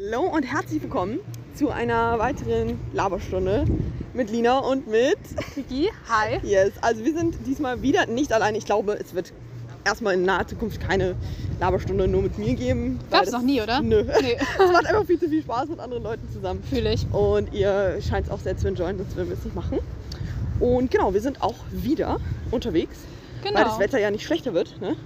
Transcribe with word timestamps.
Hallo 0.00 0.22
und 0.22 0.42
herzlich 0.42 0.82
willkommen 0.82 1.20
zu 1.54 1.70
einer 1.70 2.18
weiteren 2.18 2.80
Laberstunde 2.92 3.64
mit 4.12 4.28
Lina 4.28 4.58
und 4.58 4.88
mit 4.88 5.16
Vicky, 5.54 5.88
hi. 6.08 6.40
Yes. 6.42 6.72
Also 6.80 7.04
wir 7.04 7.14
sind 7.16 7.36
diesmal 7.46 7.80
wieder 7.80 8.06
nicht 8.06 8.32
allein. 8.32 8.56
Ich 8.56 8.64
glaube, 8.64 8.94
es 9.00 9.14
wird 9.14 9.32
erstmal 9.84 10.14
in 10.14 10.24
naher 10.24 10.48
Zukunft 10.48 10.80
keine 10.80 11.14
Laberstunde 11.60 12.08
nur 12.08 12.22
mit 12.22 12.36
mir 12.38 12.54
geben. 12.54 12.98
Gab's 13.08 13.26
das- 13.26 13.34
noch 13.34 13.42
nie, 13.42 13.62
oder? 13.62 13.80
Nö. 13.82 14.02
Nee. 14.20 14.36
Es 14.58 14.72
macht 14.72 14.86
einfach 14.86 15.04
viel 15.06 15.20
zu 15.20 15.28
viel 15.28 15.42
Spaß 15.42 15.68
mit 15.68 15.78
anderen 15.78 16.02
Leuten 16.02 16.28
zusammen. 16.32 16.60
Fühle 16.68 16.92
ich. 16.92 17.06
Und 17.12 17.54
ihr 17.54 17.98
scheint 18.02 18.26
es 18.26 18.32
auch 18.32 18.40
sehr 18.40 18.56
zu 18.56 18.66
enjoyen, 18.66 18.98
sonst 18.98 19.14
würden 19.14 19.28
wir 19.28 19.36
es 19.36 19.44
nicht 19.44 19.54
machen. 19.54 19.78
Und 20.58 20.90
genau, 20.90 21.14
wir 21.14 21.20
sind 21.20 21.40
auch 21.40 21.54
wieder 21.70 22.18
unterwegs, 22.50 22.96
Genau. 23.44 23.54
weil 23.58 23.64
das 23.64 23.78
Wetter 23.78 24.00
ja 24.00 24.10
nicht 24.10 24.24
schlechter 24.24 24.54
wird. 24.54 24.80
Ne? 24.80 24.96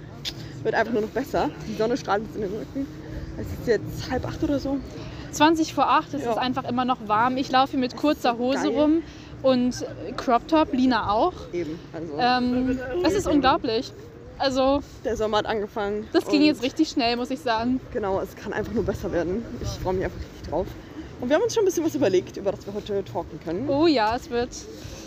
Wird 0.63 0.73
einfach 0.73 0.93
nur 0.93 1.03
noch 1.03 1.09
besser. 1.09 1.51
Die 1.67 1.75
Sonne 1.75 1.95
strahlt 1.95 2.23
uns 2.23 2.35
in 2.35 2.41
den 2.41 2.51
Rücken. 2.51 2.87
Es 3.39 3.47
ist 3.47 3.67
jetzt 3.67 4.11
halb 4.11 4.27
acht 4.27 4.43
oder 4.43 4.59
so. 4.59 4.77
20 5.31 5.73
vor 5.73 5.87
8, 5.89 6.13
es 6.15 6.23
Ja. 6.23 6.31
ist 6.31 6.37
einfach 6.37 6.67
immer 6.67 6.85
noch 6.85 6.97
warm. 7.07 7.37
Ich 7.37 7.51
laufe 7.51 7.71
hier 7.71 7.79
mit 7.79 7.95
kurzer 7.95 8.33
so 8.33 8.39
Hose 8.39 8.63
geil. 8.71 8.79
rum 8.79 9.03
und 9.43 9.85
Crop 10.17 10.47
Top, 10.47 10.73
Lina 10.73 11.11
auch. 11.11 11.33
Eben. 11.53 11.79
Also 11.93 12.13
Ähm, 12.17 12.79
es 13.03 13.13
ist 13.13 13.27
unglaublich. 13.27 13.91
Also, 14.37 14.81
der 15.03 15.17
Sommer 15.17 15.39
hat 15.39 15.45
angefangen. 15.45 16.07
das 16.13 16.25
ging 16.27 16.41
jetzt 16.41 16.63
richtig 16.63 16.89
schnell, 16.89 17.17
muss 17.17 17.29
ich 17.29 17.39
sagen. 17.41 17.79
Genau, 17.93 18.21
es 18.21 18.35
kann 18.35 18.53
einfach 18.53 18.73
nur 18.73 18.83
besser 18.85 19.11
werden. 19.11 19.43
Ich 19.61 19.67
freue 19.83 19.93
mich 19.93 20.05
einfach 20.05 20.19
richtig 20.19 20.49
drauf. 20.49 20.67
Und 21.21 21.27
wir 21.29 21.35
haben 21.35 21.43
uns 21.43 21.53
schon 21.53 21.63
ein 21.63 21.65
bisschen 21.65 21.83
was 21.85 21.93
überlegt, 21.95 22.37
über 22.37 22.51
das 22.51 22.65
wir 22.65 22.73
heute 22.73 23.03
talken 23.03 23.39
können. 23.43 23.67
Oh 23.69 23.85
ja, 23.87 24.15
es 24.15 24.29
wird. 24.29 24.49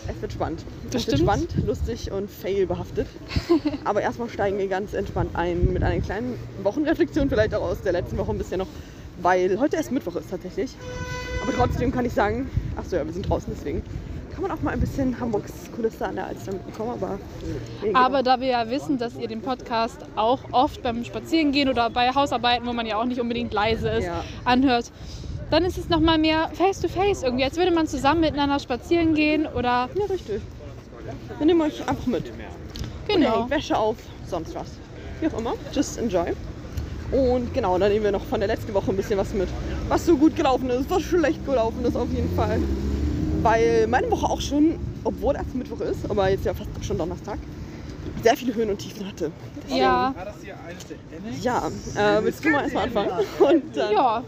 Es 0.07 0.21
wird 0.21 0.33
spannend. 0.33 0.65
Es 0.93 1.07
wird 1.07 1.19
spannend, 1.19 1.55
lustig 1.65 2.11
und 2.11 2.29
fail-behaftet. 2.29 3.07
Aber 3.85 4.01
erstmal 4.01 4.29
steigen 4.29 4.57
wir 4.57 4.67
ganz 4.67 4.93
entspannt 4.93 5.31
ein 5.35 5.71
mit 5.73 5.83
einer 5.83 6.01
kleinen 6.01 6.35
Wochenreflexion, 6.61 7.29
vielleicht 7.29 7.53
auch 7.55 7.61
aus 7.61 7.81
der 7.81 7.93
letzten 7.93 8.17
Woche 8.17 8.31
ein 8.31 8.37
bisschen 8.37 8.59
noch, 8.59 8.67
weil 9.21 9.59
heute 9.59 9.77
erst 9.77 9.91
Mittwoch 9.91 10.15
ist 10.15 10.29
tatsächlich. 10.29 10.71
Aber 11.43 11.53
trotzdem 11.53 11.91
kann 11.91 12.05
ich 12.05 12.13
sagen, 12.13 12.49
ach 12.75 12.85
so, 12.85 12.95
ja, 12.95 13.05
wir 13.05 13.13
sind 13.13 13.27
draußen, 13.29 13.53
deswegen 13.55 13.83
kann 14.33 14.41
man 14.41 14.51
auch 14.51 14.61
mal 14.61 14.71
ein 14.71 14.79
bisschen 14.79 15.19
Hamburgs 15.19 15.53
Kulisse 15.75 16.05
an 16.05 16.15
der 16.15 16.25
Alster 16.27 16.53
mitbekommen. 16.53 16.91
Aber, 16.91 17.19
nee, 17.83 17.93
Aber 17.93 18.19
genau. 18.19 18.35
da 18.35 18.41
wir 18.41 18.47
ja 18.47 18.69
wissen, 18.69 18.97
dass 18.97 19.15
ihr 19.15 19.27
den 19.27 19.41
Podcast 19.41 19.99
auch 20.15 20.39
oft 20.51 20.81
beim 20.81 21.03
Spazierengehen 21.05 21.69
oder 21.69 21.89
bei 21.89 22.13
Hausarbeiten, 22.13 22.65
wo 22.67 22.73
man 22.73 22.85
ja 22.85 22.97
auch 22.97 23.05
nicht 23.05 23.21
unbedingt 23.21 23.53
leise 23.53 23.89
ist, 23.89 24.05
Ja. 24.05 24.23
anhört, 24.43 24.91
dann 25.53 25.65
ist 25.65 25.77
es 25.77 25.87
nochmal 25.87 26.17
mehr 26.17 26.49
face-to-face 26.53 27.21
irgendwie, 27.21 27.43
als 27.43 27.57
würde 27.57 27.69
man 27.69 27.85
zusammen 27.85 28.21
miteinander 28.21 28.59
spazieren 28.59 29.13
gehen 29.13 29.45
oder. 29.45 29.87
Ja, 29.93 30.05
richtig. 30.09 30.41
Wir 31.37 31.45
nehmen 31.45 31.61
euch 31.61 31.87
einfach 31.87 32.07
mit. 32.07 32.23
Oder 32.23 33.15
Genau. 33.15 33.39
hängt 33.41 33.51
Wäsche 33.51 33.77
auf, 33.77 33.97
sonst 34.27 34.55
was. 34.55 34.65
Wie 35.21 35.27
auch 35.27 35.37
immer. 35.37 35.53
Just 35.71 35.99
enjoy. 35.99 36.33
Und 37.11 37.53
genau, 37.53 37.77
dann 37.77 37.91
nehmen 37.91 38.05
wir 38.05 38.11
noch 38.11 38.25
von 38.25 38.39
der 38.39 38.47
letzten 38.47 38.73
Woche 38.73 38.89
ein 38.89 38.95
bisschen 38.95 39.19
was 39.19 39.31
mit. 39.35 39.47
Was 39.89 40.07
so 40.07 40.17
gut 40.17 40.35
gelaufen 40.35 40.71
ist, 40.71 40.89
was 40.89 41.03
schlecht 41.03 41.45
gelaufen 41.45 41.85
ist 41.85 41.95
auf 41.95 42.11
jeden 42.11 42.35
Fall. 42.35 42.59
Weil 43.43 43.85
meine 43.87 44.09
Woche 44.09 44.25
auch 44.25 44.41
schon, 44.41 44.79
obwohl 45.03 45.35
erst 45.35 45.53
Mittwoch 45.53 45.81
ist, 45.81 46.09
aber 46.09 46.31
jetzt 46.31 46.45
ja 46.45 46.55
fast 46.55 46.69
schon 46.81 46.97
Donnerstag, 46.97 47.37
sehr 48.23 48.35
viele 48.35 48.55
Höhen 48.55 48.71
und 48.71 48.79
Tiefen 48.79 49.07
hatte. 49.07 49.31
Ja, 49.67 50.15
Ja, 51.41 51.67
äh, 51.95 52.23
willst 52.23 52.43
du 52.43 52.49
mal 52.49 52.63
erstmal 52.63 52.85
anfangen? 52.85 53.11
Und 53.39 53.77
dann, 53.77 53.91
ja. 53.93 54.23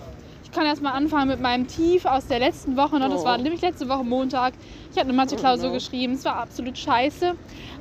Ich 0.45 0.51
kann 0.51 0.65
erstmal 0.65 0.93
anfangen 0.93 1.27
mit 1.27 1.41
meinem 1.41 1.67
Tief 1.67 2.05
aus 2.05 2.27
der 2.27 2.39
letzten 2.39 2.77
Woche. 2.77 2.97
noch. 2.99 3.09
Das 3.09 3.21
Oh. 3.23 3.25
war 3.25 3.37
nämlich 3.37 3.61
letzte 3.61 3.89
Woche 3.89 4.05
Montag. 4.05 4.53
Ich 4.91 4.97
hatte 4.97 5.09
eine 5.09 5.13
Mathe-Klausur 5.17 5.71
Oh 5.71 5.73
geschrieben. 5.73 6.13
Es 6.13 6.23
war 6.23 6.37
absolut 6.37 6.77
scheiße. 6.77 7.33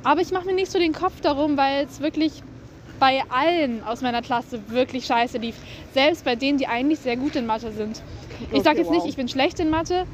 Aber 0.03 0.19
ich 0.19 0.31
mache 0.31 0.45
mir 0.47 0.53
nicht 0.55 0.71
so 0.71 0.79
den 0.79 0.91
Kopf 0.91 1.21
darum, 1.21 1.55
weil 1.55 1.85
es 1.85 2.01
wirklich 2.01 2.43
bei 2.99 3.21
allen 3.29 3.83
aus 3.83 4.01
meiner 4.01 4.21
Klasse 4.21 4.59
wirklich 4.69 5.05
scheiße 5.05 5.37
lief. 5.37 5.55
Selbst 5.93 6.25
bei 6.25 6.35
denen, 6.35 6.57
die 6.57 6.67
eigentlich 6.67 6.99
sehr 6.99 7.15
gut 7.15 7.35
in 7.35 7.45
Mathe 7.45 7.71
sind. 7.71 8.01
Ich 8.51 8.63
sage 8.63 8.79
jetzt 8.79 8.91
nicht, 8.91 9.05
ich 9.05 9.15
bin 9.15 9.29
schlecht 9.29 9.59
in 9.59 9.69
Mathe. 9.69 10.05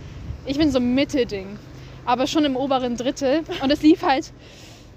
Ich 0.45 0.57
bin 0.57 0.71
so 0.71 0.77
ein 0.79 0.93
Mittelding. 0.93 1.57
Aber 2.05 2.27
schon 2.27 2.43
im 2.45 2.55
oberen 2.57 2.97
Drittel. 2.97 3.41
Und 3.63 3.71
es 3.71 3.81
lief 3.81 4.03
halt, 4.03 4.31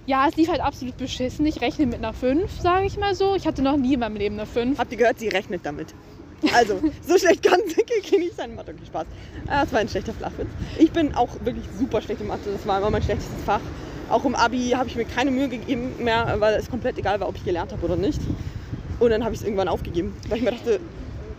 ja, 0.07 0.27
es 0.29 0.37
lief 0.37 0.49
halt 0.49 0.61
absolut 0.61 0.97
beschissen. 0.99 1.47
Ich 1.47 1.61
rechne 1.61 1.87
mit 1.87 1.99
einer 1.99 2.13
5, 2.13 2.61
sage 2.61 2.87
ich 2.87 2.99
mal 2.99 3.15
so. 3.15 3.35
Ich 3.37 3.47
hatte 3.47 3.63
noch 3.63 3.77
nie 3.77 3.95
in 3.95 4.01
meinem 4.01 4.17
Leben 4.17 4.35
eine 4.39 4.47
5. 4.47 4.79
Habt 4.79 4.91
ihr 4.93 4.99
gehört, 4.99 5.19
sie 5.19 5.29
rechnet 5.29 5.65
damit. 5.65 5.95
Also, 6.53 6.81
so 7.07 7.19
schlecht 7.19 7.43
kann 7.43 7.61
sie 7.67 8.19
nicht 8.19 8.37
sein. 8.37 8.55
Mathe, 8.55 8.73
okay, 8.73 8.87
Spaß. 8.87 9.07
Ah, 9.49 9.63
Das 9.63 9.73
war 9.73 9.81
ein 9.81 9.89
schlechter 9.89 10.13
Flachwitz. 10.13 10.49
Ich 10.79 10.91
bin 10.91 11.15
auch 11.15 11.31
wirklich 11.45 11.65
super 11.79 12.01
schlecht 12.03 12.21
in 12.21 12.29
Mathe. 12.29 12.51
Das 12.53 12.67
war 12.67 12.79
immer 12.79 12.91
mein 12.91 13.03
schlechtes 13.03 13.27
Fach. 13.45 13.61
Auch 14.11 14.25
im 14.25 14.35
Abi 14.35 14.71
habe 14.77 14.89
ich 14.89 14.97
mir 14.97 15.05
keine 15.05 15.31
Mühe 15.31 15.49
gegeben 15.49 15.93
mehr, 16.03 16.37
weil 16.39 16.55
es 16.55 16.69
komplett 16.69 16.99
egal 16.99 17.21
war, 17.21 17.29
ob 17.29 17.37
ich 17.37 17.45
gelernt 17.45 17.73
habe 17.73 17.85
oder 17.85 17.97
nicht. 17.97 18.21
Und 19.01 19.11
dann 19.11 19.25
habe 19.25 19.35
ich 19.35 19.41
es 19.41 19.47
irgendwann 19.47 19.69
aufgegeben, 19.69 20.15
weil 20.29 20.39
ich 20.39 20.45
mir 20.45 20.51
dachte, 20.53 20.81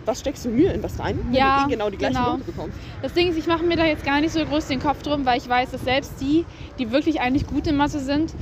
was 0.06 0.20
steckst 0.20 0.46
du 0.46 0.50
Mühe 0.50 0.70
in 0.72 0.84
was 0.84 1.00
rein, 1.00 1.20
wenn 1.26 1.34
Ja, 1.34 1.64
du 1.64 1.70
eh 1.70 1.76
genau 1.76 1.90
die 1.90 1.98
gleiche 1.98 2.18
genau. 2.18 2.32
Note 2.34 2.44
bekommst? 2.44 2.78
Das 3.02 3.14
Ding 3.14 3.30
ist, 3.30 3.38
ich 3.38 3.48
mache 3.48 3.64
mir 3.64 3.76
da 3.76 3.86
jetzt 3.86 4.04
gar 4.06 4.22
nicht 4.22 4.32
so 4.34 4.44
groß 4.46 4.68
den 4.68 4.80
Kopf 4.80 5.02
drum, 5.04 5.26
weil 5.26 5.38
ich 5.38 5.48
weiß, 5.48 5.72
dass 5.72 5.82
selbst 5.84 6.14
die, 6.22 6.46
die 6.78 6.92
wirklich 6.92 7.22
eigentlich 7.22 7.48
gut 7.48 7.68
in 7.68 7.76
Mathe 7.76 8.00
sind, 8.00 8.34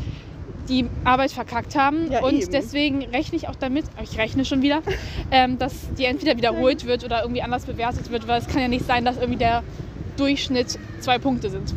die 0.70 0.88
Arbeit 1.04 1.32
verkackt 1.32 1.76
haben. 1.76 2.12
Ja, 2.12 2.22
und 2.24 2.36
eben. 2.36 2.52
deswegen 2.52 3.04
rechne 3.04 3.38
ich 3.38 3.48
auch 3.48 3.56
damit, 3.56 3.86
ich 4.02 4.18
rechne 4.18 4.46
schon 4.46 4.62
wieder, 4.62 4.82
ähm, 5.32 5.58
dass 5.60 5.74
die 5.98 6.06
entweder 6.06 6.38
wiederholt 6.38 6.86
wird 6.86 7.04
oder 7.04 7.22
irgendwie 7.22 7.42
anders 7.42 7.66
bewertet 7.66 8.10
wird, 8.12 8.28
weil 8.28 8.40
es 8.42 8.48
kann 8.48 8.62
ja 8.62 8.68
nicht 8.68 8.86
sein, 8.86 9.06
dass 9.06 9.18
irgendwie 9.18 9.40
der 9.40 9.64
Durchschnitt 10.18 10.78
zwei 11.00 11.18
Punkte 11.18 11.50
sind. 11.50 11.74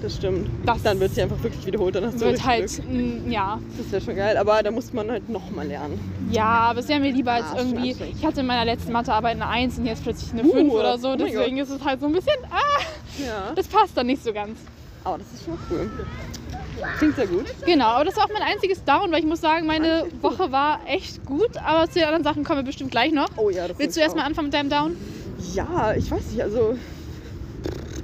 Das 0.00 0.14
stimmt. 0.14 0.48
Das 0.64 0.80
dann 0.84 1.00
wird 1.00 1.12
sie 1.14 1.22
einfach 1.22 1.42
wirklich 1.42 1.66
wiederholt. 1.66 1.96
Dann 1.96 2.04
hast 2.06 2.20
du 2.20 2.26
Wird 2.26 2.44
halt, 2.44 2.68
Glück. 2.68 2.88
mm, 3.26 3.32
ja. 3.32 3.58
Das 3.76 3.90
wäre 3.90 4.00
schon 4.00 4.14
geil, 4.14 4.36
aber 4.36 4.62
da 4.62 4.70
muss 4.70 4.92
man 4.92 5.10
halt 5.10 5.28
nochmal 5.28 5.66
lernen. 5.66 5.98
Ja, 6.30 6.44
aber 6.44 6.80
es 6.80 6.88
wäre 6.88 7.00
mir 7.00 7.10
lieber 7.10 7.32
als 7.32 7.46
Ah, 7.52 7.56
irgendwie, 7.58 7.96
ich 8.16 8.24
hatte 8.24 8.40
in 8.42 8.46
meiner 8.46 8.64
letzten 8.64 8.92
Mathearbeit 8.92 9.34
eine 9.34 9.48
1 9.48 9.78
und 9.78 9.86
jetzt 9.86 10.04
plötzlich 10.04 10.30
eine 10.32 10.44
Uh, 10.44 10.52
5 10.52 10.72
oder 10.72 10.98
so, 10.98 11.08
oh 11.10 11.16
deswegen 11.16 11.58
ist 11.58 11.70
es 11.70 11.84
halt 11.84 12.00
so 12.00 12.06
ein 12.06 12.12
bisschen, 12.12 12.36
ah, 12.50 12.80
Ja. 13.26 13.52
das 13.56 13.66
passt 13.66 13.96
dann 13.96 14.06
nicht 14.06 14.22
so 14.22 14.32
ganz. 14.32 14.60
Aber 15.02 15.18
das 15.18 15.26
ist 15.32 15.44
schon 15.46 15.58
cool. 15.68 15.90
Klingt 16.98 17.16
sehr 17.16 17.26
gut. 17.26 17.46
Genau, 17.64 17.86
aber 17.86 18.04
das 18.04 18.16
war 18.16 18.24
auch 18.24 18.32
mein 18.32 18.42
einziges 18.42 18.84
Down, 18.84 19.10
weil 19.12 19.20
ich 19.20 19.26
muss 19.26 19.40
sagen, 19.40 19.66
meine 19.66 20.06
Woche 20.20 20.50
war 20.52 20.80
echt 20.86 21.24
gut, 21.24 21.56
aber 21.64 21.86
zu 21.88 21.98
den 21.98 22.04
anderen 22.04 22.24
Sachen 22.24 22.44
kommen 22.44 22.60
wir 22.60 22.64
bestimmt 22.64 22.90
gleich 22.90 23.12
noch. 23.12 23.28
Oh 23.36 23.50
ja, 23.50 23.68
das 23.68 23.78
Willst 23.78 23.96
du 23.96 24.00
erstmal 24.00 24.24
anfangen 24.24 24.46
mit 24.48 24.54
deinem 24.54 24.70
Down? 24.70 24.96
Ja, 25.54 25.94
ich 25.94 26.10
weiß 26.10 26.26
nicht, 26.32 26.42
also 26.42 26.76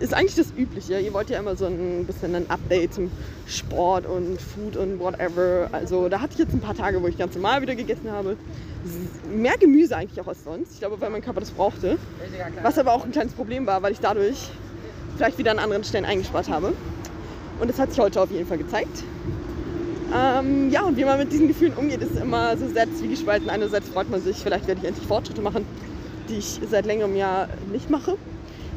ist 0.01 0.13
eigentlich 0.13 0.35
das 0.35 0.53
Übliche. 0.57 0.99
Ihr 0.99 1.13
wollt 1.13 1.31
ja 1.31 1.39
immer 1.39 1.57
so 1.57 1.67
ein 1.67 2.05
bisschen 2.05 2.35
ein 2.35 2.51
Update 2.51 2.95
zum 2.95 3.11
Sport 3.47 4.07
und 4.07 4.41
Food 4.41 4.77
und 4.77 4.99
whatever. 4.99 5.69
Also 5.73 6.09
da 6.09 6.21
hatte 6.21 6.33
ich 6.35 6.39
jetzt 6.41 6.53
ein 6.53 6.61
paar 6.61 6.75
Tage, 6.75 7.03
wo 7.03 7.07
ich 7.07 7.17
ganz 7.17 7.35
normal 7.35 7.63
wieder 7.63 7.75
gegessen 7.75 8.11
habe. 8.11 8.37
Mehr 9.33 9.57
Gemüse 9.57 9.97
eigentlich 9.97 10.21
auch 10.21 10.29
als 10.29 10.45
sonst. 10.45 10.73
Ich 10.75 10.81
glaube, 10.81 11.01
weil 11.01 11.11
mein 11.11 11.23
Körper 11.23 11.41
das 11.41 11.51
brauchte. 11.51 11.97
Was 12.63 12.79
aber 12.79 12.93
auch 12.93 13.05
ein 13.05 13.13
kleines 13.13 13.33
Problem 13.33 13.67
war, 13.67 13.83
weil 13.83 13.93
ich 13.93 14.01
dadurch 14.01 14.51
vielleicht 15.17 15.39
wieder 15.39 15.53
an 15.53 15.59
anderen 15.59 15.85
Stellen 15.85 16.05
eingespart 16.05 16.49
habe. 16.49 16.75
Und 17.61 17.69
das 17.71 17.79
hat 17.79 17.91
sich 17.91 18.01
heute 18.01 18.21
auf 18.21 18.31
jeden 18.31 18.47
Fall 18.47 18.59
gezeigt. 18.59 19.05
Ähm, 20.15 20.71
ja, 20.71 20.83
und 20.83 20.97
wie 20.97 21.05
man 21.05 21.19
mit 21.19 21.33
diesen 21.33 21.49
Gefühlen 21.49 21.75
umgeht, 21.75 22.03
ist 22.03 22.17
immer 22.17 22.57
so 22.57 22.69
sehr 22.69 22.87
zwiegespalten. 22.95 23.51
Einerseits 23.51 23.89
freut 23.89 24.11
man 24.11 24.23
sich, 24.23 24.37
vielleicht 24.37 24.67
werde 24.67 24.81
ich 24.83 24.87
endlich 24.87 25.07
Fortschritte 25.07 25.43
machen, 25.43 25.67
die 26.29 26.37
ich 26.37 26.61
seit 26.71 26.87
längerem 26.87 27.17
Jahr 27.17 27.49
nicht 27.73 27.91
mache. 27.91 28.17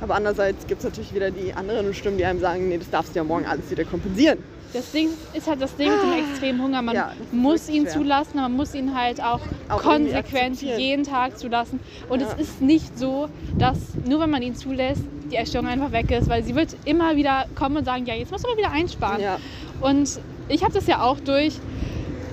Aber 0.01 0.15
andererseits 0.15 0.67
gibt 0.67 0.79
es 0.79 0.85
natürlich 0.85 1.13
wieder 1.13 1.31
die 1.31 1.53
anderen 1.53 1.93
Stimmen, 1.93 2.17
die 2.17 2.25
einem 2.25 2.39
sagen, 2.39 2.69
nee, 2.69 2.77
das 2.77 2.89
darfst 2.89 3.13
du 3.13 3.17
ja 3.17 3.23
morgen 3.23 3.45
alles 3.45 3.69
wieder 3.69 3.83
kompensieren. 3.83 4.39
Das 4.73 4.91
Ding 4.91 5.09
ist 5.33 5.47
halt 5.47 5.61
das 5.61 5.75
Ding 5.75 5.89
mit 5.89 6.01
dem 6.03 6.13
extremen 6.31 6.61
Hunger. 6.61 6.81
Man 6.81 6.93
Ja, 6.95 7.11
das 7.17 7.31
muss 7.31 7.69
ihn 7.69 7.83
schwer. 7.83 7.93
zulassen, 7.93 8.35
man 8.37 8.51
muss 8.53 8.75
ihn 8.75 8.93
halt 8.99 9.21
auch, 9.23 9.39
Auch 9.69 9.81
konsequent 9.81 10.61
jeden 10.61 11.03
Tag 11.03 11.37
zulassen. 11.39 11.79
Und 12.09 12.21
Ja. 12.21 12.27
es 12.37 12.41
ist 12.49 12.61
nicht 12.61 12.97
so, 12.99 13.29
dass 13.57 13.77
nur 14.05 14.19
wenn 14.19 14.29
man 14.29 14.41
ihn 14.41 14.55
zulässt, 14.55 15.01
die 15.31 15.35
Essstörung 15.37 15.67
einfach 15.67 15.91
weg 15.91 16.11
ist, 16.11 16.29
weil 16.29 16.43
sie 16.43 16.53
wird 16.55 16.75
immer 16.85 17.15
wieder 17.15 17.45
kommen 17.55 17.77
und 17.77 17.85
sagen, 17.85 18.05
ja, 18.05 18.13
jetzt 18.13 18.31
musst 18.31 18.45
du 18.45 18.49
mal 18.51 18.57
wieder 18.57 18.71
einsparen. 18.71 19.21
Ja. 19.21 19.37
Und 19.81 20.19
ich 20.49 20.63
habe 20.63 20.73
das 20.73 20.85
ja 20.87 21.01
auch 21.01 21.19
durch. 21.19 21.53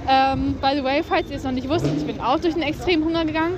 Ähm, 0.06 0.56
by 0.60 0.76
the 0.76 0.84
way, 0.84 1.02
falls 1.02 1.30
ihr 1.30 1.36
es 1.36 1.44
noch 1.44 1.52
nicht 1.52 1.68
wusstet, 1.68 1.92
ich 1.96 2.04
bin 2.04 2.20
auch 2.20 2.38
durch 2.38 2.54
einen 2.54 2.62
extremen 2.64 3.04
Hunger 3.04 3.24
gegangen. 3.24 3.54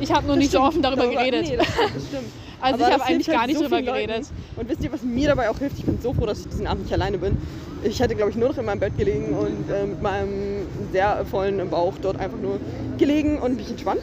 Ich 0.00 0.10
habe 0.12 0.26
nur 0.26 0.36
nicht 0.36 0.50
so 0.50 0.58
stimmt. 0.58 0.68
offen 0.68 0.82
darüber 0.82 1.08
geredet. 1.08 1.46
Nee, 1.48 1.56
das, 1.58 1.66
das 1.66 2.06
stimmt. 2.06 2.30
Also 2.60 2.84
Aber 2.84 2.88
ich 2.88 2.92
habe 2.92 3.04
eigentlich 3.04 3.26
hilft 3.26 3.28
halt 3.28 3.38
gar 3.38 3.46
nicht 3.46 3.56
so 3.56 3.62
drüber 3.64 3.82
geredet. 3.82 4.26
Und 4.56 4.68
wisst 4.68 4.84
ihr, 4.84 4.92
was 4.92 5.02
mir 5.02 5.28
dabei 5.28 5.50
auch 5.50 5.58
hilft? 5.58 5.78
Ich 5.78 5.84
bin 5.84 5.98
so 6.00 6.12
froh, 6.12 6.26
dass 6.26 6.40
ich 6.40 6.48
diesen 6.48 6.66
Abend 6.66 6.84
nicht 6.84 6.92
alleine 6.92 7.18
bin. 7.18 7.36
Ich 7.82 8.00
hätte, 8.00 8.14
glaube 8.14 8.30
ich, 8.30 8.36
nur 8.36 8.50
noch 8.50 8.58
in 8.58 8.66
meinem 8.66 8.80
Bett 8.80 8.96
gelegen 8.98 9.34
und 9.34 9.70
äh, 9.70 9.86
mit 9.86 10.02
meinem 10.02 10.66
sehr 10.92 11.24
vollen 11.30 11.68
Bauch 11.70 11.94
dort 12.02 12.18
einfach 12.18 12.38
nur 12.38 12.60
gelegen 12.98 13.38
und 13.38 13.56
mich 13.56 13.70
entspannt. 13.70 14.02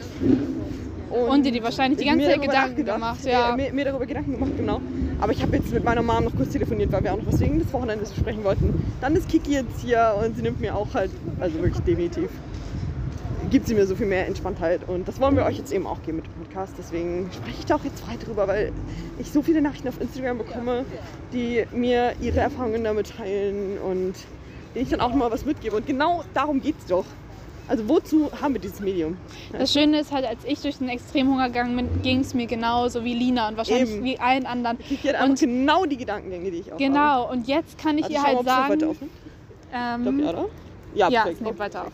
Und 1.10 1.46
dir 1.46 1.52
die 1.52 1.62
wahrscheinlich 1.62 2.00
die 2.00 2.04
ganze 2.06 2.26
Zeit 2.26 2.42
Gedanken 2.42 2.84
gemacht. 2.84 3.24
Ja. 3.24 3.54
mir, 3.56 3.72
mir 3.72 3.84
darüber 3.86 4.06
Gedanken 4.06 4.32
gemacht, 4.32 4.52
genau. 4.56 4.80
Aber 5.20 5.32
ich 5.32 5.42
habe 5.42 5.56
jetzt 5.56 5.72
mit 5.72 5.84
meiner 5.84 6.02
Mom 6.02 6.24
noch 6.24 6.36
kurz 6.36 6.50
telefoniert, 6.50 6.92
weil 6.92 7.02
wir 7.04 7.14
auch 7.14 7.18
noch 7.18 7.26
was 7.26 7.40
wegen 7.40 7.58
des 7.58 7.72
Wochenendes 7.72 8.10
besprechen 8.10 8.44
wollten. 8.44 8.92
Dann 9.00 9.16
ist 9.16 9.28
Kiki 9.28 9.52
jetzt 9.52 9.80
hier 9.80 10.14
und 10.22 10.36
sie 10.36 10.42
nimmt 10.42 10.60
mir 10.60 10.74
auch 10.76 10.92
halt, 10.94 11.10
also 11.40 11.56
wirklich 11.62 11.82
definitiv, 11.84 12.28
gibt 13.50 13.66
sie 13.66 13.74
mir 13.74 13.86
so 13.86 13.94
viel 13.94 14.06
mehr 14.06 14.26
Entspanntheit. 14.26 14.80
Und 14.88 15.08
das 15.08 15.20
wollen 15.20 15.36
wir 15.36 15.44
euch 15.44 15.58
jetzt 15.58 15.72
eben 15.72 15.86
auch 15.86 16.02
geben 16.02 16.18
mit 16.18 16.26
dem 16.26 16.32
Podcast. 16.44 16.74
Deswegen 16.78 17.30
spreche 17.32 17.56
ich 17.60 17.66
da 17.66 17.76
auch 17.76 17.84
jetzt 17.84 18.00
frei 18.00 18.16
drüber, 18.22 18.46
weil 18.48 18.72
ich 19.18 19.30
so 19.30 19.42
viele 19.42 19.60
Nachrichten 19.62 19.88
auf 19.88 20.00
Instagram 20.00 20.38
bekomme, 20.38 20.84
die 21.32 21.64
mir 21.72 22.12
ihre 22.20 22.40
Erfahrungen 22.40 22.84
damit 22.84 23.16
teilen 23.16 23.78
und 23.78 24.14
denen 24.74 24.84
ich 24.84 24.88
dann 24.90 25.00
auch 25.00 25.14
mal 25.14 25.30
was 25.30 25.44
mitgebe. 25.44 25.76
Und 25.76 25.86
genau 25.86 26.24
darum 26.34 26.60
geht 26.60 26.76
es 26.78 26.86
doch. 26.86 27.04
Also 27.68 27.86
wozu 27.86 28.30
haben 28.40 28.54
wir 28.54 28.60
dieses 28.62 28.80
Medium? 28.80 29.18
Das 29.52 29.70
Schöne 29.72 30.00
ist 30.00 30.10
halt, 30.10 30.24
als 30.26 30.42
ich 30.46 30.58
durch 30.62 30.78
den 30.78 30.88
Extremhunger 30.88 31.48
gegangen 31.48 31.76
bin, 31.76 32.02
ging 32.02 32.20
es 32.20 32.32
mir 32.32 32.46
genauso 32.46 33.04
wie 33.04 33.12
Lina 33.12 33.48
und 33.48 33.58
wahrscheinlich 33.58 33.90
Eben. 33.90 34.04
wie 34.04 34.18
allen 34.18 34.46
anderen. 34.46 34.78
Ich 34.88 35.06
einfach 35.06 35.28
Und- 35.28 35.38
genau 35.38 35.84
die 35.84 35.98
Gedankengänge, 35.98 36.50
die 36.50 36.58
ich 36.60 36.66
auch 36.68 36.72
habe. 36.76 36.84
Genau, 36.84 37.30
und 37.30 37.46
jetzt 37.46 37.76
kann 37.76 37.98
ich 37.98 38.04
Warte, 38.04 38.14
ihr 38.14 38.22
halt 38.22 38.44
sagen. 38.46 38.72
weiter 38.72 38.88
aufnimmt. 38.88 39.12
ähm, 39.74 40.00
Ich 40.00 40.02
glaube, 40.02 40.22
ja, 40.22 40.30
oder? 40.30 40.48
Ja, 40.94 41.08
Ja, 41.10 41.28
es 41.30 41.40
nimmt 41.42 41.58
weiter 41.58 41.82
auf. 41.82 41.92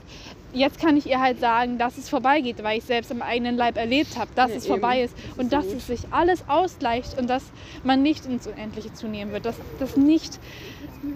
Jetzt 0.54 0.80
kann 0.80 0.96
ich 0.96 1.06
ihr 1.06 1.20
halt 1.20 1.40
sagen, 1.40 1.78
dass 1.78 1.98
es 1.98 2.08
vorbeigeht, 2.08 2.62
weil 2.62 2.78
ich 2.78 2.84
selbst 2.84 3.10
am 3.10 3.22
eigenen 3.22 3.56
Leib 3.56 3.76
erlebt 3.76 4.16
habe, 4.16 4.30
dass 4.36 4.50
Ja, 4.52 4.56
es 4.56 4.66
vorbei 4.66 4.98
eben. 4.98 5.04
ist 5.06 5.14
Das 5.16 5.24
ist 5.24 5.38
und 5.38 5.50
so 5.50 5.56
dass 5.56 5.66
gut. 5.66 5.76
es 5.76 5.86
sich 5.88 6.00
alles 6.12 6.44
ausgleicht 6.48 7.18
und 7.18 7.28
dass 7.28 7.42
man 7.82 8.02
nicht 8.02 8.24
ins 8.26 8.46
Unendliche 8.46 8.92
zunehmen 8.94 9.32
wird, 9.32 9.44
dass 9.46 9.56
das 9.80 9.96
nicht 9.96 10.38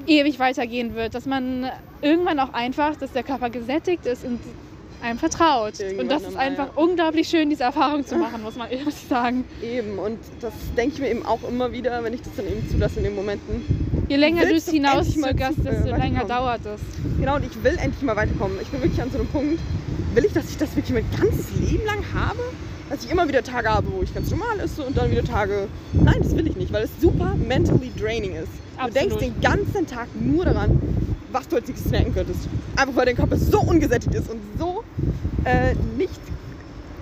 ewig 0.07 0.39
weitergehen 0.39 0.95
wird, 0.95 1.15
dass 1.15 1.25
man 1.25 1.71
irgendwann 2.03 2.41
auch 2.41 2.53
einfach, 2.53 2.97
dass 2.97 3.13
der 3.13 3.23
Körper 3.23 3.49
gesättigt 3.49 4.07
ist 4.07 4.25
und 4.25 4.41
einem 5.03 5.19
vertraut. 5.19 5.75
und 5.75 5.81
Irgendwann 5.81 6.09
das 6.09 6.23
ist 6.23 6.29
einmal, 6.29 6.47
einfach 6.47 6.67
ja. 6.77 6.83
unglaublich 6.83 7.29
schön, 7.29 7.51
diese 7.51 7.65
Erfahrung 7.65 8.05
zu 8.07 8.17
machen, 8.17 8.43
muss 8.43 8.57
man 8.57 8.71
ehrlich 8.71 8.95
sagen. 9.09 9.45
Eben, 9.63 9.99
und 9.99 10.19
das 10.41 10.53
denke 10.77 10.95
ich 10.95 11.01
mir 11.01 11.11
eben 11.11 11.25
auch 11.27 11.41
immer 11.49 11.73
wieder, 11.73 12.03
wenn 12.03 12.15
ich 12.15 12.23
das 12.23 12.35
dann 12.37 12.47
eben 12.47 12.69
zulasse 12.69 12.99
in 12.99 13.05
den 13.05 13.15
Momenten. 13.15 13.89
Je 14.09 14.17
länger 14.17 14.47
du 14.47 14.55
es 14.55 14.65
du 14.65 14.73
hinauszögerst, 14.73 15.59
äh, 15.61 15.71
desto 15.71 15.95
länger 15.95 16.25
dauert 16.25 16.63
es. 16.65 16.81
Genau, 17.19 17.37
und 17.37 17.45
ich 17.45 17.63
will 17.63 17.77
endlich 17.79 18.03
mal 18.03 18.17
weiterkommen. 18.17 18.59
Ich 18.63 18.69
bin 18.69 18.83
wirklich 18.83 19.01
an 19.03 19.11
so 19.11 19.19
einem 19.19 19.29
Punkt, 19.29 19.61
will 20.15 20.25
ich, 20.25 20.33
dass 20.33 20.49
ich 20.51 20.57
das 20.57 20.75
wirklich 20.77 20.95
mein 20.95 21.21
ganzes 21.21 21.47
Leben 21.61 21.85
lang 21.85 22.03
habe? 22.15 22.41
Dass 22.89 23.05
ich 23.05 23.11
immer 23.11 23.29
wieder 23.29 23.43
Tage 23.43 23.69
habe, 23.69 23.87
wo 23.93 24.03
ich 24.03 24.15
ganz 24.15 24.31
normal 24.31 24.61
esse 24.61 24.83
und 24.83 24.97
dann 24.97 25.11
wieder 25.11 25.23
Tage. 25.23 25.69
Nein, 25.93 26.21
das 26.23 26.35
will 26.35 26.47
ich 26.47 26.57
nicht, 26.57 26.73
weil 26.73 26.85
es 26.85 26.91
super 27.03 27.35
mentally 27.37 27.93
draining 27.99 28.35
ist. 28.35 28.49
Du 28.77 28.85
Absolut. 28.85 28.97
denkst 28.97 29.17
den 29.19 29.41
ganzen 29.43 29.87
Tag 29.87 30.09
nur 30.19 30.47
daran, 30.47 30.81
was 31.31 31.47
du 31.49 31.57
als 31.57 31.69
nächstes 31.69 31.91
snacken 31.91 32.15
könntest. 32.15 32.49
Einfach 32.77 32.97
weil 32.97 33.07
dein 33.07 33.17
Körper 33.17 33.37
so 33.37 33.61
ungesättigt 33.61 34.15
ist 34.15 34.31
und 34.31 34.41
so 34.59 34.78
äh, 35.49 35.75
nicht, 35.97 36.21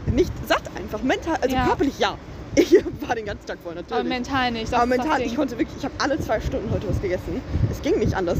nicht 0.06 0.32
satt 0.48 0.62
einfach. 0.76 1.02
Mental, 1.02 1.36
also 1.40 1.54
Ja. 1.54 1.66
körperlich 1.66 1.98
ja. 1.98 2.16
Ich 2.58 2.72
war 3.06 3.14
den 3.14 3.26
ganzen 3.26 3.46
Tag 3.46 3.58
voll 3.62 3.74
natürlich. 3.74 3.92
Aber 4.00 4.08
mental 4.08 4.50
nicht. 4.50 4.72
Aber 4.72 4.86
mental, 4.86 5.20
ich 5.20 5.36
konnte 5.36 5.58
wirklich, 5.58 5.76
ich 5.78 5.84
habe 5.84 5.94
alle 5.98 6.18
zwei 6.18 6.40
Stunden 6.40 6.70
heute 6.72 6.88
was 6.88 7.02
gegessen. 7.02 7.42
Es 7.70 7.82
ging 7.82 7.98
nicht 7.98 8.14
anders. 8.14 8.38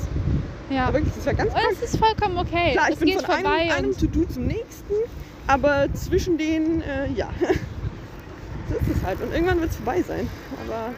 ja. 0.71 0.85
Aber 0.87 0.95
wirklich, 0.95 1.13
das 1.15 1.27
war 1.27 1.35
ganz 1.35 1.53
Und 1.53 1.61
krank. 1.61 1.77
es 1.83 1.93
ist 1.93 1.99
vollkommen 1.99 2.39
okay. 2.39 2.73
Klar, 2.73 2.87
ich 2.89 2.95
es 2.95 3.01
bin 3.01 3.09
geht 3.11 3.23
von 3.23 3.35
einem, 3.35 3.71
einem 3.73 3.97
To-Do 3.99 4.25
zum 4.25 4.47
nächsten, 4.47 4.95
aber 5.47 5.87
zwischen 5.93 6.39
denen, 6.39 6.81
äh, 6.81 7.09
ja. 7.15 7.29
so 8.71 8.75
ist 8.77 8.97
es 8.97 9.05
halt. 9.05 9.21
Und 9.21 9.33
irgendwann 9.35 9.61
wird 9.61 9.71
es 9.71 9.77
vorbei 9.77 10.01
sein. 10.03 10.29
Aber 10.67 10.95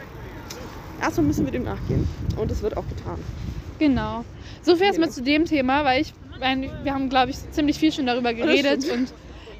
erstmal 1.01 1.27
müssen 1.27 1.43
wir 1.45 1.51
dem 1.51 1.63
nachgehen. 1.63 2.07
Und 2.37 2.49
es 2.51 2.61
wird 2.63 2.77
auch 2.77 2.85
getan. 2.87 3.19
genau. 3.79 4.23
So 4.61 4.75
viel 4.75 4.85
erstmal 4.85 5.07
Genau. 5.09 5.15
zu 5.17 5.23
dem 5.23 5.45
Thema, 5.45 5.83
weil 5.83 6.01
ich, 6.03 6.13
wir 6.39 6.93
haben, 6.93 7.09
glaube 7.09 7.31
ich, 7.31 7.37
ziemlich 7.51 7.77
viel 7.77 7.91
schon 7.91 8.05
darüber 8.05 8.33
geredet 8.33 8.83
stimmt. 8.83 9.11
und 9.11 9.13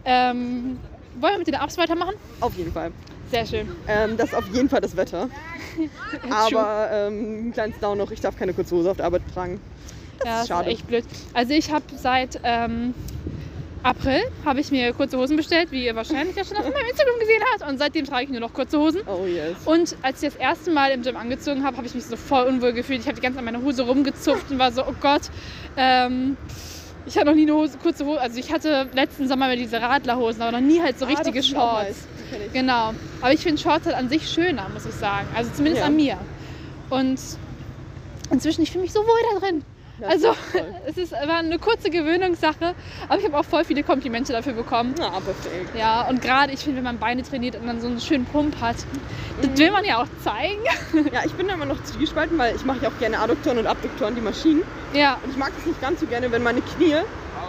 ähm, 0.06 0.80
wollen 1.20 1.34
wir 1.34 1.38
mit 1.40 1.48
den 1.48 1.56
Ups 1.56 1.78
weitermachen? 1.78 2.16
Auf 2.40 2.56
jeden 2.56 2.72
Fall. 2.72 2.92
Sehr 3.32 3.46
schön. 3.46 3.70
Ähm, 3.88 4.18
das 4.18 4.30
ist 4.30 4.36
auf 4.36 4.48
jeden 4.54 4.70
Fall 4.70 4.82
das 4.82 4.96
Wetter. 4.96 5.30
Aber 6.30 6.90
ähm, 6.92 7.50
ein 7.50 7.52
kleines 7.54 7.80
Down 7.80 7.98
noch, 7.98 8.12
ich 8.12 8.22
darf 8.22 8.38
keine 8.38 8.54
kurze 8.54 8.76
Hose 8.76 8.90
auf 8.90 8.98
der 8.98 9.06
Arbeit 9.06 9.22
tragen. 9.34 9.60
Das 10.20 10.26
ja, 10.26 10.34
ist 10.34 10.40
das 10.40 10.48
schade. 10.48 10.70
ist 10.70 10.76
echt 10.76 10.88
blöd. 10.88 11.06
Also 11.34 11.54
ich 11.54 11.72
habe 11.72 11.84
seit 11.96 12.40
ähm, 12.44 12.94
April 13.84 14.22
habe 14.44 14.60
ich 14.60 14.72
mir 14.72 14.92
kurze 14.94 15.18
Hosen 15.18 15.38
bestellt, 15.38 15.72
wie 15.72 15.86
ihr 15.86 15.96
wahrscheinlich 15.96 16.36
ja 16.36 16.44
schon 16.44 16.58
auf 16.58 16.64
meinem 16.64 16.90
Instagram 16.90 17.20
gesehen 17.20 17.42
habt. 17.54 17.70
Und 17.70 17.78
seitdem 17.78 18.06
trage 18.06 18.26
ich 18.26 18.30
nur 18.30 18.42
noch 18.42 18.54
kurze 18.54 18.78
Hosen. 18.78 19.02
Oh 19.08 19.26
yes. 19.26 19.56
Und 19.66 19.96
als 20.02 20.22
ich 20.22 20.30
das 20.30 20.40
erste 20.40 20.72
Mal 20.72 20.92
im 20.92 21.04
Gym 21.04 21.16
angezogen 21.16 21.64
habe, 21.64 21.78
habe 21.78 21.88
ich 21.88 21.96
mich 21.96 22.06
so 22.06 22.18
voll 22.18 22.48
unwohl 22.48 22.74
gefühlt. 22.74 23.00
Ich 23.02 23.08
habe 23.08 23.16
die 23.16 23.22
ganze 23.22 23.38
Zeit 23.38 23.48
an 23.48 23.54
meiner 23.54 23.64
Hose 23.64 23.84
rumgezupft 23.84 24.52
und 24.52 24.60
war 24.60 24.72
so, 24.72 24.84
oh 24.86 24.96
Gott. 25.00 25.22
Ähm, 25.78 26.36
ich 27.10 27.16
hatte 27.18 27.26
noch 27.26 27.36
nie 27.36 27.42
eine 27.44 27.54
Hose, 27.56 27.78
kurze 27.82 28.06
Hose. 28.06 28.22
Also 28.22 28.40
ich 28.40 28.52
hatte 28.52 28.88
letzten 28.94 29.28
Sommer 29.28 29.48
mal 29.48 29.58
diese 29.58 29.82
Radlerhosen, 29.82 30.42
aber 30.44 30.52
noch 30.54 30.66
nie 30.66 30.80
halt 30.82 30.98
so 31.00 31.06
Ah, 31.06 31.10
richtige 31.10 31.42
Shorts. 31.44 31.88
nice. 32.32 32.52
Genau. 32.54 32.94
Aber 33.22 33.34
ich 33.34 33.42
finde 33.42 33.60
Shorts 33.62 33.86
halt 33.88 33.96
an 33.96 34.10
sich 34.10 34.30
schöner, 34.30 34.70
muss 34.70 34.86
ich 34.86 34.94
sagen. 34.94 35.28
Also 35.36 35.50
zumindest 35.52 35.82
Ja. 35.82 35.88
an 35.88 35.96
mir. 35.96 36.18
Und 36.92 37.20
inzwischen, 38.32 38.62
ich 38.62 38.72
fühle 38.72 38.84
mich 38.84 38.94
so 38.94 39.00
wohl 39.00 39.20
da 39.34 39.40
drin. 39.40 39.64
Ja, 40.02 40.08
Also, 40.08 40.36
es 40.88 40.98
ist, 40.98 41.12
war 41.12 41.38
eine 41.40 41.60
kurze 41.60 41.90
Gewöhnungssache, 41.90 42.74
aber 43.08 43.20
ich 43.20 43.26
habe 43.26 43.38
auch 43.38 43.46
voll 43.46 43.64
viele 43.66 43.84
Komplimente 43.84 44.32
dafür 44.34 44.54
bekommen. 44.54 44.96
Ah, 45.00 45.20
perfekt. 45.20 45.76
Ja, 45.78 46.08
und 46.08 46.22
gerade 46.22 46.54
ich 46.54 46.60
finde, 46.60 46.78
wenn 46.78 46.84
man 46.86 46.98
Beine 47.00 47.24
trainiert 47.24 47.56
und 47.56 47.68
dann 47.68 47.82
so 47.82 47.88
einen 47.88 48.00
schönen 48.00 48.26
Pump 48.26 48.60
hat, 48.62 48.78
das 49.42 49.50
Mhm. 49.52 49.58
will 49.58 49.72
man 49.72 49.86
ja 49.86 50.02
auch 50.02 50.08
zeigen. 50.24 50.60
Ja, 51.14 51.22
ich 51.26 51.34
bin 51.34 51.48
da 51.48 51.54
immer 51.56 51.66
noch 51.66 51.82
zwiegespalten, 51.84 52.38
weil 52.38 52.56
ich 52.56 52.66
mache 52.66 52.80
ja 52.82 52.90
auch 52.90 53.00
gerne 53.00 53.20
Adduktoren 53.20 53.58
und 53.58 53.68
Abduktoren, 53.68 54.16
die 54.16 54.22
Maschinen. 54.22 54.64
Ja, 54.94 55.18
Und 55.24 55.32
ich 55.32 55.38
mag 55.38 55.52
das 55.56 55.66
nicht 55.66 55.82
ganz 55.82 56.00
so 56.00 56.06
gerne, 56.08 56.32
wenn 56.32 56.44
meine 56.44 56.62
Knie 56.62 56.96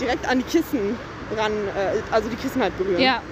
direkt 0.01 0.29
an 0.29 0.39
die 0.39 0.45
Kissen 0.45 0.97
ran, 1.37 1.53
äh, 1.77 2.01
also 2.13 2.29
die 2.29 2.37
Kissen 2.37 2.63
halt 2.63 2.77
berühren. 2.79 3.01
ja. 3.01 3.23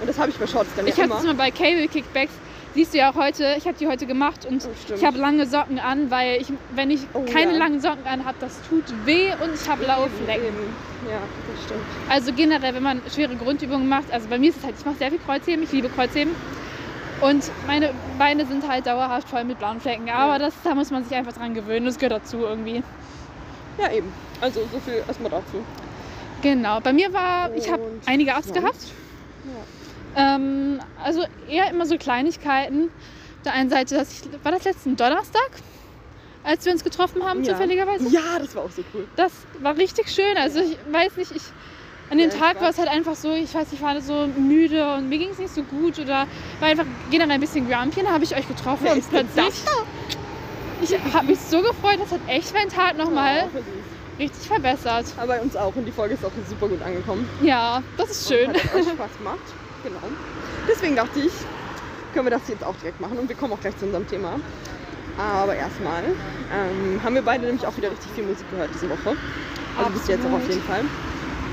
Und 0.00 0.08
das 0.08 0.18
habe 0.18 0.30
ich 0.30 0.36
bei 0.36 0.48
Shorts 0.48 0.68
dann 0.74 0.84
Ich 0.88 0.96
ja 0.96 1.04
hatte 1.04 1.12
immer. 1.12 1.20
es 1.20 1.26
mal 1.26 1.34
bei 1.36 1.50
Cable 1.52 1.86
Kickbacks. 1.86 2.32
Siehst 2.74 2.94
du 2.94 2.98
ja 2.98 3.10
auch 3.10 3.16
heute, 3.16 3.54
ich 3.58 3.66
habe 3.66 3.76
die 3.76 3.86
heute 3.86 4.06
gemacht 4.06 4.46
und 4.46 4.64
Oh, 4.66 4.94
ich 4.94 5.04
habe 5.04 5.18
lange 5.18 5.46
Socken 5.46 5.78
an, 5.78 6.10
weil 6.10 6.40
ich, 6.40 6.50
wenn 6.74 6.90
ich 6.90 7.00
Oh, 7.12 7.22
keine 7.30 7.52
ja. 7.52 7.58
langen 7.58 7.80
Socken 7.80 8.06
an 8.06 8.24
habe, 8.24 8.36
das 8.40 8.60
tut 8.68 8.84
weh 9.04 9.28
und 9.42 9.54
ich 9.54 9.68
habe 9.68 9.84
blaue 9.84 10.08
Flecken. 10.08 10.54
Ja, 11.10 11.18
das 11.52 11.64
stimmt. 11.64 11.80
Also 12.08 12.32
generell, 12.32 12.74
wenn 12.74 12.82
man 12.82 13.02
schwere 13.14 13.36
Grundübungen 13.36 13.88
macht, 13.88 14.10
also 14.10 14.26
bei 14.28 14.38
mir 14.38 14.48
ist 14.50 14.58
es 14.58 14.64
halt, 14.64 14.76
ich 14.78 14.86
mache 14.86 14.96
sehr 14.96 15.10
viel 15.10 15.18
Kreuzheben, 15.18 15.62
ich 15.64 15.72
liebe 15.72 15.90
Kreuzheben. 15.90 16.34
Und 17.20 17.44
meine 17.66 17.90
Beine 18.18 18.46
sind 18.46 18.66
halt 18.66 18.86
dauerhaft 18.86 19.28
voll 19.28 19.44
mit 19.44 19.58
blauen 19.58 19.80
Flecken. 19.80 20.08
Aber 20.08 20.32
Ja. 20.34 20.38
das, 20.38 20.54
da 20.64 20.74
muss 20.74 20.90
man 20.90 21.04
sich 21.04 21.14
einfach 21.14 21.32
dran 21.34 21.52
gewöhnen, 21.54 21.84
das 21.86 21.98
gehört 21.98 22.22
dazu 22.22 22.38
irgendwie. 22.38 22.82
Ja, 23.78 23.92
eben. 23.92 24.12
Also 24.40 24.60
so 24.72 24.78
viel 24.80 25.02
erstmal 25.06 25.30
dazu. 25.30 25.62
Genau, 26.40 26.80
bei 26.80 26.92
mir 26.92 27.12
war, 27.12 27.54
ich 27.54 27.70
habe 27.70 27.82
Und 27.82 28.02
einige 28.08 28.32
Ups 28.32 28.52
gehabt. 28.52 28.92
Ähm, 30.16 30.80
also 31.02 31.24
eher 31.48 31.70
immer 31.70 31.86
so 31.86 31.96
Kleinigkeiten. 31.98 32.84
Auf 32.86 33.42
der 33.44 33.54
einen 33.54 33.70
Seite, 33.70 33.94
dass 33.96 34.12
ich, 34.12 34.44
war 34.44 34.52
das 34.52 34.64
letzten 34.64 34.96
Donnerstag, 34.96 35.50
als 36.44 36.64
wir 36.64 36.72
uns 36.72 36.84
getroffen 36.84 37.24
haben, 37.24 37.42
Ja. 37.42 37.52
zufälligerweise? 37.54 38.08
Ja, 38.08 38.38
das 38.38 38.54
war 38.54 38.64
auch 38.64 38.70
so 38.70 38.82
cool. 38.94 39.06
Das 39.16 39.32
war 39.60 39.76
richtig 39.76 40.08
schön. 40.10 40.36
Also 40.36 40.60
ich 40.60 40.76
weiß 40.92 41.16
nicht, 41.16 41.32
ich, 41.34 41.42
an 42.10 42.18
dem 42.18 42.30
Ja, 42.30 42.36
Tag 42.36 42.60
war 42.60 42.68
es 42.70 42.78
halt 42.78 42.88
einfach 42.88 43.14
so, 43.14 43.32
ich 43.32 43.54
weiß, 43.54 43.68
ich 43.72 43.80
war 43.80 43.98
so 44.00 44.26
müde 44.36 44.94
und 44.94 45.08
mir 45.08 45.18
ging 45.18 45.30
es 45.30 45.38
nicht 45.38 45.54
so 45.54 45.62
gut 45.62 45.98
oder 45.98 46.26
war 46.60 46.68
einfach 46.68 46.84
generell 47.10 47.32
ein 47.32 47.40
bisschen 47.40 47.68
grumpy. 47.68 48.00
Und 48.00 48.06
dann 48.06 48.14
habe 48.14 48.24
ich 48.24 48.36
euch 48.36 48.46
getroffen 48.46 48.82
Wer 48.84 48.92
und 48.94 49.08
plötzlich, 49.10 49.54
ich 50.82 51.14
habe 51.14 51.26
mich 51.26 51.38
so 51.40 51.62
gefreut, 51.62 51.98
das 52.00 52.10
hat 52.12 52.20
echt 52.28 52.52
meinen 52.52 52.68
Tag 52.68 52.98
nochmal 52.98 53.48
süß. 53.52 53.62
richtig 54.18 54.46
verbessert. 54.46 55.06
Aber 55.16 55.26
bei 55.28 55.40
uns 55.40 55.56
auch 55.56 55.74
und 55.74 55.84
die 55.84 55.92
Folge 55.92 56.14
ist 56.14 56.24
auch 56.24 56.30
super 56.48 56.68
gut 56.68 56.82
angekommen. 56.82 57.28
Ja, 57.42 57.82
das 57.96 58.10
ist 58.10 58.28
schön. 58.28 58.50
Und 58.50 58.56
hat 58.62 58.74
euch 58.74 58.82
Spaß 58.94 59.18
gemacht. 59.18 59.38
Genau. 59.82 60.00
Deswegen 60.68 60.96
dachte 60.96 61.20
ich, 61.20 61.32
können 62.12 62.26
wir 62.26 62.30
das 62.30 62.48
jetzt 62.48 62.64
auch 62.64 62.74
direkt 62.76 63.00
machen 63.00 63.18
und 63.18 63.28
wir 63.28 63.36
kommen 63.36 63.52
auch 63.52 63.60
gleich 63.60 63.76
zu 63.78 63.86
unserem 63.86 64.06
Thema. 64.06 64.38
Aber 65.18 65.54
erstmal 65.54 66.04
ähm, 66.04 67.02
haben 67.02 67.14
wir 67.14 67.22
beide 67.22 67.44
nämlich 67.44 67.66
auch 67.66 67.76
wieder 67.76 67.90
richtig 67.90 68.10
viel 68.12 68.24
Musik 68.24 68.48
gehört 68.50 68.70
diese 68.74 68.88
Woche. 68.88 69.16
Also 69.76 69.90
bis 69.90 70.08
jetzt 70.08 70.24
auch 70.26 70.32
auf 70.32 70.48
jeden 70.48 70.62
Fall. 70.62 70.84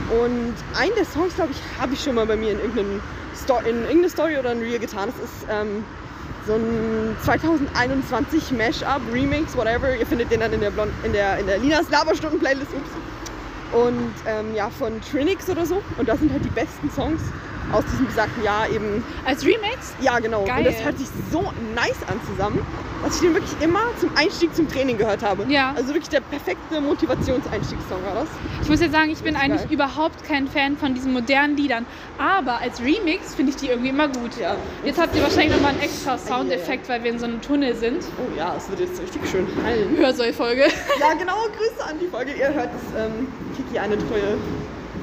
Und 0.10 0.54
einen 0.78 0.96
der 0.96 1.06
Songs, 1.06 1.36
glaube 1.36 1.52
ich, 1.52 1.82
habe 1.82 1.94
ich 1.94 2.04
schon 2.04 2.16
mal 2.16 2.26
bei 2.26 2.36
mir 2.36 2.52
in, 2.52 2.60
irgendeinem 2.60 3.02
Sto 3.36 3.60
in 3.60 3.82
irgendeine 3.82 4.10
Story 4.10 4.38
oder 4.38 4.52
ein 4.52 4.60
Reel 4.60 4.80
getan. 4.80 5.10
Das 5.10 5.30
ist 5.30 5.46
ähm, 5.50 5.84
so 6.48 6.54
ein 6.54 7.16
2021 7.24 8.52
Mashup, 8.52 9.02
Remix, 9.14 9.56
whatever. 9.56 9.96
Ihr 9.96 10.06
findet 10.06 10.32
den 10.32 10.40
dann 10.40 10.54
in 10.54 10.62
der, 10.62 10.72
Blond 10.72 10.92
in 11.04 11.14
der, 11.14 11.38
in 11.40 11.48
der 11.48 11.58
Linas 11.60 11.90
Laberstunden-Playlist. 11.90 12.72
Ups. 12.74 12.90
Und 13.72 14.14
ähm, 14.26 14.56
ja, 14.56 14.70
von 14.70 15.00
Trinix 15.02 15.48
oder 15.50 15.66
so. 15.66 15.82
Und 15.98 16.10
da 16.10 16.16
sind 16.16 16.32
halt 16.32 16.44
die 16.44 16.50
besten 16.50 16.90
Songs 16.90 17.22
aus 17.72 17.84
diesem 17.92 18.08
besagten 18.08 18.44
Jahr 18.44 18.70
eben. 18.70 19.04
Als 19.26 19.44
Remix? 19.46 19.94
Ja, 20.02 20.20
genau. 20.20 20.44
Geil. 20.46 20.60
Und 20.60 20.66
das 20.68 20.84
hört 20.84 20.98
sich 20.98 21.08
so 21.32 21.42
nice 21.76 22.02
an 22.08 22.20
zusammen, 22.30 22.66
dass 23.04 23.16
ich 23.16 23.22
den 23.22 23.34
wirklich 23.34 23.54
immer 23.62 23.82
zum 24.00 24.10
Einstieg 24.16 24.54
zum 24.56 24.68
Training 24.68 24.98
gehört 24.98 25.24
habe. 25.24 25.46
Ja. 25.50 25.74
Also 25.76 25.90
wirklich 25.90 26.10
der 26.10 26.22
perfekte 26.22 26.82
Motivationseinstiegssong 26.82 28.04
war 28.04 28.16
das. 28.16 28.30
Ich 28.62 28.70
muss 28.70 28.82
jetzt 28.82 28.92
sagen, 28.92 29.10
ich 29.10 29.20
bin 29.20 29.36
Richtig 29.36 29.52
eigentlich 29.52 29.64
geil. 29.64 29.74
überhaupt 29.74 30.24
kein 30.24 30.48
Fan 30.48 30.78
von 30.78 30.94
diesen 30.94 31.14
modernen 31.14 31.56
Liedern. 31.58 31.86
Aber 32.18 32.60
als 32.60 32.82
Remix 32.82 33.36
finde 33.36 33.52
ich 33.52 33.58
die 33.58 33.68
irgendwie 33.68 33.90
immer 33.90 34.08
gut. 34.08 34.38
Ja. 34.40 34.56
Jetzt 34.84 35.00
habt 35.00 35.16
ihr 35.16 35.22
wahrscheinlich 35.22 35.54
nochmal 35.56 35.72
einen 35.72 35.82
extra 35.82 36.18
Soundeffekt, 36.18 36.90
weil 36.90 37.04
wir 37.04 37.12
in 37.12 37.20
so 37.20 37.26
einem 37.26 37.42
Tunnel 37.42 37.76
sind. 37.76 38.04
Oh 38.18 38.38
ja, 38.38 38.56
es 38.58 38.70
wird 38.70 38.80
jetzt 38.82 39.02
richtig 39.02 39.22
schön 39.30 39.48
hallen. 39.64 39.96
Hörsäulfolge. 39.98 40.64
Ja, 41.00 41.14
genau, 41.14 41.38
Grüße 41.58 41.88
an 41.88 42.00
die 42.00 42.08
Folge. 42.08 42.32
Ihr 42.34 42.54
hört, 42.54 42.70
dass 42.74 43.06
ähm, 43.06 43.28
Kiki 43.56 43.80
eine 43.80 43.98
treue 43.98 44.38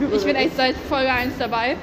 Ich 0.00 0.24
bin 0.24 0.36
echt 0.36 0.56
seit 0.56 0.76
Folge 0.88 1.10
1 1.10 1.38
dabei. 1.38 1.70
Ja. 1.70 1.76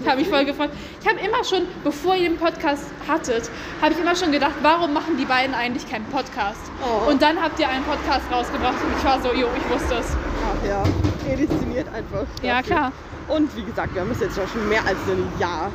Ich 0.00 0.08
habe 0.08 0.18
mich 0.18 0.28
voll 0.28 0.44
gefreut. 0.44 0.70
Ich 1.00 1.08
habe 1.08 1.20
immer 1.20 1.44
schon, 1.44 1.62
bevor 1.84 2.16
ihr 2.16 2.28
den 2.28 2.36
Podcast 2.36 2.86
hattet, 3.06 3.48
habe 3.80 3.92
ich 3.92 4.00
immer 4.00 4.16
schon 4.16 4.32
gedacht, 4.32 4.54
warum 4.62 4.92
machen 4.92 5.16
die 5.16 5.24
beiden 5.24 5.54
eigentlich 5.54 5.88
keinen 5.88 6.04
Podcast? 6.06 6.60
Oh. 6.82 7.08
Und 7.10 7.22
dann 7.22 7.40
habt 7.40 7.60
ihr 7.60 7.68
einen 7.68 7.84
Podcast 7.84 8.24
rausgebracht 8.32 8.74
und 8.82 8.98
ich 8.98 9.04
war 9.04 9.20
so, 9.22 9.32
jo, 9.32 9.46
ich 9.56 9.70
wusste 9.72 9.94
es. 9.94 10.16
Ach 10.44 10.66
ja, 10.66 10.82
prädestiniert 11.24 11.86
einfach. 11.94 12.26
Ja, 12.42 12.56
dafür. 12.58 12.76
klar. 12.76 12.92
Und 13.28 13.56
wie 13.56 13.62
gesagt, 13.62 13.94
wir 13.94 14.00
haben 14.00 14.10
es 14.10 14.20
jetzt 14.20 14.34
schon 14.34 14.68
mehr 14.68 14.84
als 14.84 14.98
ein 15.08 15.32
Jahr. 15.38 15.70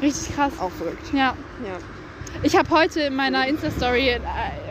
Richtig 0.00 0.36
krass. 0.36 0.52
Auch 0.60 0.70
verrückt. 0.70 1.12
Ja. 1.12 1.34
Ja. 1.64 1.78
Ich 2.42 2.56
habe 2.56 2.70
heute 2.70 3.00
in 3.00 3.16
meiner 3.16 3.46
Insta-Story 3.48 4.10
äh, 4.10 4.20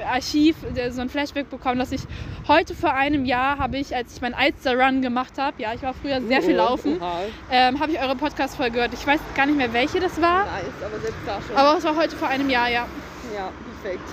Archiv 0.09 0.55
äh, 0.75 0.89
so 0.91 1.01
ein 1.01 1.09
Flashback 1.09 1.49
bekommen, 1.49 1.79
dass 1.79 1.91
ich 1.91 2.01
Heute 2.47 2.73
vor 2.75 2.93
einem 2.93 3.25
Jahr 3.25 3.57
habe 3.57 3.75
ich, 3.77 3.93
als 3.93 4.15
ich 4.15 4.21
meinen 4.21 4.33
Alster-Run 4.33 5.01
gemacht 5.01 5.33
habe, 5.37 5.61
ja, 5.61 5.73
ich 5.73 5.81
war 5.83 5.93
früher 5.93 6.21
sehr 6.21 6.41
viel 6.41 6.55
laufen, 6.55 6.95
Oha. 7.01 7.19
ähm, 7.51 7.77
habe 7.81 7.91
ich 7.91 7.99
eure 7.99 8.15
Podcast-Folge 8.15 8.71
gehört. 8.71 8.93
Ich 8.93 9.05
weiß 9.05 9.19
gar 9.35 9.45
nicht 9.47 9.57
mehr, 9.57 9.73
welche 9.73 9.99
das 9.99 10.21
war, 10.21 10.45
Nice, 10.45 10.63
aber 10.81 10.97
selbst 11.01 11.19
da 11.25 11.39
schon. 11.45 11.57
aber 11.57 11.77
es 11.77 11.83
war 11.83 11.97
heute 11.97 12.15
vor 12.15 12.29
einem 12.29 12.49
Jahr, 12.49 12.69
ja. 12.69 12.85
ja, 13.35 13.49
perfekt. 13.81 14.07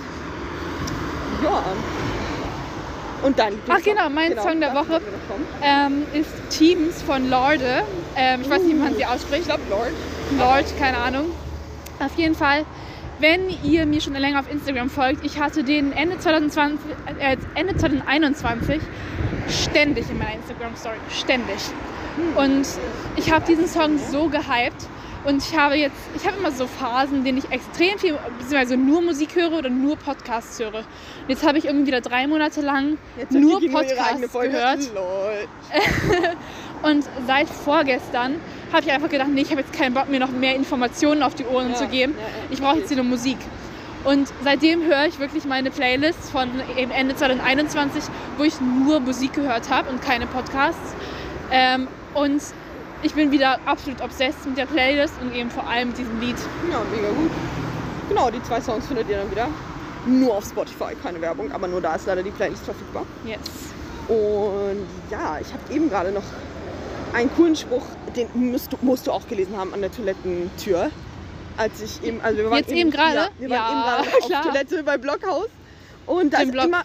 Ja. 1.41 1.63
Und 3.23 3.39
dein 3.39 3.53
Ach 3.69 3.81
genau, 3.81 4.09
mein 4.09 4.37
Song 4.37 4.59
der 4.59 4.73
Woche. 4.75 4.99
Ähm, 5.63 6.03
ist 6.11 6.29
Teams 6.49 7.01
von 7.03 7.29
Lorde. 7.29 7.83
Ähm, 8.17 8.41
ich 8.41 8.49
weiß 8.49 8.63
nicht, 8.63 8.75
wie 8.75 8.79
man 8.81 8.93
sie 8.95 8.99
Ich 8.99 9.07
ausspricht. 9.07 9.45
glaube 9.45 9.61
Lord. 9.69 9.91
Lord, 10.37 10.77
keine 10.77 10.97
Ahnung. 10.97 11.27
Auf 11.99 12.17
jeden 12.17 12.35
Fall, 12.35 12.65
wenn 13.19 13.49
ihr 13.63 13.85
mir 13.85 14.01
schon 14.01 14.13
länger 14.13 14.39
auf 14.39 14.51
Instagram 14.51 14.89
folgt, 14.89 15.25
ich 15.25 15.39
hatte 15.39 15.63
den 15.63 15.91
Ende 15.91 16.19
2020, 16.19 16.79
äh, 17.19 17.37
Ende 17.55 17.75
2021 17.75 18.81
ständig 19.49 20.09
in 20.09 20.17
meiner 20.17 20.35
Instagram-Story. 20.35 20.97
Ständig. 21.09 21.57
Und 22.35 22.65
ich 23.17 23.31
habe 23.31 23.45
diesen 23.45 23.67
Song 23.67 23.97
so 23.97 24.29
gehypt. 24.29 24.87
Und 25.25 25.43
ich 25.43 25.57
habe 25.57 25.75
jetzt, 25.75 25.97
ich 26.15 26.25
habe 26.27 26.37
immer 26.37 26.51
so 26.51 26.67
Phasen, 26.67 27.17
in 27.17 27.23
denen 27.23 27.37
ich 27.39 27.51
extrem 27.51 27.97
viel, 27.97 28.15
beziehungsweise 28.37 28.77
nur 28.77 29.01
Musik 29.01 29.35
höre 29.35 29.53
oder 29.53 29.69
nur 29.69 29.95
Podcasts 29.95 30.59
höre. 30.59 30.75
Und 30.75 31.29
jetzt 31.29 31.45
habe 31.45 31.57
ich 31.57 31.65
irgendwie 31.65 31.87
wieder 31.87 32.01
drei 32.01 32.27
Monate 32.27 32.61
lang 32.61 32.99
Jetzt 33.17 33.31
nur 33.31 33.59
Podcasts 33.59 34.31
gehört. 34.31 34.81
Und 36.83 37.03
seit 37.25 37.49
vorgestern 37.49 38.35
habe 38.75 38.85
ich 38.85 38.91
einfach 38.91 39.09
gedacht, 39.09 39.29
nee, 39.33 39.41
ich 39.41 39.51
habe 39.51 39.61
jetzt 39.61 39.73
keinen 39.73 39.93
Bock, 39.93 40.09
mir 40.09 40.19
noch 40.19 40.29
mehr 40.31 40.55
Informationen 40.55 41.23
auf 41.23 41.33
die 41.35 41.45
Ohren 41.45 41.71
Ja, 41.71 41.75
zu 41.75 41.87
geben. 41.87 42.13
ich 42.49 42.61
brauche 42.61 42.77
jetzt 42.77 42.89
hier 42.89 42.97
nur 42.97 43.05
Musik. 43.05 43.37
Und 44.03 44.27
seitdem 44.43 44.83
höre 44.83 45.05
ich 45.05 45.17
wirklich 45.19 45.45
meine 45.45 45.71
Playlist 45.71 46.29
von 46.29 46.49
eben 46.77 46.91
Ende 46.91 47.15
2021, 47.15 48.03
wo 48.37 48.43
ich 48.43 48.53
nur 48.61 48.99
Musik 48.99 49.33
gehört 49.33 49.69
habe 49.71 49.89
und 49.89 50.01
keine 50.01 50.27
Podcasts. 50.27 50.93
Ähm, 51.51 51.87
und 52.13 52.41
ich 53.01 53.13
bin 53.13 53.31
wieder 53.31 53.59
absolut 53.65 54.01
obsessed 54.01 54.45
mit 54.45 54.57
der 54.57 54.65
Playlist 54.67 55.13
und 55.21 55.33
eben 55.33 55.49
vor 55.49 55.67
allem 55.67 55.89
mit 55.89 55.97
diesem 55.97 56.19
Lied. 56.19 56.35
Ja, 56.71 56.81
mega 56.95 57.09
gut. 57.09 57.31
Genau, 58.09 58.29
die 58.29 58.43
zwei 58.43 58.61
Songs 58.61 58.85
findet 58.85 59.09
ihr 59.09 59.17
dann 59.17 59.31
wieder. 59.31 59.47
Nur 60.05 60.35
auf 60.35 60.45
Spotify, 60.45 60.93
keine 61.01 61.19
Werbung, 61.21 61.51
aber 61.51 61.67
nur 61.67 61.81
da 61.81 61.95
ist 61.95 62.05
leider 62.05 62.21
die 62.21 62.29
Playlist 62.29 62.63
verfügbar. 62.65 63.05
Yes. 63.25 63.39
Und 64.07 64.85
ja, 65.09 65.39
ich 65.41 65.47
habe 65.51 65.73
eben 65.73 65.89
gerade 65.89 66.11
noch 66.11 66.21
einen 67.13 67.33
coolen 67.35 67.55
Spruch, 67.55 67.85
den 68.15 68.27
musst 68.51 68.73
du, 68.73 68.77
musst 68.81 69.07
du 69.07 69.11
auch 69.11 69.27
gelesen 69.27 69.55
haben 69.57 69.73
an 69.73 69.81
der 69.81 69.91
Toilettentür. 69.91 70.89
Als 71.57 71.81
ich 71.81 72.03
eben, 72.03 72.19
also 72.21 72.37
wir 72.39 72.49
waren 72.49 72.57
Jetzt 72.59 72.71
eben 72.71 72.91
gerade? 72.91 73.15
Ja, 73.15 73.29
wir 73.39 73.49
waren 73.49 73.59
Ja, 73.59 74.01
eben 74.03 74.27
gerade 74.27 74.39
auf. 74.39 74.45
Toilette 74.51 74.83
bei 74.83 74.97
Blockhaus. 74.97 75.47
Und 76.05 76.33
da 76.33 76.39
Gym 76.39 76.47
ist 76.47 76.51
Block. 76.53 76.65
immer. 76.65 76.81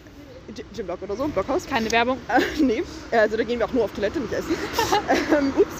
Gym 0.75 0.87
Block 0.87 1.02
oder 1.02 1.16
so, 1.16 1.26
Blockhaus. 1.28 1.66
Keine 1.66 1.90
Werbung. 1.92 2.18
Äh, 2.28 2.40
nee, 2.62 2.82
also 3.10 3.37
da 3.37 3.42
gehen 3.44 3.58
wir 3.58 3.66
auch 3.66 3.72
nur 3.72 3.84
auf 3.84 3.92
Toilette, 3.92 4.20
nicht 4.20 4.32
essen. 4.32 4.54
ähm, 5.38 5.52
ups. 5.56 5.75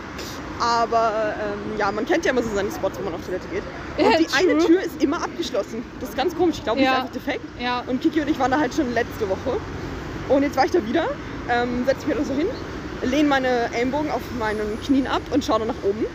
Aber 0.61 1.35
ähm, 1.41 1.79
ja, 1.79 1.91
man 1.91 2.05
kennt 2.05 2.25
ja 2.27 2.33
immer 2.33 2.43
so 2.43 2.51
seine 2.55 2.71
Spots, 2.71 2.99
wo 2.99 3.05
man 3.05 3.15
auf 3.15 3.25
Toilette 3.25 3.47
geht. 3.49 3.63
Und 3.97 4.19
die 4.19 4.27
eine 4.35 4.59
true. 4.59 4.67
Tür 4.67 4.83
ist 4.83 5.03
immer 5.03 5.23
abgeschlossen. 5.23 5.83
Das 6.01 6.11
ist 6.11 6.17
ganz 6.17 6.37
komisch. 6.37 6.57
Ich 6.59 6.65
glaube, 6.65 6.81
die 6.81 6.85
Ja. 6.85 6.93
ist 6.95 6.99
einfach 7.01 7.13
defekt. 7.13 7.45
Ja. 7.59 7.83
Und 7.87 8.03
Kiki 8.03 8.21
und 8.21 8.29
ich 8.29 8.39
waren 8.39 8.51
da 8.51 8.61
halt 8.61 8.75
schon 8.75 8.93
letzte 8.93 9.29
Woche. 9.29 9.59
Und 10.29 10.43
jetzt 10.43 10.57
war 10.57 10.67
ich 10.67 10.71
da 10.71 10.85
wieder, 10.87 11.07
ähm, 11.49 11.85
setze 11.87 12.07
mich 12.07 12.17
da 12.17 12.25
so 12.25 12.35
hin, 12.35 12.47
lehne 13.03 13.29
meine 13.29 13.73
Ellenbogen 13.75 14.11
auf 14.11 14.23
meinen 14.39 14.81
Knien 14.83 15.07
ab 15.07 15.23
und 15.31 15.45
schaue 15.45 15.61
dann 15.61 15.69
nach 15.69 15.83
oben. 15.83 16.07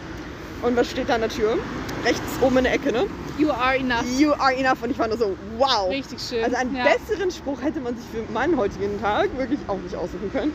Und 0.62 0.76
was 0.76 0.90
steht 0.90 1.10
da 1.10 1.16
an 1.16 1.22
der 1.22 1.30
Tür? 1.30 1.58
Rechts 2.04 2.22
oben 2.42 2.58
in 2.58 2.64
der 2.66 2.74
Ecke, 2.74 2.92
ne? 2.92 3.06
You 3.38 3.52
are 3.52 3.76
enough. 3.76 4.06
You 4.18 4.32
are 4.34 4.56
enough. 4.56 4.82
Und 4.82 4.92
ich 4.92 5.00
war 5.00 5.08
nur 5.08 5.18
so, 5.18 5.36
wow. 5.58 5.90
Richtig 5.90 6.20
schön. 6.22 6.44
Also 6.44 6.56
einen 6.56 6.76
ja. 6.76 6.86
besseren 6.86 7.30
Spruch 7.30 7.62
hätte 7.62 7.82
man 7.82 7.96
sich 7.96 8.06
für 8.06 8.32
meinen 8.32 8.58
heutigen 8.58 9.00
Tag 9.02 9.38
wirklich 9.38 9.60
auch 9.68 9.78
nicht 9.78 9.96
aussuchen 9.96 10.32
können. 10.32 10.54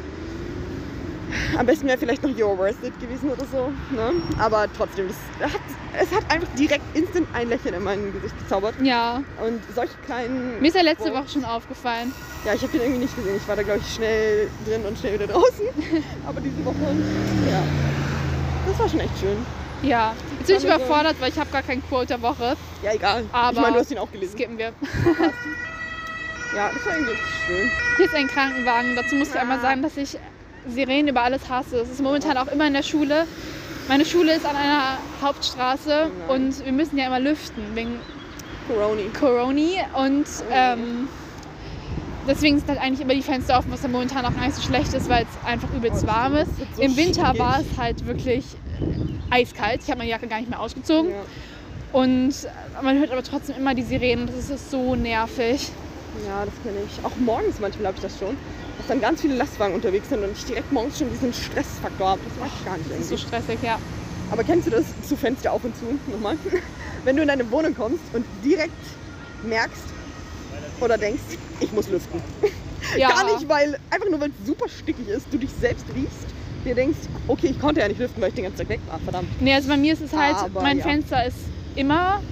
Am 1.57 1.67
besten 1.67 1.87
wäre 1.87 1.99
vielleicht 1.99 2.23
noch 2.23 2.31
You're 2.31 2.57
worth 2.57 2.83
it 2.83 2.99
gewesen 3.01 3.31
oder 3.31 3.45
so. 3.45 3.73
Ne? 3.95 4.13
Aber 4.39 4.67
trotzdem, 4.77 5.07
das 5.09 5.53
hat, 5.53 5.61
es 6.01 6.11
hat 6.17 6.25
einfach 6.31 6.49
direkt 6.59 6.83
instant 6.97 7.29
ein 7.35 7.49
Lächeln 7.51 7.75
in 7.75 7.85
mein 7.85 8.13
Gesicht 8.13 8.37
gezaubert. 8.39 8.75
Ja. 8.83 9.23
Und 9.45 9.61
solche 9.75 9.95
kleinen. 10.07 10.59
Mir 10.61 10.69
ist 10.69 10.75
ja 10.75 10.83
letzte 10.83 11.13
Woche 11.13 11.29
schon 11.29 11.45
aufgefallen. 11.45 12.13
Ja, 12.45 12.55
ich 12.55 12.63
habe 12.63 12.73
den 12.73 12.81
irgendwie 12.81 13.01
nicht 13.01 13.15
gesehen. 13.15 13.37
Ich 13.37 13.47
war 13.47 13.55
da, 13.57 13.63
glaube 13.63 13.81
ich, 13.85 13.95
schnell 13.95 14.49
drin 14.67 14.83
und 14.87 14.99
schnell 14.99 15.15
wieder 15.15 15.27
draußen. 15.27 15.67
Aber 16.27 16.41
diese 16.41 16.65
Woche, 16.65 16.75
ja. 17.51 17.63
Das 18.67 18.79
war 18.79 18.89
schon 18.89 19.01
echt 19.01 19.19
schön. 19.21 19.37
Ja. 19.83 20.15
Jetzt 20.39 20.47
bin 20.47 20.57
ich 20.57 20.65
überfordert, 20.65 21.17
weil 21.21 21.31
ich 21.31 21.39
habe 21.39 21.51
gar 21.51 21.63
keinen 21.63 21.87
Quote 21.87 22.07
der 22.07 22.23
Woche. 22.23 22.57
Ja, 22.83 22.93
egal. 22.95 23.25
Aber 23.33 23.53
ich 23.53 23.61
meine, 23.61 23.75
du 23.75 23.81
hast 23.81 23.91
ihn 23.91 23.99
auch 23.99 24.11
gelesen. 24.11 24.33
Skippen 24.37 24.59
wir. 24.59 24.73
Ja, 26.57 26.69
das 26.75 26.85
war 26.85 26.95
irgendwie 26.95 27.13
richtig 27.13 27.33
schön. 27.47 27.71
Hier 27.97 28.07
ist 28.07 28.15
ein 28.17 28.27
Krankenwagen. 28.27 28.97
Dazu 28.97 29.15
muss 29.15 29.29
ich 29.29 29.35
Ja. 29.35 29.43
einmal 29.43 29.61
sagen, 29.61 29.83
dass 29.83 29.97
ich 29.97 30.19
Sirenen 30.67 31.07
über 31.07 31.23
alles 31.23 31.49
hasse. 31.49 31.77
Es 31.77 31.89
ist 31.89 32.03
momentan 32.03 32.37
auch 32.39 32.49
immer 32.49 32.67
in 32.67 32.73
der 32.75 32.83
Schule. 32.83 33.25
Meine 33.91 34.05
Schule 34.05 34.35
ist 34.37 34.47
an 34.47 34.55
einer 34.55 34.99
Hauptstraße 35.21 36.13
Oh 36.29 36.35
und 36.35 36.65
wir 36.65 36.71
müssen 36.71 36.97
ja 36.97 37.07
immer 37.09 37.19
lüften 37.19 37.75
wegen 37.75 37.99
Coroni. 38.69 39.11
Coroni 39.19 39.79
und 39.99 40.27
ähm, 40.53 41.09
deswegen 42.29 42.59
sind 42.59 42.69
halt 42.69 42.81
eigentlich 42.81 43.01
immer 43.01 43.15
die 43.17 43.23
Fenster 43.23 43.59
offen, 43.59 43.73
was 43.73 43.83
ja 43.83 43.89
momentan 43.89 44.25
auch 44.25 44.33
gar 44.33 44.45
nicht 44.47 44.55
so 44.55 44.63
schlecht 44.63 44.95
ist, 44.95 45.09
weil 45.09 45.25
es 45.25 45.45
einfach 45.45 45.69
übelst 45.75 46.05
Oh, 46.05 46.07
warm 46.07 46.37
ist. 46.37 46.53
so 46.77 46.83
Im 46.83 46.97
Winter 46.97 47.37
war 47.37 47.59
es 47.59 47.77
halt 47.77 48.07
wirklich 48.07 48.45
äh, 48.81 49.35
eiskalt. 49.35 49.81
Ich 49.83 49.89
habe 49.91 49.99
meine 49.99 50.11
Jacke 50.11 50.29
gar 50.29 50.39
nicht 50.39 50.51
mehr 50.51 50.61
ausgezogen 50.61 51.11
Ja. 51.11 51.17
und 52.01 52.29
äh, 52.31 52.83
man 52.85 52.97
hört 52.97 53.11
aber 53.11 53.25
trotzdem 53.25 53.57
immer 53.57 53.75
die 53.75 53.83
Sirenen. 53.83 54.29
Das 54.29 54.51
ist 54.51 54.71
so 54.71 54.95
nervig. 54.95 55.69
ja, 56.29 56.45
das 56.45 56.55
kenne 56.63 56.79
ich. 56.87 57.05
Auch 57.05 57.17
morgens 57.17 57.59
manchmal 57.59 57.89
habe 57.89 57.97
ich 57.97 58.03
das 58.05 58.17
schon. 58.21 58.37
Dass 58.81 58.87
dann 58.89 59.01
ganz 59.03 59.21
viele 59.21 59.35
Lastwagen 59.37 59.75
unterwegs 59.75 60.09
sind 60.09 60.25
und 60.25 60.33
ich 60.33 60.45
direkt 60.47 60.73
morgens 60.73 60.99
schon 60.99 61.11
diesen 61.11 61.35
Stressfaktor 61.35 62.09
habe. 62.09 62.21
Das 62.27 62.39
mag 62.41 62.49
ich 62.59 62.65
gar 62.65 62.79
nicht 62.79 62.91
Das 62.91 62.99
ist 62.99 63.09
so 63.09 63.15
irgendwie. 63.15 63.29
stressig, 63.29 63.59
ja. 63.63 63.79
Aber 64.31 64.43
kennst 64.43 64.69
du 64.69 64.71
das 64.71 64.85
zu 65.07 65.17
Fenster 65.19 65.53
auf 65.53 65.63
und 65.65 65.77
zu? 65.77 65.85
Nochmal. 66.11 66.39
Wenn 67.05 67.17
du 67.17 67.23
in 67.23 67.29
deine 67.29 67.51
Wohnung 67.51 67.75
kommst 67.75 68.01
und 68.15 68.25
direkt 68.43 68.73
merkst 69.43 69.83
oder 70.81 70.97
denkst, 70.97 71.21
ich 71.61 71.71
muss 71.73 71.89
lüften. 71.91 72.23
ja. 72.97 73.11
Gar 73.11 73.35
nicht, 73.35 73.49
weil 73.51 73.79
einfach 73.91 74.09
nur 74.09 74.19
weil 74.21 74.31
es 74.31 74.47
super 74.47 74.67
stickig 74.69 75.09
ist, 75.09 75.27
du 75.31 75.37
dich 75.37 75.51
selbst 75.61 75.85
riechst, 75.95 76.27
dir 76.65 76.75
denkst, 76.75 76.99
okay, 77.29 77.49
ich 77.49 77.61
konnte 77.61 77.81
ja 77.83 77.89
nicht 77.89 78.01
lüften, 78.01 78.23
weil 78.23 78.31
ich 78.31 78.35
den 78.35 78.45
ganzen 78.45 78.61
Tag 78.61 78.69
weg 78.71 78.81
war, 78.89 78.99
verdammt. 79.01 79.29
Nee, 79.43 79.53
also 79.55 79.69
bei 79.69 79.77
mir 79.77 79.93
ist 79.93 80.01
es 80.03 80.15
halt, 80.15 80.37
Aber 80.37 80.63
mein 80.63 80.79
ja. 80.79 80.85
Fenster 80.85 81.27
ist 81.27 81.37
immer 81.77 82.23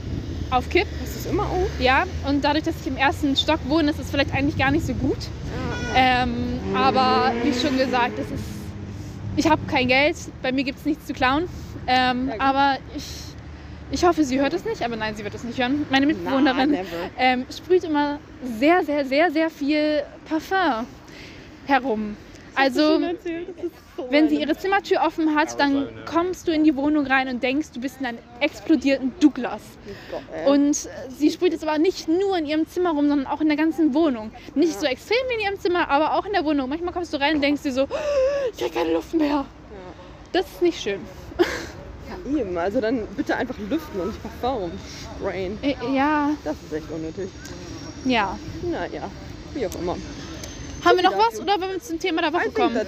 auf 0.50 0.68
Kipp, 0.70 0.86
du 0.98 1.04
es 1.04 1.26
immer 1.26 1.42
auf? 1.42 1.68
ja. 1.78 2.04
Und 2.26 2.42
dadurch, 2.42 2.64
dass 2.64 2.74
ich 2.80 2.86
im 2.86 2.96
ersten 2.96 3.36
Stock 3.36 3.58
wohne, 3.68 3.90
ist 3.90 3.98
es 4.00 4.10
vielleicht 4.10 4.32
eigentlich 4.32 4.56
gar 4.56 4.70
nicht 4.70 4.86
so 4.86 4.94
gut. 4.94 5.18
Ähm, 5.94 6.60
aber 6.74 7.32
wie 7.42 7.52
schon 7.52 7.76
gesagt, 7.76 8.18
das 8.18 8.26
ist, 8.30 8.44
ich 9.36 9.48
habe 9.48 9.60
kein 9.66 9.88
Geld, 9.88 10.16
bei 10.42 10.52
mir 10.52 10.64
gibt 10.64 10.78
es 10.78 10.84
nichts 10.84 11.06
zu 11.06 11.12
klauen. 11.12 11.48
Ähm, 11.86 12.30
aber 12.38 12.76
ich, 12.96 13.04
ich 13.90 14.04
hoffe, 14.04 14.24
sie 14.24 14.40
hört 14.40 14.52
es 14.52 14.64
nicht, 14.64 14.82
aber 14.82 14.96
nein, 14.96 15.14
sie 15.16 15.24
wird 15.24 15.34
es 15.34 15.44
nicht 15.44 15.58
hören. 15.58 15.86
Meine 15.90 16.06
Mitbewohnerin 16.06 16.70
never. 16.70 16.86
ähm, 17.18 17.46
sprüht 17.54 17.84
immer 17.84 18.18
sehr, 18.58 18.84
sehr, 18.84 19.04
sehr, 19.06 19.30
sehr 19.30 19.50
viel 19.50 20.02
Parfum 20.28 20.86
herum. 21.66 22.16
Also, 22.58 23.00
wenn 24.10 24.28
sie 24.28 24.40
ihre 24.40 24.56
Zimmertür 24.56 25.00
offen 25.02 25.34
hat, 25.34 25.58
dann 25.60 25.88
kommst 26.06 26.48
du 26.48 26.52
in 26.52 26.64
die 26.64 26.74
Wohnung 26.76 27.06
rein 27.06 27.28
und 27.28 27.42
denkst, 27.42 27.68
du 27.72 27.80
bist 27.80 28.00
in 28.00 28.06
einem 28.06 28.18
explodierten 28.40 29.12
Douglas. 29.20 29.62
Und 30.46 30.70
äh, 30.70 30.88
sie 31.16 31.30
sprüht 31.30 31.52
jetzt 31.52 31.62
aber 31.66 31.78
nicht 31.78 32.08
nur 32.08 32.36
in 32.38 32.46
ihrem 32.46 32.66
Zimmer 32.66 32.90
rum, 32.90 33.08
sondern 33.08 33.26
auch 33.26 33.40
in 33.40 33.48
der 33.48 33.56
ganzen 33.56 33.94
Wohnung. 33.94 34.30
Nicht 34.54 34.78
so 34.78 34.86
extrem 34.86 35.16
wie 35.28 35.34
in 35.34 35.40
ihrem 35.40 35.60
Zimmer, 35.60 35.88
aber 35.88 36.14
auch 36.14 36.26
in 36.26 36.32
der 36.32 36.44
Wohnung. 36.44 36.68
Manchmal 36.68 36.92
kommst 36.92 37.12
du 37.12 37.18
rein 37.20 37.36
und 37.36 37.42
denkst 37.42 37.62
dir 37.62 37.72
so, 37.72 37.86
ich 38.56 38.62
habe 38.62 38.72
keine 38.72 38.92
Luft 38.92 39.14
mehr. 39.14 39.44
Das 40.32 40.46
ist 40.46 40.62
nicht 40.62 40.80
schön. 40.80 41.00
Ja, 41.38 42.40
eben, 42.40 42.56
also 42.58 42.80
dann 42.80 43.06
bitte 43.16 43.36
einfach 43.36 43.56
lüften 43.70 44.00
und 44.00 44.08
nicht 44.08 44.40
Parfum 44.42 44.70
sprayen. 45.18 45.58
Äh, 45.62 45.74
Ja, 45.94 46.30
Das 46.44 46.56
ist 46.66 46.72
echt 46.72 46.90
unnötig. 46.90 47.28
ja. 48.04 48.38
Naja, 48.62 49.10
wie 49.54 49.66
auch 49.66 49.74
immer. 49.80 49.96
Haben 50.84 50.96
wir 50.96 51.04
noch 51.04 51.18
was 51.18 51.40
oder 51.40 51.60
wollen 51.60 51.72
wir 51.72 51.80
zum 51.80 51.98
Thema 51.98 52.22
der 52.22 52.32
Woche 52.32 52.50
kommen? 52.50 52.78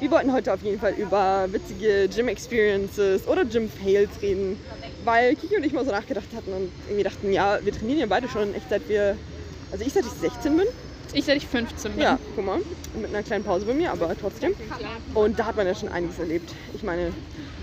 Wir 0.00 0.10
wollten 0.12 0.32
heute 0.32 0.52
auf 0.52 0.62
jeden 0.62 0.78
Fall 0.78 0.92
über 0.92 1.46
witzige 1.50 2.08
Gym-Experiences 2.08 3.26
oder 3.26 3.44
Gym-Fails 3.44 4.10
reden, 4.22 4.56
weil 5.04 5.34
Kiki 5.34 5.56
und 5.56 5.64
ich 5.64 5.72
mal 5.72 5.84
so 5.84 5.90
nachgedacht 5.90 6.28
hatten 6.36 6.52
und 6.52 6.70
irgendwie 6.86 7.02
dachten, 7.02 7.32
ja, 7.32 7.58
wir 7.62 7.72
trainieren 7.72 7.98
ja 8.00 8.06
beide 8.06 8.28
schon 8.28 8.54
echt 8.54 8.70
seit 8.70 8.88
wir, 8.88 9.16
also 9.72 9.84
ich 9.84 9.92
seit 9.92 10.04
ich 10.04 10.12
16 10.12 10.56
bin, 10.56 10.66
Ich, 11.14 11.24
seit 11.24 11.36
ich 11.38 11.48
15 11.48 11.92
bin. 11.92 12.00
ja, 12.00 12.16
guck 12.36 12.44
mal, 12.44 12.60
mit 12.94 13.08
einer 13.12 13.24
kleinen 13.24 13.42
Pause 13.42 13.66
bei 13.66 13.74
mir, 13.74 13.90
aber 13.90 14.16
trotzdem. 14.18 14.54
Und 15.14 15.38
da 15.38 15.46
hat 15.46 15.56
man 15.56 15.66
ja 15.66 15.74
schon 15.74 15.88
einiges 15.88 16.18
erlebt. 16.20 16.52
Ich 16.74 16.84
meine, 16.84 17.12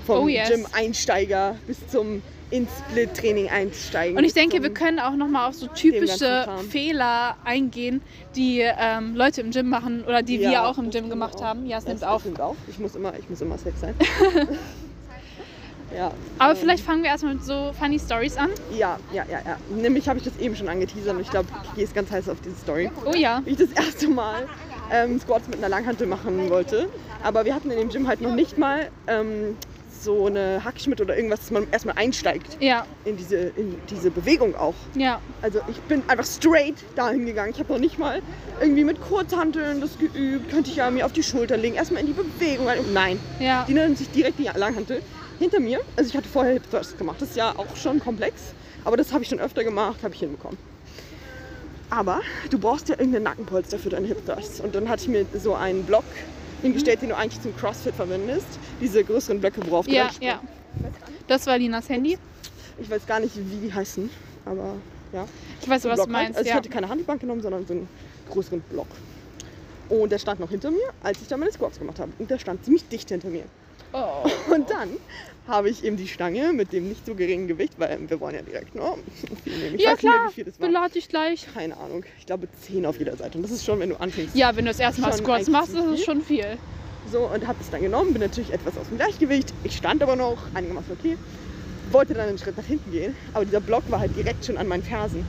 vom 0.05 0.23
Oh, 0.23 0.27
yes. 0.27 0.49
Gym-Einsteiger 0.49 1.55
bis 1.67 1.77
zum 1.87 2.21
ins 2.51 2.69
Split-Training 2.89 3.49
einsteigen. 3.49 4.17
Und 4.17 4.23
ich 4.23 4.33
denke, 4.33 4.61
wir 4.61 4.69
können 4.71 4.99
auch 4.99 5.15
nochmal 5.15 5.49
auf 5.49 5.55
so 5.55 5.65
typische. 5.67 6.47
Fehler 6.69 7.35
eingehen, 7.43 8.01
die 8.35 8.61
ähm, 8.61 9.15
Leute 9.15 9.41
im 9.41 9.49
Gym 9.51 9.67
machen 9.67 10.03
oder 10.07 10.21
die 10.21 10.37
Ja, 10.37 10.49
wir 10.51 10.67
auch 10.67 10.77
im 10.77 10.91
Gym 10.91 11.09
gemacht 11.09 11.35
auf. 11.37 11.43
haben. 11.43 11.65
Ja, 11.65 11.77
es 11.77 11.83
Es- 11.83 11.87
nimmt 11.87 12.01
es 12.01 12.07
auf. 12.07 12.23
nimmt 12.23 12.39
auf. 12.39 12.55
Ich 12.67 12.77
muss 12.77 12.95
immer, 12.95 13.13
ich 13.17 13.27
muss 13.29 13.41
immer 13.41 13.57
safe 13.57 13.73
sein. 13.81 13.95
ja. 15.95 16.11
Aber 16.39 16.51
ähm, 16.51 16.57
vielleicht 16.57 16.83
fangen 16.83 17.01
wir 17.03 17.09
erstmal 17.09 17.35
mit 17.35 17.43
so 17.43 17.71
funny 17.79 17.99
Stories 17.99 18.37
an. 18.37 18.49
Ja, 18.77 18.99
ja, 19.11 19.23
ja, 19.29 19.39
ja. 19.45 19.57
Nämlich 19.75 20.07
habe 20.07 20.19
ich 20.19 20.25
das 20.25 20.37
eben 20.37 20.55
schon 20.55 20.69
angeteasert 20.69 21.15
und 21.15 21.21
ich 21.21 21.29
glaube, 21.31 21.47
Kiki 21.71 21.83
ist 21.83 21.95
ganz 21.95 22.11
heiß 22.11 22.29
auf 22.29 22.37
diese 22.43 22.55
Story. 22.57 22.91
Oh 23.05 23.13
ja. 23.15 23.41
Wie 23.45 23.51
ich 23.51 23.57
das 23.57 23.71
erste 23.71 24.07
Mal 24.07 24.45
ähm, 24.91 25.19
Squats 25.19 25.47
mit 25.47 25.57
einer 25.57 25.69
Langhantel 25.69 26.07
machen 26.07 26.49
wollte. 26.49 26.89
Aber 27.23 27.43
wir 27.45 27.55
hatten 27.55 27.71
in 27.71 27.79
dem 27.79 27.89
Gym 27.89 28.07
halt 28.07 28.21
noch 28.21 28.35
nicht 28.35 28.57
mal 28.59 28.89
ähm, 29.07 29.57
so 30.05 30.27
eine 30.27 30.63
Hackschmidt 30.63 31.01
oder 31.01 31.15
irgendwas, 31.17 31.41
dass 31.41 31.51
man 31.51 31.67
erstmal 31.71 31.97
einsteigt 31.97 32.57
Ja, 32.61 32.85
in 33.03 33.17
diese, 33.17 33.35
in 33.35 33.75
diese 33.89 34.09
Bewegung 34.11 34.55
auch. 34.55 34.75
ja. 34.95 35.19
Also 35.41 35.59
ich 35.67 35.77
bin 35.81 36.01
einfach 36.07 36.25
straight 36.25 36.75
dahin 36.95 37.25
gegangen. 37.25 37.51
Ich 37.53 37.59
habe 37.59 37.73
noch 37.73 37.79
nicht 37.79 37.99
mal 37.99 38.21
irgendwie 38.61 38.83
mit 38.85 39.01
Kurzhanteln 39.01 39.81
das 39.81 39.97
geübt. 39.99 40.49
Könnte 40.51 40.69
ich 40.69 40.77
ja 40.77 40.89
mir 40.89 41.05
auf 41.05 41.11
die 41.11 41.23
Schulter 41.23 41.57
legen, 41.57 41.75
erstmal 41.75 42.01
in 42.01 42.07
die 42.07 42.13
Bewegung 42.13 42.67
rein. 42.67 42.79
Nein, 42.93 43.19
Ja, 43.39 43.65
die 43.67 43.73
nennen 43.73 43.95
sich 43.97 44.09
direkt 44.11 44.39
die 44.39 44.49
Langhantel 44.55 45.01
hinter 45.39 45.59
mir. 45.59 45.81
Also 45.97 46.09
ich 46.09 46.15
hatte 46.15 46.29
vorher 46.29 46.53
Hip 46.53 46.69
Thrust 46.71 46.97
gemacht. 46.97 47.17
Das 47.21 47.29
ist 47.31 47.35
ja 47.35 47.53
auch 47.57 47.75
schon 47.75 47.99
komplex, 47.99 48.41
aber 48.85 48.95
das 48.95 49.11
habe 49.11 49.23
ich 49.23 49.29
schon 49.29 49.39
öfter 49.39 49.63
gemacht, 49.65 49.97
habe 50.03 50.13
ich 50.13 50.21
hinbekommen. 50.21 50.57
Aber 51.89 52.21
du 52.49 52.57
brauchst 52.57 52.89
ja 52.89 52.95
irgendeinen 52.97 53.23
Nackenpolster 53.25 53.77
für 53.77 53.89
deine 53.89 54.07
Hip 54.07 54.25
Thrusts. 54.25 54.59
Und 54.59 54.73
dann 54.75 54.89
hatte 54.89 55.03
ich 55.03 55.07
mir 55.09 55.25
so 55.39 55.53
einen 55.53 55.83
Block 55.83 56.03
hingestellt, 56.61 57.01
den 57.01 57.09
du 57.09 57.17
eigentlich 57.17 57.41
zum 57.41 57.55
CrossFit 57.55 57.95
verwendest. 57.95 58.47
Diese 58.81 59.03
größeren 59.03 59.39
Blöcke, 59.39 59.61
worauf 59.69 59.85
du 59.85 59.93
ja, 59.93 60.03
dann 60.05 60.13
springst. 60.13 60.33
ja. 60.33 60.41
Das 61.27 61.47
war 61.47 61.57
Linas 61.57 61.89
Handy. 61.89 62.17
Ich 62.79 62.89
weiß 62.89 63.05
gar 63.05 63.19
nicht, 63.19 63.35
wie 63.37 63.67
die 63.67 63.73
heißen, 63.73 64.09
aber 64.45 64.73
ja. 65.13 65.25
Ich 65.61 65.69
weiß, 65.69 65.83
so 65.83 65.89
was 65.89 65.97
du 65.99 66.05
Block 66.05 66.15
halt. 66.15 66.25
meinst. 66.27 66.37
Also 66.37 66.45
ich 66.47 66.51
Ja. 66.51 66.55
hatte 66.57 66.69
keine 66.69 66.89
Handelbank 66.89 67.21
genommen, 67.21 67.41
sondern 67.41 67.65
so 67.65 67.73
einen 67.73 67.87
größeren 68.29 68.61
Block. 68.61 68.87
Und 69.89 70.11
der 70.11 70.17
stand 70.19 70.39
noch 70.39 70.49
hinter 70.49 70.71
mir, 70.71 70.89
als 71.03 71.21
ich 71.21 71.27
da 71.27 71.37
meine 71.37 71.51
Squats 71.51 71.77
gemacht 71.79 71.99
habe. 71.99 72.11
Und 72.19 72.29
der 72.29 72.39
stand 72.39 72.63
ziemlich 72.65 72.87
dicht 72.89 73.07
hinter 73.09 73.29
mir. 73.29 73.43
Oh. 73.93 74.27
Und 74.53 74.69
dann 74.69 74.89
habe 75.47 75.69
ich 75.69 75.83
eben 75.83 75.97
die 75.97 76.07
Stange 76.07 76.53
mit 76.53 76.73
dem 76.73 76.89
nicht 76.89 77.05
so 77.05 77.13
geringen 77.15 77.47
Gewicht, 77.47 77.73
weil 77.77 77.97
wir 78.07 78.19
wollen 78.19 78.35
ja 78.35 78.41
direkt 78.41 78.73
ne. 78.75 78.81
Ich 79.45 79.81
Ja 79.81 79.91
weiß 79.91 80.01
nicht 80.01 80.03
mehr, 80.03 80.13
klar, 80.13 80.29
wie 80.29 80.33
viel 80.33 80.43
das 80.45 80.59
war. 80.59 80.67
belad 80.67 80.95
dich 80.95 81.07
gleich. 81.09 81.47
Keine 81.53 81.77
Ahnung. 81.77 82.03
Ich 82.19 82.25
glaube 82.25 82.47
10 82.61 82.85
auf 82.85 82.97
jeder 82.97 83.15
Seite. 83.15 83.37
Und 83.37 83.43
das 83.43 83.51
ist 83.51 83.63
schon, 83.65 83.79
wenn 83.79 83.89
du 83.89 83.99
anfängst. 83.99 84.35
Ja, 84.35 84.55
wenn 84.55 84.65
du 84.65 84.71
das 84.71 84.79
erste 84.79 85.01
Mal 85.01 85.11
Schon 85.11 85.19
Squats 85.23 85.47
machst, 85.49 85.69
ist 85.69 85.77
das 85.77 85.95
viel. 85.95 86.05
schon 86.05 86.21
viel. 86.21 86.57
So, 87.11 87.19
und 87.27 87.45
habe 87.45 87.57
es 87.61 87.69
dann 87.69 87.81
genommen, 87.81 88.13
bin 88.13 88.21
natürlich 88.21 88.51
etwas 88.51 88.77
aus 88.77 88.87
dem 88.87 88.97
Gleichgewicht. 88.97 89.53
Ich 89.63 89.75
stand 89.77 90.01
aber 90.01 90.15
noch, 90.15 90.37
einigermaßen 90.55 90.91
okay. 90.99 91.17
Wollte 91.91 92.15
dann 92.15 92.27
einen 92.29 92.39
Schritt 92.39 92.57
nach 92.57 92.65
hinten 92.65 92.91
gehen, 92.91 93.15
aber 93.33 93.45
dieser 93.45 93.61
Block 93.61 93.83
war 93.91 93.99
halt 93.99 94.15
direkt 94.17 94.43
schon 94.43 94.57
an 94.57 94.67
meinen 94.67 94.81
Fersen. 94.81 95.23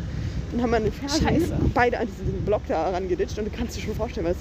Dann 0.52 0.62
haben 0.62 0.70
meine 0.70 0.90
Fersen 0.90 1.26
Scheiße. 1.28 1.52
beide 1.74 1.98
an 1.98 2.06
diesen 2.06 2.44
Block 2.46 2.62
da 2.66 2.88
rangeditscht 2.90 3.38
und 3.38 3.44
du 3.44 3.50
kannst 3.50 3.76
dir 3.76 3.82
schon 3.82 3.94
vorstellen, 3.94 4.26
was 4.26 4.36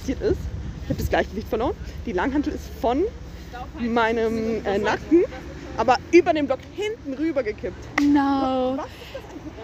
passiert 0.00 0.20
ist. 0.22 0.38
Ich 0.82 0.88
habe 0.90 0.98
das 0.98 1.08
Gleichgewicht 1.08 1.46
verloren. 1.48 1.74
Die 2.06 2.12
Langhantel 2.12 2.52
ist 2.54 2.64
von 2.80 3.04
meinem 3.80 4.64
äh, 4.64 4.78
Nacken, 4.78 5.24
aber 5.76 5.96
über 6.12 6.32
den 6.32 6.46
Block 6.46 6.60
hinten 6.74 7.14
rüber 7.14 7.42
gekippt. 7.42 8.00
No. 8.02 8.78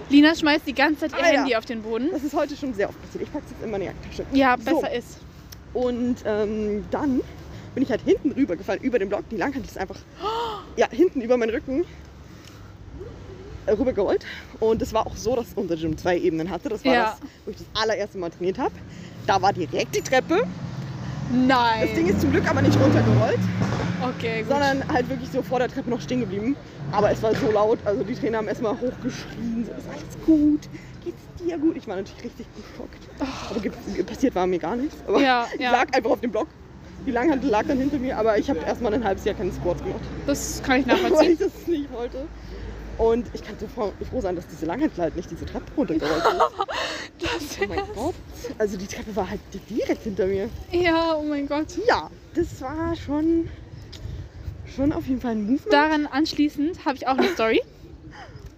Lina 0.09 0.35
schmeißt 0.35 0.67
die 0.67 0.75
ganze 0.75 1.01
Zeit 1.09 1.13
ihr 1.13 1.19
Alter. 1.25 1.39
Handy 1.41 1.57
auf 1.57 1.65
den 1.65 1.83
Boden. 1.83 2.09
Das 2.11 2.23
ist 2.25 2.35
heute 2.35 2.57
schon 2.57 2.75
sehr 2.75 2.89
oft 2.89 3.01
passiert. 3.03 3.25
Ich 3.25 3.33
packe 3.33 3.45
es 3.47 3.53
jetzt 3.53 3.63
in 3.63 3.71
meine 3.71 3.85
Jackentasche. 3.85 4.25
Ja, 4.33 4.57
So. 4.59 4.81
besser 4.81 4.93
ist. 4.93 5.19
Und 5.73 6.17
ähm, 6.25 6.85
dann 6.91 7.21
bin 7.75 7.85
ich 7.85 7.91
halt 7.91 8.01
hinten 8.05 8.33
rüber 8.33 8.57
gefallen, 8.57 8.81
über 8.83 8.99
den 8.99 9.09
Block. 9.09 9.29
Die 9.31 9.37
Langhantel 9.37 9.65
ist 9.69 9.79
einfach 9.79 9.99
ja, 10.77 10.89
hinten 10.91 11.21
über 11.21 11.37
meinen 11.37 11.51
Rücken 11.51 11.85
äh, 13.67 13.73
rübergerollt. 13.73 14.25
Und 14.59 14.83
es 14.83 14.93
war 14.93 15.07
auch 15.07 15.15
so, 15.17 15.37
dass 15.37 15.47
unser 15.55 15.77
Gym 15.77 15.97
zwei 15.97 16.19
Ebenen 16.19 16.51
hatte. 16.51 16.69
Das 16.69 16.85
war 16.85 16.93
Ja. 16.93 17.05
das, 17.21 17.31
wo 17.45 17.51
ich 17.53 17.59
das 17.59 17.67
allererste 17.81 18.19
Mal 18.19 18.31
trainiert 18.31 18.59
habe. 18.59 18.75
Da 19.29 19.41
war 19.41 19.53
direkt 19.53 19.95
die 19.95 20.01
Treppe. 20.03 20.43
Nein. 21.31 21.83
Das 21.87 21.95
Ding 21.95 22.07
ist 22.09 22.21
zum 22.21 22.31
Glück 22.33 22.49
aber 22.51 22.63
nicht 22.63 22.79
runtergerollt, 22.79 23.39
okay, 24.03 24.41
gut. 24.43 24.51
sondern 24.51 24.87
halt 24.93 25.09
wirklich 25.09 25.31
so 25.31 25.43
vor 25.43 25.59
der 25.61 25.69
Treppe 25.69 25.91
noch 25.91 26.01
stehen 26.01 26.21
geblieben. 26.21 26.57
Aber 26.93 27.11
es 27.11 27.23
war 27.23 27.35
so 27.35 27.51
laut, 27.53 27.79
also 27.85 28.03
die 28.03 28.15
Trainer 28.15 28.39
haben 28.39 28.49
erstmal 28.49 28.73
hochgeschrien, 28.73 29.65
so 29.65 29.71
ist 29.73 29.89
alles 29.89 30.27
gut, 30.27 30.61
geht's 31.05 31.23
dir 31.45 31.57
gut? 31.59 31.77
Ich 31.77 31.87
war 31.87 31.97
natürlich 31.97 32.25
richtig 32.25 32.47
geschockt. 32.57 33.09
Aber 33.51 33.61
ge 33.61 34.03
passiert 34.03 34.35
war 34.35 34.47
mir 34.47 34.59
gar 34.59 34.77
nichts. 34.77 34.97
Aber 35.07 35.21
Ja, 35.21 35.47
ich 35.55 35.61
ja. 35.61 35.71
lag 35.71 35.87
einfach 35.93 36.11
auf 36.11 36.21
dem 36.21 36.31
Block. 36.33 36.49
Die 37.07 37.13
Langhantel 37.13 37.49
lag 37.49 37.65
dann 37.67 37.79
hinter 37.79 37.99
mir, 37.99 38.19
aber 38.19 38.37
ich 38.37 38.51
habe 38.51 38.59
erstmal 38.61 38.93
ein 38.93 39.03
halbes 39.05 39.25
Jahr 39.25 39.35
keine 39.35 39.53
Squats 39.53 39.83
gemacht, 39.83 40.01
das 40.27 40.61
kann 40.65 40.81
ich 40.81 40.87
weil 40.89 41.01
nachvollziehen. 41.01 41.33
ich 41.33 41.39
das 41.39 41.67
nicht 41.67 41.93
wollte. 41.93 42.27
Und 43.01 43.27
ich 43.33 43.43
kann 43.43 43.57
so 43.59 43.67
froh, 43.67 43.93
froh 44.11 44.21
sein, 44.21 44.37
dass 44.37 44.47
diese 44.47 44.67
Langhantel 44.67 45.03
halt 45.03 45.17
nicht 45.17 45.31
diese 45.31 45.47
Treppe 45.47 45.73
runtergerollt 45.75 46.23
ist. 46.23 46.27
Das 47.19 47.59
Oh 47.63 47.67
mein 47.69 47.81
Gott. 47.95 48.15
Also 48.59 48.77
die 48.79 48.87
Treppe 48.87 49.15
war 49.17 49.29
halt 49.29 49.41
direkt 49.69 50.05
hinter 50.05 50.27
mir. 50.27 50.49
ja, 50.71 51.15
oh 51.15 51.23
mein 51.23 51.47
Gott. 51.47 51.67
Ja, 51.87 52.11
das 52.35 52.61
war 52.61 52.95
schon, 52.97 53.49
schon 54.75 54.93
auf 54.93 55.07
jeden 55.07 55.21
Fall 55.21 55.33
ein 55.33 55.43
Movement. 55.43 55.73
Daran 55.73 56.07
anschließend 56.07 56.85
habe 56.85 56.97
ich 56.97 57.07
auch 57.09 57.17
eine 57.17 57.29
Story, 57.29 57.61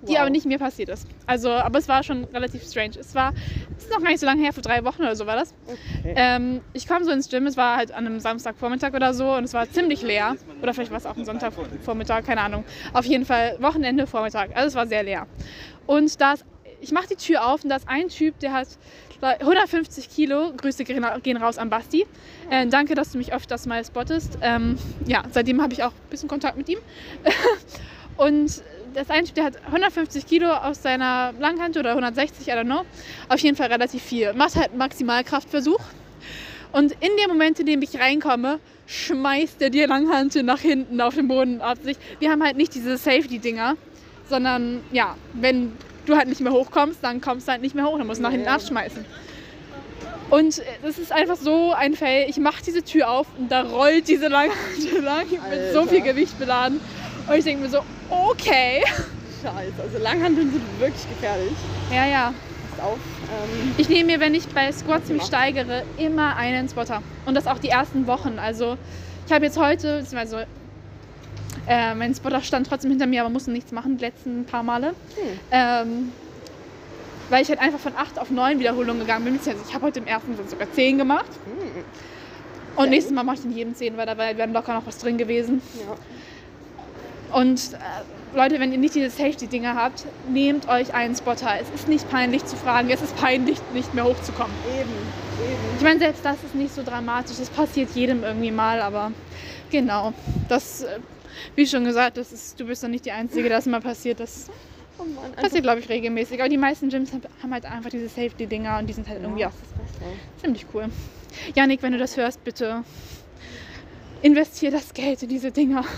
die 0.02 0.12
Wow. 0.12 0.20
aber 0.20 0.30
nicht 0.30 0.46
mir 0.46 0.58
passiert 0.58 0.88
ist. 0.88 1.06
Also, 1.26 1.50
aber 1.50 1.78
es 1.78 1.88
war 1.88 2.02
schon 2.02 2.24
relativ 2.24 2.64
strange. 2.64 2.92
Es 2.98 3.14
war, 3.14 3.32
es 3.76 3.84
ist 3.84 3.90
noch 3.90 4.00
gar 4.00 4.10
nicht 4.10 4.20
so 4.20 4.26
lange 4.26 4.42
her, 4.42 4.52
vor 4.52 4.62
drei 4.62 4.84
Wochen 4.84 5.02
oder 5.02 5.16
so 5.16 5.26
war 5.26 5.36
das. 5.36 5.54
Okay. 5.66 6.14
Ähm, 6.16 6.60
ich 6.72 6.86
kam 6.86 7.04
so 7.04 7.10
ins 7.10 7.28
Gym, 7.28 7.46
es 7.46 7.56
war 7.56 7.76
halt 7.76 7.92
an 7.92 8.06
einem 8.06 8.20
Samstagvormittag 8.20 8.94
oder 8.94 9.14
so 9.14 9.32
und 9.32 9.44
es 9.44 9.54
war 9.54 9.70
ziemlich 9.70 10.02
leer. 10.02 10.36
Oder 10.60 10.74
vielleicht 10.74 10.90
war 10.90 10.98
es 10.98 11.06
auch 11.06 11.16
ein 11.16 11.24
Sonntagvormittag, 11.24 12.24
keine 12.24 12.40
Ahnung. 12.40 12.64
Auf 12.92 13.04
jeden 13.04 13.24
Fall 13.24 13.56
Wochenende, 13.60 14.06
Vormittag. 14.06 14.50
Also 14.56 14.68
es 14.68 14.74
war 14.74 14.86
sehr 14.86 15.02
leer. 15.02 15.26
Und 15.86 16.20
da 16.20 16.32
ist, 16.34 16.44
ich 16.80 16.92
mache 16.92 17.06
die 17.08 17.16
Tür 17.16 17.46
auf 17.46 17.62
und 17.62 17.70
da 17.70 17.76
ist 17.76 17.88
ein 17.88 18.08
Typ, 18.08 18.38
der 18.40 18.52
hat 18.52 18.68
150 19.22 20.10
Kilo. 20.10 20.52
Grüße 20.56 20.82
gehen 20.82 21.04
gehen 21.22 21.36
raus 21.36 21.56
an 21.58 21.70
Basti. 21.70 22.06
Äh, 22.50 22.66
danke, 22.66 22.94
dass 22.96 23.12
du 23.12 23.18
mich 23.18 23.32
öfters 23.32 23.66
mal 23.66 23.84
spottest. 23.84 24.38
Ähm, 24.42 24.76
ja, 25.06 25.22
seitdem 25.30 25.62
habe 25.62 25.72
ich 25.72 25.84
auch 25.84 25.92
ein 25.92 26.10
bisschen 26.10 26.28
Kontakt 26.28 26.56
mit 26.56 26.68
ihm. 26.68 26.78
und 28.16 28.62
das 28.94 29.10
ein 29.10 29.24
Typ, 29.24 29.34
der 29.34 29.44
hat 29.44 29.54
150 29.66 30.26
Kilo 30.26 30.50
aus 30.50 30.82
seiner 30.82 31.32
Langhand 31.38 31.76
oder 31.76 31.90
160, 31.90 32.48
I 32.48 32.50
don't 32.52 32.64
know. 32.64 32.82
Auf 33.28 33.40
jeden 33.40 33.56
Fall 33.56 33.68
relativ 33.68 34.02
viel. 34.02 34.32
Macht 34.34 34.56
halt 34.56 34.70
einen 34.70 34.78
Maximalkraftversuch. 34.78 35.80
Und 36.72 36.92
in 36.92 37.10
dem 37.20 37.28
Moment, 37.28 37.60
in 37.60 37.66
dem 37.66 37.82
ich 37.82 37.98
reinkomme, 37.98 38.58
schmeißt 38.86 39.60
er 39.62 39.70
die 39.70 39.82
Langhantel 39.82 40.42
nach 40.42 40.60
hinten 40.60 41.00
auf 41.00 41.14
den 41.14 41.28
Boden 41.28 41.60
auf 41.60 41.78
sich. 41.82 41.96
Wir 42.18 42.30
haben 42.30 42.42
halt 42.42 42.56
nicht 42.56 42.74
diese 42.74 42.96
Safety-Dinger, 42.96 43.76
sondern 44.28 44.80
ja, 44.90 45.16
wenn 45.34 45.72
du 46.06 46.16
halt 46.16 46.28
nicht 46.28 46.40
mehr 46.40 46.52
hochkommst, 46.52 46.98
dann 47.02 47.20
kommst 47.20 47.46
du 47.46 47.52
halt 47.52 47.62
nicht 47.62 47.74
mehr 47.74 47.84
hoch, 47.84 47.98
dann 47.98 48.06
musst 48.06 48.20
du 48.20 48.22
nach 48.22 48.32
hinten 48.32 48.48
abschmeißen. 48.48 49.04
Und 50.30 50.62
es 50.82 50.98
ist 50.98 51.12
einfach 51.12 51.36
so 51.36 51.72
ein 51.72 51.94
Fail. 51.94 52.26
Ich 52.30 52.38
mache 52.38 52.62
diese 52.64 52.82
Tür 52.82 53.10
auf 53.10 53.26
und 53.38 53.52
da 53.52 53.62
rollt 53.62 54.08
diese 54.08 54.28
Langhantel 54.28 55.02
lang 55.02 55.26
mit 55.28 55.72
so 55.74 55.80
Alter. 55.80 55.90
viel 55.90 56.00
Gewicht 56.00 56.38
beladen. 56.38 56.80
Und 57.28 57.36
ich 57.36 57.44
denke 57.44 57.62
mir 57.62 57.68
so, 57.70 57.80
okay. 58.10 58.82
Scheiße, 59.42 59.72
also 59.82 59.98
Langhanteln 59.98 60.50
sind 60.52 60.80
wirklich 60.80 61.08
gefährlich. 61.08 61.52
Ja, 61.92 62.06
ja. 62.06 62.34
Passt 62.70 62.82
auf. 62.82 62.98
Ähm, 62.98 63.74
Ich 63.78 63.88
nehme 63.88 64.12
mir, 64.12 64.20
wenn 64.20 64.34
ich 64.34 64.46
bei 64.48 64.70
Squats 64.72 65.08
mich 65.08 65.22
steigere, 65.22 65.82
immer 65.98 66.36
einen 66.36 66.68
Spotter. 66.68 67.02
Und 67.26 67.34
das 67.34 67.46
auch 67.46 67.58
die 67.58 67.68
ersten 67.68 68.06
Wochen. 68.06 68.38
Also 68.38 68.76
ich 69.26 69.32
habe 69.32 69.44
jetzt 69.44 69.58
heute, 69.58 69.98
beziehungsweise 70.00 70.46
äh, 71.68 71.94
mein 71.94 72.14
Spotter 72.14 72.40
stand 72.42 72.66
trotzdem 72.66 72.90
hinter 72.90 73.06
mir, 73.06 73.22
aber 73.22 73.30
musste 73.30 73.50
nichts 73.50 73.72
machen 73.72 73.96
die 73.98 74.04
letzten 74.04 74.44
paar 74.44 74.62
Male. 74.62 74.88
Hm. 74.88 75.38
Ähm, 75.50 76.12
weil 77.30 77.42
ich 77.42 77.48
halt 77.48 77.60
einfach 77.60 77.78
von 77.78 77.92
8 77.96 78.18
auf 78.18 78.30
9 78.30 78.58
Wiederholungen 78.58 79.00
gegangen 79.00 79.24
bin. 79.24 79.34
Beziehungsweise 79.38 79.68
Ich 79.68 79.74
habe 79.74 79.86
heute 79.86 80.00
im 80.00 80.06
ersten 80.06 80.36
Satz 80.36 80.50
sogar 80.50 80.70
10 80.70 80.98
gemacht. 80.98 81.24
hm, 81.44 81.84
Und 82.76 82.90
nächstes. 82.90 83.12
Mal 83.14 83.22
mache 83.22 83.36
ich 83.38 83.44
in 83.44 83.52
jedem 83.56 83.74
10, 83.74 83.96
weil 83.96 84.06
da 84.06 84.16
wäre 84.18 84.46
locker 84.50 84.74
noch 84.74 84.86
was 84.86 84.98
drin 84.98 85.16
gewesen. 85.18 85.62
ja. 85.86 85.94
Und 87.32 87.74
äh, 87.74 88.36
Leute, 88.36 88.60
wenn 88.60 88.72
ihr 88.72 88.78
nicht 88.78 88.94
diese 88.94 89.10
Safety-Dinger 89.10 89.74
habt, 89.74 90.04
nehmt 90.28 90.68
euch 90.68 90.92
einen 90.94 91.14
Spotter. 91.16 91.50
Es 91.60 91.68
ist 91.74 91.88
nicht 91.88 92.08
peinlich 92.10 92.44
zu 92.44 92.56
fragen, 92.56 92.90
es 92.90 93.02
ist 93.02 93.16
peinlich, 93.16 93.58
nicht 93.72 93.92
mehr 93.94 94.04
hochzukommen. 94.04 94.54
Eben, 94.74 94.80
eben. 94.90 95.76
Ich 95.76 95.82
meine, 95.82 95.98
selbst 95.98 96.24
das 96.24 96.36
ist 96.44 96.54
nicht 96.54 96.74
so 96.74 96.82
dramatisch. 96.82 97.36
Das 97.38 97.50
passiert 97.50 97.90
jedem 97.94 98.22
irgendwie 98.24 98.50
mal, 98.50 98.80
aber 98.80 99.12
genau. 99.70 100.12
Das, 100.48 100.82
äh, 100.82 100.98
wie 101.56 101.66
schon 101.66 101.84
gesagt, 101.84 102.16
das 102.16 102.32
ist, 102.32 102.58
du 102.60 102.66
bist 102.66 102.82
doch 102.84 102.88
nicht 102.88 103.04
die 103.06 103.12
Einzige, 103.12 103.48
das 103.48 103.66
mal 103.66 103.80
passiert. 103.80 104.20
Das 104.20 104.48
Oh 104.98 105.04
Mann, 105.04 105.24
einfach- 105.24 105.42
passiert, 105.42 105.62
glaube 105.62 105.80
ich, 105.80 105.88
regelmäßig. 105.88 106.38
Aber 106.40 106.48
die 106.50 106.58
meisten 106.58 106.88
Gyms 106.90 107.12
haben- 107.12 107.52
halt 107.52 107.64
einfach 107.64 107.90
diese 107.90 108.08
Safety-Dinger 108.08 108.78
und 108.78 108.86
die 108.88 108.92
sind 108.92 109.08
halt 109.08 109.22
irgendwie 109.22 109.40
ja, 109.40 109.48
auch 109.48 109.52
ist 109.52 109.98
besser. 109.98 110.10
ziemlich 110.42 110.66
cool. 110.74 110.84
Janik, 111.54 111.82
wenn 111.82 111.92
du 111.92 111.98
das 111.98 112.16
hörst, 112.18 112.44
bitte 112.44 112.84
investier 114.20 114.70
das 114.70 114.92
Geld 114.92 115.22
in 115.22 115.28
diese 115.30 115.50
Dinger. 115.50 115.84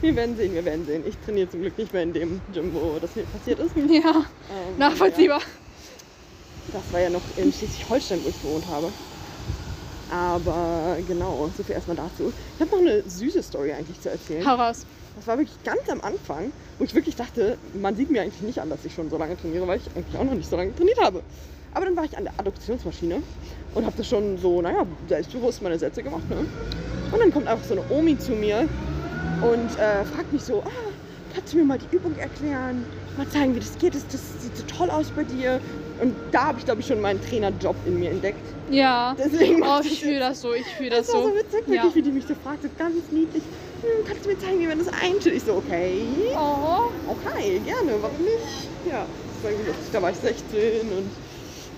Wir 0.00 0.14
werden 0.16 0.36
sehen, 0.36 0.54
wir 0.54 0.64
werden 0.64 0.86
sehen. 0.86 1.02
Ich 1.06 1.16
trainiere 1.18 1.50
zum 1.50 1.60
Glück 1.62 1.76
nicht 1.78 1.92
mehr 1.92 2.02
in 2.02 2.12
dem 2.12 2.40
Gym, 2.52 2.72
wo 2.74 2.98
das 3.00 3.10
hier 3.14 3.24
passiert 3.24 3.58
ist. 3.60 3.74
Ja, 3.76 4.10
Ähm, 4.50 4.78
nachvollziehbar. 4.78 5.40
Ja, 5.40 5.44
das 6.72 6.92
war 6.92 7.00
ja 7.00 7.10
noch 7.10 7.22
in 7.36 7.52
Schleswig-Holstein, 7.52 8.20
wo 8.24 8.28
ich 8.28 8.40
gewohnt 8.42 8.66
habe. 8.68 8.88
Aber 10.10 10.96
genau, 11.06 11.50
so 11.56 11.62
viel 11.62 11.74
erstmal 11.74 11.96
dazu. 11.96 12.32
Ich 12.56 12.60
habe 12.60 12.70
noch 12.70 12.78
eine 12.90 13.02
süße 13.08 13.42
Story 13.42 13.72
eigentlich 13.72 14.00
zu 14.00 14.10
erzählen. 14.10 14.46
Hau 14.46 14.54
raus. 14.54 14.86
Das 15.16 15.26
war 15.26 15.36
wirklich 15.38 15.56
ganz 15.64 15.88
am 15.90 16.00
Anfang, 16.00 16.52
wo 16.78 16.84
ich 16.84 16.94
wirklich 16.94 17.16
dachte, 17.16 17.58
man 17.74 17.96
sieht 17.96 18.10
mir 18.10 18.22
eigentlich 18.22 18.40
nicht 18.42 18.60
an, 18.60 18.70
dass 18.70 18.84
ich 18.84 18.94
schon 18.94 19.10
so 19.10 19.18
lange 19.18 19.36
trainiere, 19.36 19.66
weil 19.66 19.78
ich 19.78 19.96
eigentlich 19.96 20.16
auch 20.16 20.24
noch 20.24 20.34
nicht 20.34 20.48
so 20.48 20.56
lange 20.56 20.74
trainiert 20.74 21.00
habe. 21.00 21.22
Aber 21.74 21.84
dann 21.84 21.96
war 21.96 22.04
ich 22.04 22.16
an 22.16 22.24
der 22.24 22.32
Adduktionsmaschine 22.38 23.22
und 23.74 23.84
habe 23.84 23.96
das 23.96 24.06
schon 24.08 24.38
so, 24.38 24.62
naja, 24.62 24.86
selbstbewusst 25.08 25.60
meine 25.60 25.78
Sätze 25.78 26.02
gemacht. 26.02 26.28
Ne? 26.30 26.46
Und 27.12 27.18
dann 27.18 27.32
kommt 27.32 27.46
einfach 27.48 27.64
so 27.66 27.74
eine 27.74 27.82
Omi 27.90 28.16
zu 28.18 28.32
mir 28.32 28.68
und 29.42 29.78
äh, 29.78 30.04
fragt 30.04 30.32
mich 30.32 30.42
so, 30.42 30.62
ah, 30.64 30.70
kannst 31.34 31.52
du 31.52 31.58
mir 31.58 31.64
mal 31.64 31.78
die 31.78 31.94
Übung 31.94 32.16
erklären? 32.18 32.84
Mal 33.16 33.28
zeigen, 33.28 33.54
wie 33.54 33.60
das 33.60 33.76
geht. 33.78 33.94
Das, 33.94 34.06
das 34.08 34.20
sieht 34.42 34.56
so 34.56 34.64
toll 34.64 34.90
aus 34.90 35.10
bei 35.10 35.24
dir. 35.24 35.60
Und 36.00 36.14
da 36.30 36.46
habe 36.46 36.58
ich, 36.58 36.64
glaube 36.64 36.80
ich, 36.80 36.86
schon 36.86 37.00
meinen 37.00 37.20
Trainerjob 37.20 37.74
in 37.86 37.98
mir 37.98 38.10
entdeckt. 38.10 38.38
Ja. 38.70 39.16
Deswegen 39.18 39.62
Oh, 39.62 39.80
ich 39.82 39.88
das 39.90 39.98
fühle 39.98 40.18
das 40.20 40.40
so, 40.40 40.52
ich 40.54 40.66
fühle 40.66 40.90
das 40.90 41.06
Das 41.06 41.14
war 41.14 41.22
so 41.22 41.28
so. 41.30 41.34
witzig, 41.34 41.52
wirklich, 41.66 41.74
Ja. 41.76 41.94
wie 41.94 42.02
die 42.02 42.10
mich 42.12 42.24
so 42.26 42.34
fragt, 42.42 42.62
so 42.62 42.68
ganz 42.78 42.94
niedlich. 43.10 43.42
Hm, 43.82 44.04
kannst 44.06 44.24
du 44.24 44.28
mir 44.30 44.38
zeigen, 44.38 44.60
wie 44.60 44.66
man 44.66 44.78
das 44.78 44.88
einstellt? 44.88 45.36
Ich 45.36 45.42
so, 45.44 45.54
okay. 45.54 46.02
Oh. 46.36 46.90
Okay, 47.10 47.60
gerne, 47.64 47.92
warum 48.00 48.22
nicht? 48.24 48.68
Ja, 48.88 49.04
das 49.42 49.90
da 49.92 50.02
war 50.02 50.10
ich 50.10 50.16
16 50.16 50.80
und 50.90 51.10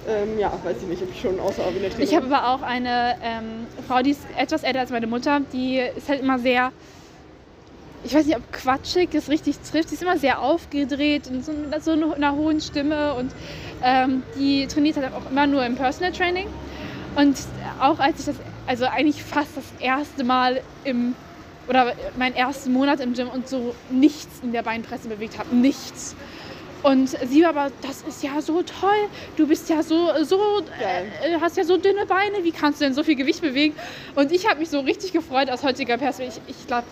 ähm, 0.08 0.38
ja, 0.38 0.52
weiß 0.64 0.76
ich 0.82 0.88
nicht, 0.88 1.02
ob 1.02 1.10
ich 1.10 1.20
schon 1.20 1.38
außerordentlich 1.40 1.92
Ich 1.98 2.14
habe 2.14 2.26
aber 2.34 2.48
auch 2.54 2.62
eine 2.62 3.16
ähm, 3.22 3.66
Frau, 3.86 4.02
die 4.02 4.10
ist 4.12 4.22
etwas 4.36 4.62
älter 4.62 4.80
als 4.80 4.90
meine 4.90 5.06
Mutter. 5.06 5.40
Die 5.52 5.78
ist 5.78 6.08
halt 6.08 6.20
immer 6.20 6.38
sehr, 6.38 6.72
ich 8.02 8.14
weiß 8.14 8.26
nicht, 8.26 8.36
ob 8.36 8.52
quatschig 8.52 9.10
es 9.14 9.28
richtig 9.28 9.58
trifft. 9.58 9.90
Sie 9.90 9.94
ist 9.94 10.02
immer 10.02 10.18
sehr 10.18 10.40
aufgedreht 10.40 11.28
und 11.28 11.44
so 11.44 11.52
mit 11.52 11.84
so 11.84 11.92
einer 11.92 12.34
hohen 12.34 12.60
Stimme. 12.60 13.14
Und 13.14 13.32
ähm, 13.82 14.22
die 14.38 14.66
trainiert 14.66 14.96
halt 14.96 15.12
auch 15.12 15.30
immer 15.30 15.46
nur 15.46 15.64
im 15.64 15.76
Personal 15.76 16.12
Training. 16.12 16.46
Und 17.16 17.36
auch 17.80 17.98
als 17.98 18.20
ich 18.20 18.26
das, 18.26 18.36
also 18.66 18.86
eigentlich 18.86 19.22
fast 19.22 19.56
das 19.56 19.64
erste 19.80 20.24
Mal 20.24 20.60
im, 20.84 21.14
oder 21.68 21.92
meinen 22.16 22.34
ersten 22.34 22.72
Monat 22.72 23.00
im 23.00 23.14
Gym 23.14 23.28
und 23.28 23.48
so 23.48 23.74
nichts 23.90 24.40
in 24.42 24.52
der 24.52 24.62
Beinpresse 24.62 25.08
bewegt 25.08 25.38
habe. 25.38 25.54
Nichts. 25.54 26.16
Und 26.82 27.10
sie 27.10 27.42
war 27.42 27.50
aber, 27.50 27.70
das 27.82 28.00
ist 28.02 28.22
ja 28.22 28.40
so 28.40 28.62
toll. 28.62 29.08
Du 29.36 29.46
bist 29.46 29.68
ja 29.68 29.82
so, 29.82 30.08
so, 30.22 30.38
äh, 30.80 31.38
hast 31.38 31.58
ja 31.58 31.64
so 31.64 31.76
dünne 31.76 32.06
Beine. 32.06 32.42
Wie 32.42 32.52
kannst 32.52 32.80
du 32.80 32.84
denn 32.84 32.94
so 32.94 33.02
viel 33.02 33.16
Gewicht 33.16 33.42
bewegen? 33.42 33.74
Und 34.14 34.32
ich 34.32 34.48
habe 34.48 34.60
mich 34.60 34.70
so 34.70 34.80
richtig 34.80 35.12
gefreut 35.12 35.50
aus 35.50 35.62
heutiger 35.62 35.98
Perspektive. 35.98 36.40
Ich, 36.46 36.56
ich 36.56 36.66
glaube, 36.66 36.86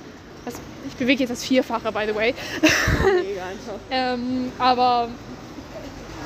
ich 0.88 0.94
bewege 0.96 1.20
jetzt 1.20 1.30
das 1.30 1.44
Vierfache, 1.44 1.90
by 1.92 2.04
the 2.06 2.14
way. 2.14 2.34
mega 2.62 3.42
einfach. 3.46 3.74
Ähm, 3.90 4.52
aber 4.58 5.08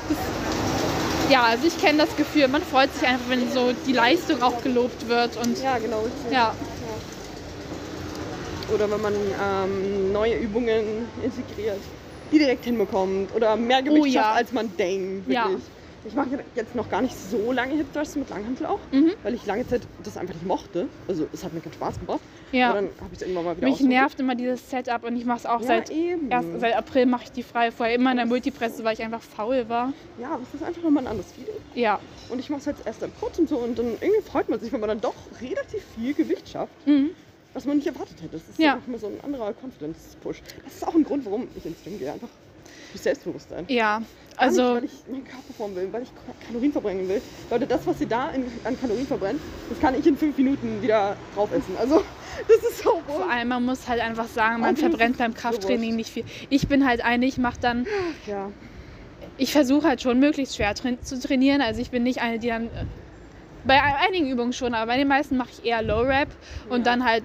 das, 0.09 0.17
ja, 1.31 1.43
also 1.43 1.67
ich 1.67 1.79
kenne 1.79 1.99
das 1.99 2.15
Gefühl. 2.15 2.47
Man 2.47 2.61
freut 2.61 2.93
sich 2.93 3.07
einfach, 3.07 3.29
wenn 3.29 3.51
so 3.51 3.71
die 3.87 3.93
Leistung 3.93 4.41
auch 4.43 4.61
gelobt 4.61 5.07
wird. 5.07 5.37
Und 5.37 5.61
Ja, 5.61 5.77
genau. 5.77 6.05
ja, 6.31 6.53
Oder 8.73 8.89
wenn 8.89 9.01
man 9.01 9.13
ähm, 9.13 10.11
neue 10.11 10.35
Übungen 10.37 11.07
integriert, 11.23 11.79
die 12.31 12.39
direkt 12.39 12.65
hinbekommt. 12.65 13.33
Oder 13.35 13.55
mehr 13.55 13.81
Gewicht 13.81 14.01
Oh 14.01 14.05
ja. 14.05 14.21
schafft, 14.23 14.37
als 14.37 14.51
man 14.51 14.75
denkt. 14.77 15.27
Wirklich. 15.27 15.35
Ja. 15.35 15.49
Ich 16.05 16.13
mache 16.15 16.27
jetzt 16.55 16.75
noch 16.75 16.89
gar 16.89 17.01
nicht 17.01 17.15
so 17.15 17.51
lange 17.53 17.75
Hip 17.75 17.87
mit 18.15 18.29
Langhantel 18.29 18.65
auch, 18.65 18.79
Mhm. 18.91 19.13
weil 19.23 19.33
ich 19.35 19.45
lange 19.45 19.65
Zeit 19.67 19.81
das 20.03 20.17
einfach 20.17 20.33
nicht 20.33 20.45
mochte. 20.45 20.87
Also 21.07 21.27
es 21.31 21.43
hat 21.45 21.53
mir 21.53 21.61
keinen 21.61 21.73
Spaß 21.73 21.99
gebracht. 21.99 22.19
ja. 22.51 22.71
Aber 22.71 22.81
dann 22.81 22.89
habe 22.99 23.09
ich 23.11 23.17
es 23.17 23.21
irgendwann 23.21 23.45
mal 23.45 23.57
wieder 23.57 23.67
Mich 23.69 23.79
nervt 23.81 24.19
immer 24.19 24.35
dieses 24.35 24.69
Setup 24.69 25.03
und 25.05 25.15
ich 25.15 25.23
mache 25.25 25.39
es 25.39 25.45
auch 25.45 25.61
ja, 25.61 25.67
seit, 25.67 25.89
eben. 25.91 26.29
erst, 26.29 26.47
seit 26.59 26.75
April 26.75 27.05
mache 27.05 27.23
ich 27.23 27.31
die 27.31 27.43
frei. 27.43 27.71
Vorher 27.71 27.95
immer 27.95 28.11
in 28.11 28.17
der 28.17 28.25
Multipresse, 28.25 28.83
weil 28.83 28.93
ich 28.95 29.01
einfach 29.01 29.21
faul 29.21 29.69
war. 29.69 29.93
Ja, 30.19 30.31
aber 30.33 30.43
es 30.43 30.53
ist 30.53 30.63
einfach 30.63 30.81
nochmal 30.83 31.03
ein 31.03 31.07
anderes 31.07 31.31
Feeling. 31.31 31.55
Ja. 31.73 31.99
Und 32.29 32.39
ich 32.39 32.49
mache 32.49 32.59
es 32.59 32.65
jetzt 32.65 32.85
erst 32.85 32.99
seit 32.99 33.17
kurzem 33.19 33.47
so 33.47 33.57
und 33.57 33.79
dann 33.79 33.93
irgendwie 34.01 34.21
freut 34.21 34.49
man 34.49 34.59
sich, 34.59 34.71
wenn 34.73 34.81
man 34.81 34.89
dann 34.89 35.01
doch 35.01 35.15
relativ 35.41 35.83
viel 35.95 36.13
Gewicht 36.13 36.49
schafft, 36.49 36.73
Mhm. 36.85 37.11
was 37.53 37.65
man 37.65 37.77
nicht 37.77 37.87
erwartet 37.87 38.17
hätte. 38.21 38.33
Das 38.37 38.49
ist 38.49 38.59
Ja. 38.59 38.73
einfach 38.73 38.87
mal 38.87 38.99
so 38.99 39.07
ein 39.07 39.19
anderer 39.23 39.53
Confidence-Push. 39.53 40.41
Das 40.65 40.73
ist 40.75 40.85
auch 40.87 40.95
ein 40.95 41.03
Grund, 41.05 41.25
warum 41.25 41.47
ich 41.55 41.65
ins 41.65 41.81
Gym 41.83 41.97
gehe. 41.97 42.11
Einfach 42.11 42.27
durch 42.93 43.01
Selbstbewusstsein. 43.01 43.65
Ja, 43.67 43.95
Gar 43.95 43.99
nicht, 43.99 44.09
also 44.37 44.75
weil 44.75 44.83
ich 44.85 44.91
meinen 45.11 45.23
Körper 45.25 45.53
formen 45.57 45.75
will, 45.75 45.89
weil 45.91 46.03
ich 46.03 46.09
Ka- 46.09 46.33
Kalorien 46.47 46.71
verbrennen 46.71 47.07
will. 47.09 47.21
Leute, 47.51 47.67
das, 47.67 47.85
was 47.85 48.01
ihr 48.01 48.07
da 48.07 48.29
in, 48.31 48.45
an 48.63 48.79
Kalorien 48.79 49.05
verbrennt, 49.05 49.39
das 49.69 49.79
kann 49.79 49.97
ich 49.99 50.07
in 50.07 50.17
fünf 50.17 50.37
Minuten 50.37 50.81
wieder 50.81 51.15
drauf 51.35 51.51
essen. 51.51 51.75
Also, 51.79 52.03
das 52.47 52.57
ist 52.71 52.79
so 52.83 53.01
vor 53.05 53.29
allem, 53.29 53.47
man 53.49 53.63
muss 53.65 53.87
halt 53.87 54.01
einfach 54.01 54.27
sagen, 54.27 54.61
man 54.61 54.75
verbrennt 54.77 55.17
beim 55.17 55.33
so 55.33 55.37
Krafttraining 55.39 55.89
wurscht. 55.89 55.95
nicht 55.97 56.09
viel. 56.11 56.23
Ich 56.49 56.67
bin 56.67 56.87
halt 56.87 57.03
eine, 57.03 57.25
ich 57.25 57.37
mache 57.37 57.59
dann 57.61 57.85
Ja. 58.27 58.49
ich 59.37 59.51
versuche 59.51 59.87
halt 59.87 60.01
schon 60.01 60.19
möglichst 60.19 60.55
schwer 60.55 60.73
train 60.75 60.97
zu 61.03 61.19
trainieren. 61.19 61.61
Also 61.61 61.81
ich 61.81 61.91
bin 61.91 62.03
nicht 62.03 62.21
eine, 62.21 62.39
die 62.39 62.47
dann 62.47 62.65
äh, 62.65 62.85
bei 63.65 63.79
einigen 63.81 64.29
Übungen 64.29 64.51
schon, 64.53 64.73
aber 64.73 64.87
bei 64.91 64.97
den 64.97 65.07
meisten 65.07 65.37
mache 65.37 65.49
ich 65.57 65.63
eher 65.65 65.81
Low 65.83 66.01
Rap 66.01 66.27
und 66.69 66.79
Ja. 66.79 66.83
dann 66.95 67.05
halt 67.05 67.23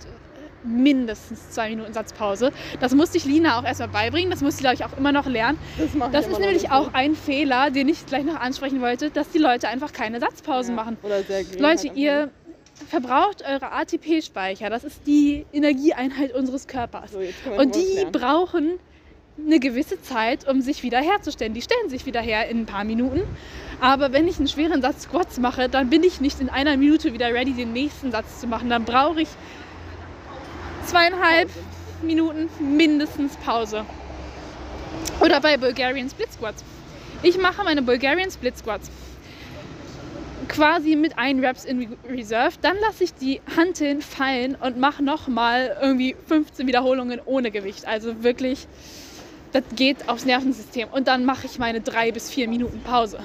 mindestens 0.64 1.50
zwei 1.50 1.70
Minuten 1.70 1.92
Satzpause. 1.92 2.52
Das 2.80 2.94
musste 2.94 3.16
ich 3.18 3.24
Lina 3.24 3.58
auch 3.58 3.64
erstmal 3.64 3.88
beibringen. 3.88 4.30
Das 4.30 4.40
muss 4.40 4.56
sie, 4.56 4.62
glaube 4.62 4.74
ich, 4.74 4.84
auch 4.84 4.96
immer 4.96 5.12
noch 5.12 5.26
lernen. 5.26 5.58
Das, 5.78 6.10
Das 6.12 6.26
ist 6.26 6.38
nämlich 6.40 6.70
auch 6.70 6.94
ein 6.94 7.14
Fehler, 7.14 7.70
den 7.70 7.88
ich 7.88 8.06
gleich 8.06 8.24
noch 8.24 8.40
ansprechen 8.40 8.80
wollte, 8.80 9.10
dass 9.10 9.30
die 9.30 9.38
Leute 9.38 9.68
einfach 9.68 9.92
keine 9.92 10.20
Satzpausen 10.20 10.76
Ja. 10.76 10.82
machen. 10.84 10.96
Leute, 11.58 11.88
halt 11.88 11.96
ihr 11.96 12.30
verbraucht 12.88 13.42
eure 13.48 13.72
ATP-Speicher. 13.72 14.70
Das 14.70 14.84
ist 14.84 15.00
die 15.06 15.44
Energieeinheit 15.52 16.32
unseres 16.34 16.66
Körpers. 16.66 17.12
So, 17.12 17.18
Und 17.56 17.74
die 17.74 17.94
lernen. 17.94 18.12
brauchen 18.12 18.70
eine 19.44 19.60
gewisse 19.60 20.00
Zeit, 20.02 20.48
um 20.48 20.60
sich 20.60 20.82
wieder 20.82 20.98
herzustellen. 21.00 21.54
Die 21.54 21.62
stellen 21.62 21.88
sich 21.88 22.06
wieder 22.06 22.20
her 22.20 22.48
in 22.48 22.60
ein 22.62 22.66
paar 22.66 22.84
Minuten. 22.84 23.22
Aber 23.80 24.12
wenn 24.12 24.26
ich 24.26 24.38
einen 24.38 24.48
schweren 24.48 24.82
Satz 24.82 25.02
Squats 25.04 25.38
mache, 25.38 25.68
dann 25.68 25.90
bin 25.90 26.02
ich 26.02 26.20
nicht 26.20 26.40
in 26.40 26.48
einer 26.48 26.76
Minute 26.76 27.12
wieder 27.12 27.32
ready, 27.32 27.52
den 27.52 27.72
nächsten 27.72 28.10
Satz 28.10 28.40
zu 28.40 28.48
machen. 28.48 28.68
Dann 28.68 28.84
brauche 28.84 29.22
ich 29.22 29.28
zweieinhalb 30.88 31.51
Minuten 32.03 32.48
mindestens 32.61 33.37
Pause. 33.37 33.85
Oder 35.20 35.40
bei 35.40 35.57
Bulgarian 35.57 36.09
Split 36.09 36.33
Squats. 36.33 36.64
Ich 37.22 37.38
mache 37.38 37.62
meine 37.62 37.83
Bulgarian 37.83 38.31
Split 38.31 38.57
Squats 38.57 38.90
quasi 40.48 40.96
mit 40.96 41.18
ein 41.18 41.40
Reps 41.44 41.64
in 41.64 41.94
Reserve. 42.09 42.57
Dann 42.62 42.77
lasse 42.81 43.05
ich 43.05 43.12
die 43.14 43.40
Hanteln 43.57 44.01
fallen 44.01 44.55
und 44.55 44.79
mache 44.79 45.03
nochmal 45.05 45.77
irgendwie 45.83 46.16
15 46.27 46.66
Wiederholungen 46.66 47.20
ohne 47.24 47.51
Gewicht. 47.51 47.87
Also 47.87 48.22
wirklich, 48.22 48.66
das 49.53 49.64
geht 49.77 50.09
aufs 50.09 50.24
Nervensystem. 50.24 50.88
Und 50.88 51.07
dann 51.07 51.27
mache 51.27 51.46
ich 51.46 51.59
meine 51.59 51.83
drei 51.83 52.12
bis 52.12 52.31
vier 52.31 52.48
Minuten 52.48 52.81
Pause. 52.81 53.18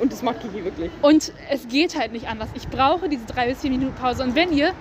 Und 0.00 0.12
das 0.12 0.22
macht 0.22 0.40
Kiki 0.40 0.64
wirklich. 0.64 0.90
Und 1.02 1.32
es 1.50 1.68
geht 1.68 1.98
halt 1.98 2.12
nicht 2.12 2.26
anders. 2.26 2.48
Ich 2.54 2.68
brauche 2.68 3.08
diese 3.08 3.26
drei 3.26 3.48
bis 3.48 3.60
vier 3.60 3.70
Minuten 3.70 3.94
Pause. 3.94 4.22
Und 4.22 4.34
wenn 4.34 4.52
ihr 4.52 4.72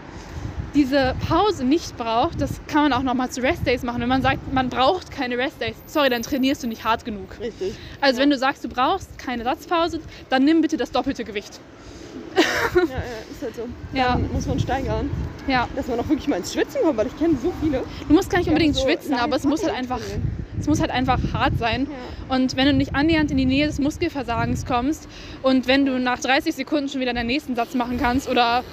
diese 0.78 1.16
Pause 1.28 1.66
nicht 1.66 1.98
braucht, 1.98 2.40
das 2.40 2.62
kann 2.68 2.84
man 2.84 2.94
auch 2.94 3.02
nochmal 3.02 3.30
zu 3.32 3.42
Rest 3.42 3.66
Days 3.66 3.82
machen. 3.82 4.00
Wenn 4.00 4.10
man 4.10 4.22
sagt, 4.22 4.54
man 4.54 4.70
braucht 4.70 5.10
keine 5.10 5.36
Rest 5.38 5.60
Days, 5.60 5.76
sorry, 5.88 6.10
dann 6.10 6.22
trainierst 6.22 6.62
du 6.62 6.68
nicht 6.68 6.84
hart 6.84 7.04
genug. 7.04 7.36
Richtig. 7.40 7.74
Also 8.00 8.18
Ja. 8.20 8.24
wenn 8.24 8.30
du 8.30 8.38
sagst, 8.38 8.64
du 8.64 8.70
brauchst 8.70 9.18
keine 9.18 9.44
Satzpause, 9.44 10.00
dann 10.30 10.46
nimm 10.46 10.62
bitte 10.62 10.78
das 10.78 10.92
doppelte 10.92 11.24
Gewicht. 11.24 11.60
Ja, 12.36 12.82
ja, 12.82 12.86
ist 13.32 13.42
halt 13.42 13.56
so. 13.56 13.68
Ja. 13.94 14.10
Dann 14.12 14.32
muss 14.32 14.46
man 14.46 14.60
steigern, 14.60 15.10
Ja, 15.48 15.68
dass 15.76 15.88
man 15.88 16.00
auch 16.00 16.08
wirklich 16.10 16.28
mal 16.28 16.36
ins 16.38 16.54
Schwitzen 16.54 16.82
kommt, 16.84 16.98
weil 16.98 17.08
ich 17.08 17.18
kenne 17.18 17.36
so 17.42 17.52
viele. 17.62 17.84
du 18.08 18.14
musst 18.14 18.30
gar 18.30 18.38
nicht 18.38 18.48
unbedingt 18.50 18.76
so 18.76 18.84
schwitzen, 18.86 19.16
aber 19.16 19.36
es 19.38 19.46
muss 19.46 19.64
halt 19.64 19.74
einfach, 19.74 20.00
es 20.60 20.68
muss 20.68 20.80
halt 20.80 20.92
einfach 20.92 21.20
hart 21.34 21.54
sein. 21.58 21.88
Ja. 21.90 22.36
Und 22.36 22.56
wenn 22.56 22.68
du 22.68 22.74
nicht 22.74 22.94
annähernd 22.94 23.32
in 23.32 23.38
die 23.38 23.46
Nähe 23.46 23.66
des 23.66 23.80
Muskelversagens 23.80 24.66
kommst 24.66 25.08
und 25.42 25.66
wenn 25.68 25.86
du 25.88 25.98
nach 26.00 26.20
30 26.20 26.54
Sekunden 26.54 26.88
schon 26.90 27.02
wieder 27.02 27.14
den 27.14 27.26
nächsten 27.28 27.56
Satz 27.56 27.74
machen 27.74 27.98
kannst 28.00 28.30
oder 28.30 28.64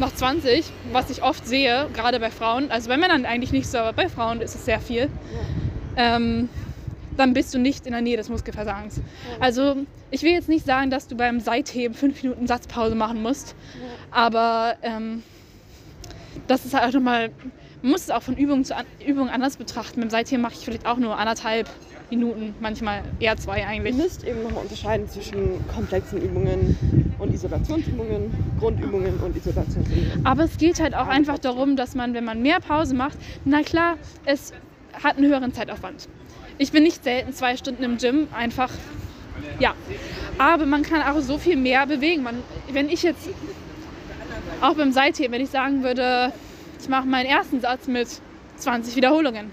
nach 0.00 0.14
20, 0.14 0.64
was 0.92 1.10
ich 1.10 1.22
oft 1.22 1.46
sehe, 1.46 1.86
gerade 1.94 2.18
bei 2.18 2.30
Frauen, 2.30 2.70
also 2.70 2.88
bei 2.88 2.96
Männern 2.96 3.24
eigentlich 3.26 3.52
nicht 3.52 3.68
so, 3.68 3.78
aber 3.78 3.92
bei 3.92 4.08
Frauen 4.08 4.40
ist 4.40 4.54
es 4.54 4.64
sehr 4.64 4.80
viel, 4.80 5.08
ähm, 5.96 6.48
dann 7.16 7.34
bist 7.34 7.52
du 7.54 7.58
nicht 7.58 7.86
in 7.86 7.92
der 7.92 8.00
Nähe 8.00 8.16
des 8.16 8.28
Muskelversagens. 8.28 9.00
Also 9.40 9.76
ich 10.10 10.22
will 10.22 10.32
jetzt 10.32 10.48
nicht 10.48 10.64
sagen, 10.64 10.90
dass 10.90 11.06
du 11.06 11.16
beim 11.16 11.40
Seitheben 11.40 11.94
fünf 11.94 12.22
Minuten 12.22 12.46
Satzpause 12.46 12.94
machen 12.94 13.22
musst, 13.22 13.54
aber 14.10 14.76
ähm, 14.82 15.22
das 16.46 16.64
ist 16.64 16.74
halt 16.74 16.88
auch 16.88 16.92
nochmal, 16.94 17.30
man 17.82 17.92
muss 17.92 18.02
es 18.02 18.10
auch 18.10 18.22
von 18.22 18.36
Übung 18.36 18.64
zu 18.64 18.76
an, 18.76 18.86
Übung 19.06 19.28
anders 19.28 19.56
betrachten. 19.56 20.00
Beim 20.00 20.10
Seitheben 20.10 20.42
mache 20.42 20.54
ich 20.54 20.64
vielleicht 20.64 20.86
auch 20.86 20.96
nur 20.96 21.18
anderthalb 21.18 21.68
Minuten, 22.10 22.54
manchmal 22.60 23.02
eher 23.18 23.36
zwei 23.36 23.60
Ihr 23.60 23.68
eigentlich. 23.68 23.96
müsst 23.96 24.24
eben 24.24 24.42
nochmal 24.42 24.62
unterscheiden 24.64 25.08
zwischen 25.08 25.64
komplexen 25.74 26.20
Übungen 26.20 26.76
und 27.18 27.34
Isolationsübungen, 27.34 28.32
Grundübungen 28.58 29.18
und 29.20 29.36
Isolationsübungen. 29.36 30.26
Aber 30.26 30.44
es 30.44 30.56
geht 30.58 30.80
halt 30.80 30.94
auch 30.94 31.06
einfach 31.06 31.38
darum, 31.38 31.76
dass 31.76 31.94
man, 31.94 32.14
wenn 32.14 32.24
man 32.24 32.42
mehr 32.42 32.60
Pause 32.60 32.94
macht, 32.94 33.16
na 33.44 33.62
klar, 33.62 33.96
es 34.24 34.52
hat 35.02 35.16
einen 35.16 35.28
höheren 35.28 35.52
Zeitaufwand. 35.52 36.08
Ich 36.58 36.72
bin 36.72 36.82
nicht 36.82 37.04
selten 37.04 37.32
zwei 37.32 37.56
Stunden 37.56 37.82
im 37.82 37.96
Gym, 37.96 38.28
einfach, 38.36 38.70
ja. 39.58 39.74
Aber 40.38 40.66
man 40.66 40.82
kann 40.82 41.02
auch 41.02 41.20
so 41.20 41.38
viel 41.38 41.56
mehr 41.56 41.86
bewegen. 41.86 42.22
Man, 42.22 42.42
wenn 42.72 42.88
ich 42.88 43.02
jetzt, 43.02 43.28
auch 44.60 44.74
beim 44.74 44.92
Seitheben, 44.92 45.32
wenn 45.32 45.42
ich 45.42 45.50
sagen 45.50 45.82
würde, 45.82 46.32
ich 46.80 46.88
mache 46.88 47.06
meinen 47.06 47.26
ersten 47.26 47.60
Satz 47.60 47.86
mit 47.86 48.08
20 48.56 48.96
Wiederholungen, 48.96 49.50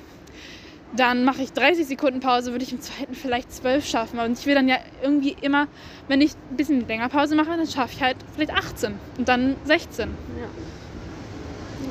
dann 0.95 1.23
mache 1.25 1.41
ich 1.41 1.51
30 1.53 1.85
Sekunden 1.85 2.19
Pause, 2.19 2.51
würde 2.51 2.63
ich 2.63 2.71
im 2.71 2.81
zweiten 2.81 3.13
vielleicht 3.13 3.53
12 3.53 3.85
schaffen. 3.85 4.19
Und 4.19 4.39
ich 4.39 4.45
will 4.45 4.55
dann 4.55 4.67
ja 4.67 4.77
irgendwie 5.01 5.35
immer, 5.41 5.67
wenn 6.07 6.21
ich 6.21 6.31
ein 6.51 6.57
bisschen 6.57 6.87
länger 6.87 7.09
Pause 7.09 7.35
mache, 7.35 7.49
dann 7.49 7.67
schaffe 7.67 7.93
ich 7.95 8.01
halt 8.01 8.17
vielleicht 8.33 8.51
18 8.51 8.93
und 9.17 9.27
dann 9.27 9.55
16. 9.65 10.09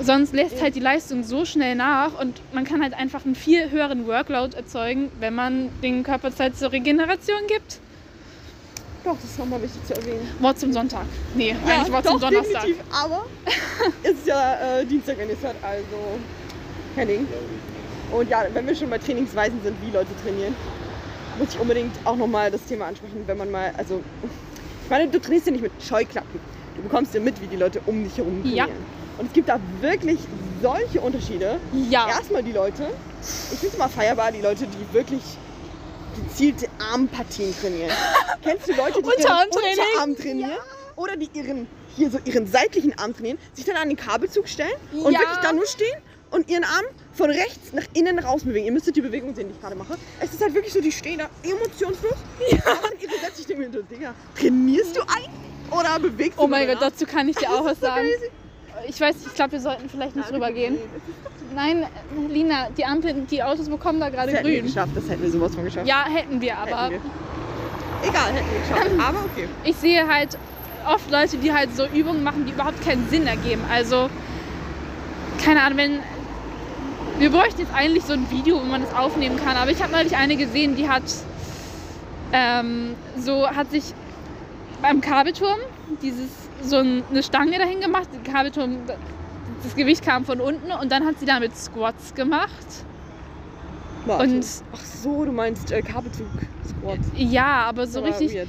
Sonst 0.02 0.34
lässt 0.34 0.60
halt 0.60 0.74
die 0.74 0.80
Leistung 0.80 1.22
so 1.24 1.44
schnell 1.44 1.74
nach 1.74 2.20
und 2.20 2.40
man 2.52 2.64
kann 2.64 2.82
halt 2.82 2.94
einfach 2.94 3.24
einen 3.24 3.34
viel 3.34 3.70
höheren 3.70 4.06
Workload 4.06 4.56
erzeugen, 4.56 5.10
wenn 5.20 5.34
man 5.34 5.70
den 5.82 6.02
Körper 6.02 6.34
Zeit 6.34 6.56
zur 6.56 6.72
Regeneration 6.72 7.46
gibt. 7.48 7.80
Doch, 9.04 9.14
das 9.14 9.30
ist 9.30 9.38
nochmal 9.38 9.62
wichtig 9.62 9.84
zu 9.86 9.94
erwähnen. 9.94 10.28
Wort 10.40 10.58
zum 10.58 10.72
Sonntag. 10.72 11.04
Nee, 11.34 11.54
eigentlich 11.64 11.92
Wort 11.92 12.06
doch, 12.06 12.12
zum 12.12 12.20
Donnerstag. 12.20 12.62
definitiv. 12.62 12.84
Aber 12.92 13.24
es 14.02 14.10
ist 14.18 14.26
ja 14.26 14.80
äh, 14.80 14.84
Dienstag, 14.84 15.16
wenn 15.18 15.28
ihr 15.28 15.34
es 15.34 15.42
hört, 15.42 15.56
also 15.62 16.18
Henning. 16.96 17.26
Und 18.12 18.28
ja, 18.30 18.44
wenn 18.52 18.66
wir 18.66 18.74
schon 18.74 18.90
bei 18.90 18.98
Trainingsweisen 18.98 19.62
sind, 19.62 19.76
wie 19.82 19.90
Leute 19.90 20.10
trainieren, 20.22 20.54
muss 21.38 21.48
ich 21.50 21.60
unbedingt 21.60 21.94
auch 22.04 22.16
nochmal 22.16 22.50
das 22.50 22.64
Thema 22.64 22.86
ansprechen, 22.86 23.22
wenn 23.26 23.36
man 23.38 23.50
mal, 23.50 23.72
also, 23.76 24.00
ich 24.84 24.90
meine, 24.90 25.08
du 25.08 25.20
trainierst 25.20 25.46
ja 25.46 25.52
nicht 25.52 25.62
mit 25.62 25.72
Scheuklappen. 25.86 26.40
Du 26.76 26.82
bekommst 26.82 27.14
ja 27.14 27.20
mit, 27.20 27.40
wie 27.42 27.46
die 27.46 27.56
Leute 27.56 27.80
um 27.86 28.04
dich 28.04 28.16
herum 28.16 28.42
trainieren. 28.42 28.68
Ja. 28.68 28.74
Und 29.18 29.26
es 29.26 29.32
gibt 29.32 29.48
da 29.48 29.58
wirklich 29.80 30.18
solche 30.62 31.00
Unterschiede. 31.00 31.58
Ja. 31.90 32.08
Erstmal 32.08 32.42
die 32.42 32.52
Leute, 32.52 32.86
ich 33.22 33.58
finde 33.58 33.68
es 33.68 33.74
immer 33.74 33.88
feierbar, 33.88 34.30
die 34.32 34.40
Leute, 34.40 34.66
die 34.66 34.94
wirklich 34.94 35.22
gezielte 36.16 36.66
Armpartien 36.92 37.54
trainieren. 37.60 37.90
Kennst 38.42 38.68
du 38.68 38.72
Leute, 38.72 39.02
die 39.02 39.08
Unterarmtraining? 39.08 39.78
Unterarm 39.92 40.16
trainieren? 40.16 40.50
Oder 40.96 41.16
die 41.16 41.28
ihren, 41.34 41.66
hier 41.94 42.10
so 42.10 42.18
ihren 42.24 42.46
seitlichen 42.46 42.96
Arm 42.98 43.14
trainieren, 43.14 43.38
sich 43.52 43.64
dann 43.66 43.76
an 43.76 43.88
den 43.88 43.96
Kabelzug 43.98 44.48
stellen 44.48 44.70
und 44.92 45.12
Ja. 45.12 45.20
wirklich 45.20 45.38
da 45.42 45.52
nur 45.52 45.66
stehen 45.66 45.98
und 46.30 46.48
ihren 46.48 46.64
Arm 46.64 46.84
von 47.16 47.30
rechts 47.30 47.72
nach 47.72 47.84
innen 47.94 48.18
raus 48.18 48.44
bewegen. 48.44 48.66
Ihr 48.66 48.72
müsstet 48.72 48.96
die 48.96 49.00
Bewegung 49.00 49.34
sehen, 49.34 49.48
die 49.48 49.54
ich 49.54 49.60
gerade 49.60 49.74
mache. 49.76 49.94
Es 50.20 50.32
ist 50.32 50.42
halt 50.42 50.54
wirklich 50.54 50.72
so, 50.72 50.80
die 50.80 50.92
stehen 50.92 51.18
da 51.18 51.28
emotionslos, 51.42 52.12
machen 52.50 52.90
ihre 53.00 53.12
Sätze. 53.12 53.40
Ich 53.40 53.46
denke 53.46 53.62
mir, 53.66 53.72
so, 53.72 53.82
Digga, 53.82 54.14
trainierst 54.38 54.96
du 54.96 55.00
eigentlich? 55.02 55.30
Oder 55.70 55.98
bewegst 55.98 56.38
du 56.38 56.42
Oh 56.42 56.46
mein 56.46 56.66
Gott, 56.68 56.78
dazu 56.80 57.06
kann 57.06 57.28
ich 57.28 57.36
dir 57.36 57.50
auch 57.50 57.64
was 57.64 57.80
so 57.80 57.86
sagen. 57.86 58.06
crazy. 58.06 58.30
Ich 58.88 59.00
weiß, 59.00 59.16
ich 59.26 59.34
glaube, 59.34 59.52
wir 59.52 59.60
sollten 59.60 59.88
vielleicht 59.88 60.14
nicht 60.14 60.30
Ja, 60.30 60.36
ist 60.36 60.42
doch- 60.42 61.54
Nein, 61.54 61.86
Lina, 62.28 62.68
die 62.76 62.84
Ampeln, 62.84 63.26
die 63.26 63.42
Autos 63.42 63.68
bekommen 63.68 63.98
da 63.98 64.10
gerade 64.10 64.26
Das 64.30 64.40
hätten 64.40 64.48
wir 64.48 64.58
grün. 64.60 64.66
geschafft, 64.66 64.92
das 64.94 65.08
hätten 65.08 65.22
wir 65.22 65.30
sowas 65.30 65.54
von 65.54 65.64
geschafft. 65.64 65.86
Ja, 65.86 66.04
hätten 66.06 66.40
wir, 66.40 66.58
aber 66.58 66.90
Hätten 66.90 67.00
wir. 68.02 68.08
Egal, 68.10 68.32
hätten 68.32 68.46
wir 68.52 68.60
geschafft. 68.60 68.90
Aber 69.08 69.18
okay. 69.24 69.48
ich 69.64 69.76
sehe 69.76 70.06
halt 70.06 70.36
oft 70.86 71.10
Leute, 71.10 71.38
die 71.38 71.50
halt 71.52 71.74
so 71.74 71.86
Übungen 71.86 72.22
machen, 72.22 72.44
die 72.44 72.52
überhaupt 72.52 72.84
keinen 72.84 73.08
Sinn 73.08 73.26
ergeben. 73.26 73.62
Also, 73.72 74.10
keine 75.42 75.62
Ahnung, 75.62 75.78
wenn. 75.78 75.98
Wir 77.18 77.30
bräuchten 77.30 77.60
jetzt 77.62 77.72
eigentlich 77.74 78.04
so 78.04 78.12
ein 78.12 78.30
Video, 78.30 78.60
wo 78.60 78.64
man 78.64 78.82
das 78.82 78.94
aufnehmen 78.94 79.36
kann, 79.42 79.56
aber 79.56 79.70
ich 79.70 79.82
habe 79.82 79.92
neulich 79.92 80.16
eine 80.16 80.36
gesehen, 80.36 80.76
die 80.76 80.88
hat 80.88 81.02
ähm, 82.32 82.94
so 83.18 83.48
hat 83.48 83.70
sich 83.70 83.84
beim 84.82 85.00
Kabelturm 85.00 85.58
dieses 86.02 86.28
so 86.62 86.76
ein- 86.76 87.02
eine 87.10 87.22
Stange 87.22 87.58
dahin 87.58 87.80
gemacht. 87.80 88.08
Der 88.12 88.32
Kabelturm, 88.32 88.78
das 89.62 89.74
Gewicht 89.76 90.04
kam 90.04 90.24
von 90.24 90.40
unten 90.40 90.70
und 90.72 90.90
dann 90.92 91.06
hat 91.06 91.18
sie 91.20 91.24
damit 91.26 91.56
Squats 91.56 92.14
gemacht. 92.14 92.66
Warte. 94.04 94.24
Und- 94.24 94.46
Ach 94.74 94.84
so, 94.84 95.24
du 95.24 95.32
meinst 95.32 95.70
äh, 95.72 95.80
Kabelzug-Squat. 95.82 96.98
Ja, 97.16 97.64
aber 97.68 97.86
so 97.86 98.00
Aber 98.00 98.08
richtig. 98.08 98.34
weird. 98.34 98.48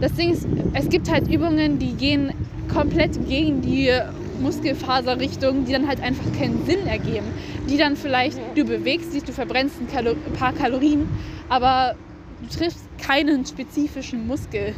Das 0.00 0.14
Ding 0.14 0.32
ist, 0.32 0.46
es 0.74 0.88
gibt 0.88 1.10
halt 1.10 1.28
Übungen, 1.28 1.78
die 1.78 1.92
gehen 1.94 2.32
komplett 2.72 3.28
gegen 3.28 3.60
die 3.60 3.90
Muskelfaserrichtung, 4.40 5.64
die 5.64 5.72
dann 5.72 5.88
halt 5.88 6.00
einfach 6.00 6.30
keinen 6.38 6.64
Sinn 6.66 6.86
ergeben. 6.86 7.26
Die 7.68 7.76
dann 7.76 7.96
vielleicht, 7.96 8.38
du 8.54 8.64
bewegst 8.64 9.14
dich, 9.14 9.24
du 9.24 9.32
verbrennst 9.32 9.80
ein, 9.80 9.88
Kalo 9.88 10.14
paar 10.38 10.52
Kalorien, 10.52 11.08
aber 11.48 11.94
du 12.42 12.56
triffst 12.56 12.84
keinen 12.98 13.44
spezifischen 13.44 14.26
Muskel. 14.26 14.74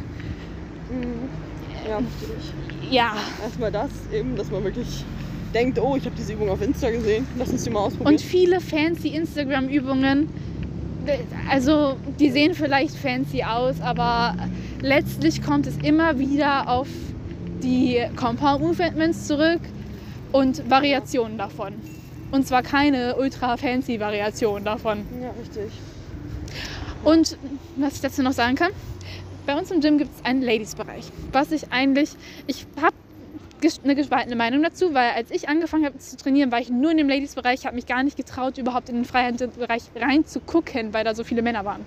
Mhm. 0.89 1.29
Ja, 1.87 1.99
verstehe 1.99 2.37
ich. 2.39 2.91
Ja. 2.91 3.15
Erstmal 3.43 3.71
das, 3.71 3.91
eben, 4.13 4.35
dass 4.35 4.49
man 4.51 4.63
wirklich 4.63 5.05
denkt, 5.53 5.79
oh, 5.79 5.95
ich 5.95 6.05
habe 6.05 6.15
diese 6.17 6.33
Übung 6.33 6.49
auf 6.49 6.61
Insta 6.61 6.89
gesehen, 6.89 7.25
lass 7.37 7.49
uns 7.49 7.63
die 7.63 7.69
mal 7.69 7.79
ausprobieren. 7.79 8.15
Und 8.15 8.21
viele 8.21 8.59
fancy 8.59 9.09
Instagram-Übungen, 9.09 10.29
also 11.49 11.95
die 12.19 12.29
sehen 12.29 12.53
vielleicht 12.53 12.95
fancy 12.95 13.43
aus, 13.43 13.81
aber 13.81 14.35
letztlich 14.81 15.41
kommt 15.41 15.65
es 15.67 15.77
immer 15.77 16.19
wieder 16.19 16.69
auf 16.69 16.87
die 17.61 18.01
Compound 18.15 18.61
Movements 18.61 19.27
zurück 19.27 19.61
und 20.31 20.69
Variationen 20.69 21.37
davon. 21.37 21.73
Und 22.31 22.47
zwar 22.47 22.61
keine 22.61 23.15
ultra 23.15 23.57
fancy 23.57 23.99
Variation 23.99 24.63
davon. 24.63 25.05
ja, 25.21 25.31
richtig. 25.31 25.71
Und 27.03 27.37
was 27.77 27.95
ich 27.95 28.01
dazu 28.01 28.21
noch 28.21 28.33
sagen 28.33 28.55
kann, 28.55 28.71
bei 29.45 29.57
uns 29.57 29.71
im 29.71 29.81
Gym 29.81 29.97
gibt 29.97 30.11
es 30.15 30.25
einen 30.25 30.41
Ladies-Bereich. 30.41 31.05
Was 31.31 31.51
ich 31.51 31.71
eigentlich, 31.71 32.11
ich 32.45 32.67
habe 32.79 32.95
eine 33.83 33.95
gespaltene 33.95 34.35
Meinung 34.35 34.63
dazu, 34.63 34.93
weil 34.93 35.11
als 35.11 35.31
ich 35.31 35.49
angefangen 35.49 35.85
habe 35.85 35.97
zu 35.97 36.17
trainieren, 36.17 36.51
war 36.51 36.59
ich 36.59 36.69
nur 36.69 36.91
in 36.91 36.97
dem 36.97 37.09
Ladies-Bereich, 37.09 37.65
habe 37.65 37.75
mich 37.75 37.87
gar 37.87 38.03
nicht 38.03 38.15
getraut, 38.15 38.57
überhaupt 38.57 38.89
in 38.89 38.95
den 38.95 39.05
Freihandbereich 39.05 39.83
reinzugucken, 39.95 40.93
weil 40.93 41.03
da 41.03 41.15
so 41.15 41.23
viele 41.23 41.41
Männer 41.41 41.65
waren. 41.65 41.83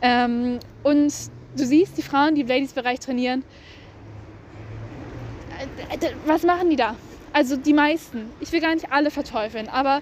Ähm, 0.00 0.58
und 0.82 1.12
du 1.56 1.64
siehst 1.64 1.96
die 1.98 2.02
Frauen, 2.02 2.34
die 2.34 2.42
im 2.42 2.48
Ladies-Bereich 2.48 3.00
trainieren, 3.00 3.44
was 6.26 6.42
machen 6.42 6.70
die 6.70 6.76
da? 6.76 6.96
Also 7.32 7.56
die 7.56 7.74
meisten. 7.74 8.30
Ich 8.40 8.52
will 8.52 8.60
gar 8.60 8.74
nicht 8.74 8.92
alle 8.92 9.10
verteufeln, 9.10 9.68
aber 9.68 10.00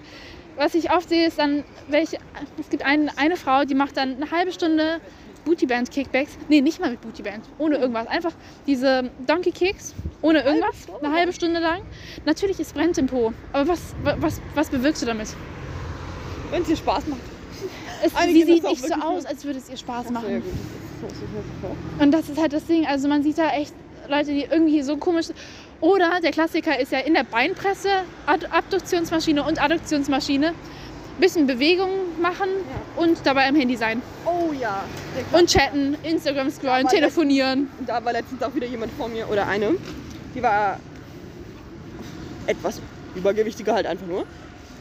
was 0.55 0.75
ich 0.75 0.91
oft 0.91 1.09
sehe, 1.09 1.27
ist 1.27 1.39
dann, 1.39 1.63
welche, 1.87 2.17
es 2.59 2.69
gibt 2.69 2.85
ein, 2.85 3.09
eine 3.17 3.37
Frau, 3.37 3.65
die 3.65 3.75
macht 3.75 3.97
dann 3.97 4.15
eine 4.17 4.29
halbe 4.29 4.51
Stunde 4.51 4.99
Bootyband 5.45 5.91
Kickbacks. 5.91 6.37
Nee, 6.47 6.61
nicht 6.61 6.79
mal 6.79 6.91
mit 6.91 7.01
Bootyband, 7.01 7.43
ohne 7.57 7.77
irgendwas. 7.77 8.07
Einfach 8.07 8.33
diese 8.67 9.09
Donkey 9.27 9.51
Kicks, 9.51 9.93
ohne 10.21 10.43
irgendwas, 10.43 10.75
eine 11.01 11.13
halbe 11.13 11.33
Stunde 11.33 11.59
lang. 11.59 11.81
Natürlich 12.25 12.59
ist 12.59 12.73
brennt 12.73 12.97
im 12.97 13.07
Po, 13.07 13.33
aber 13.51 13.67
was, 13.67 13.95
was, 14.03 14.41
was 14.55 14.69
bewirkst 14.69 15.01
du 15.01 15.05
damit? 15.05 15.29
Wenn 16.51 16.61
es 16.61 16.67
dir 16.67 16.77
Spaß 16.77 17.07
macht. 17.07 17.21
Es, 18.03 18.11
sie 18.25 18.43
sieht 18.43 18.63
nicht 18.63 18.85
so 18.85 18.93
aus, 18.95 19.25
als 19.25 19.45
würde 19.45 19.59
es 19.59 19.69
ihr 19.69 19.77
Spaß 19.77 20.09
machen. 20.11 20.43
Und 21.99 22.11
das 22.11 22.29
ist 22.29 22.39
halt 22.39 22.53
das 22.53 22.65
Ding. 22.65 22.85
Also 22.85 23.07
man 23.07 23.23
sieht 23.23 23.37
da 23.37 23.49
echt 23.49 23.73
Leute, 24.07 24.31
die 24.31 24.43
irgendwie 24.43 24.81
so 24.81 24.97
komisch. 24.97 25.27
Oder 25.81 26.19
der 26.21 26.31
Klassiker 26.31 26.79
ist 26.79 26.91
ja 26.91 26.99
in 26.99 27.13
der 27.13 27.23
Beinpresse, 27.23 27.89
Ad 28.25 28.45
Abduktionsmaschine 28.47 29.43
und 29.43 29.61
Adduktionsmaschine. 29.61 30.53
Bisschen 31.19 31.45
Bewegung 31.45 31.89
machen 32.21 32.47
und 32.95 33.19
dabei 33.23 33.47
am 33.47 33.55
Handy 33.55 33.75
sein. 33.75 34.01
Oh 34.25 34.51
ja. 34.53 34.83
Und 35.31 35.47
chatten, 35.49 35.95
Instagram 36.03 36.49
scrollen, 36.49 36.87
telefonieren. 36.87 37.69
Und 37.79 37.87
da 37.87 38.03
war 38.03 38.13
letztens 38.13 38.41
auch 38.41 38.55
wieder 38.55 38.65
jemand 38.65 38.91
vor 38.93 39.09
mir 39.09 39.29
oder 39.29 39.47
eine, 39.47 39.75
die 40.33 40.41
war 40.41 40.79
etwas 42.47 42.81
übergewichtiger 43.15 43.73
halt 43.73 43.85
einfach 43.85 44.07
nur. 44.07 44.25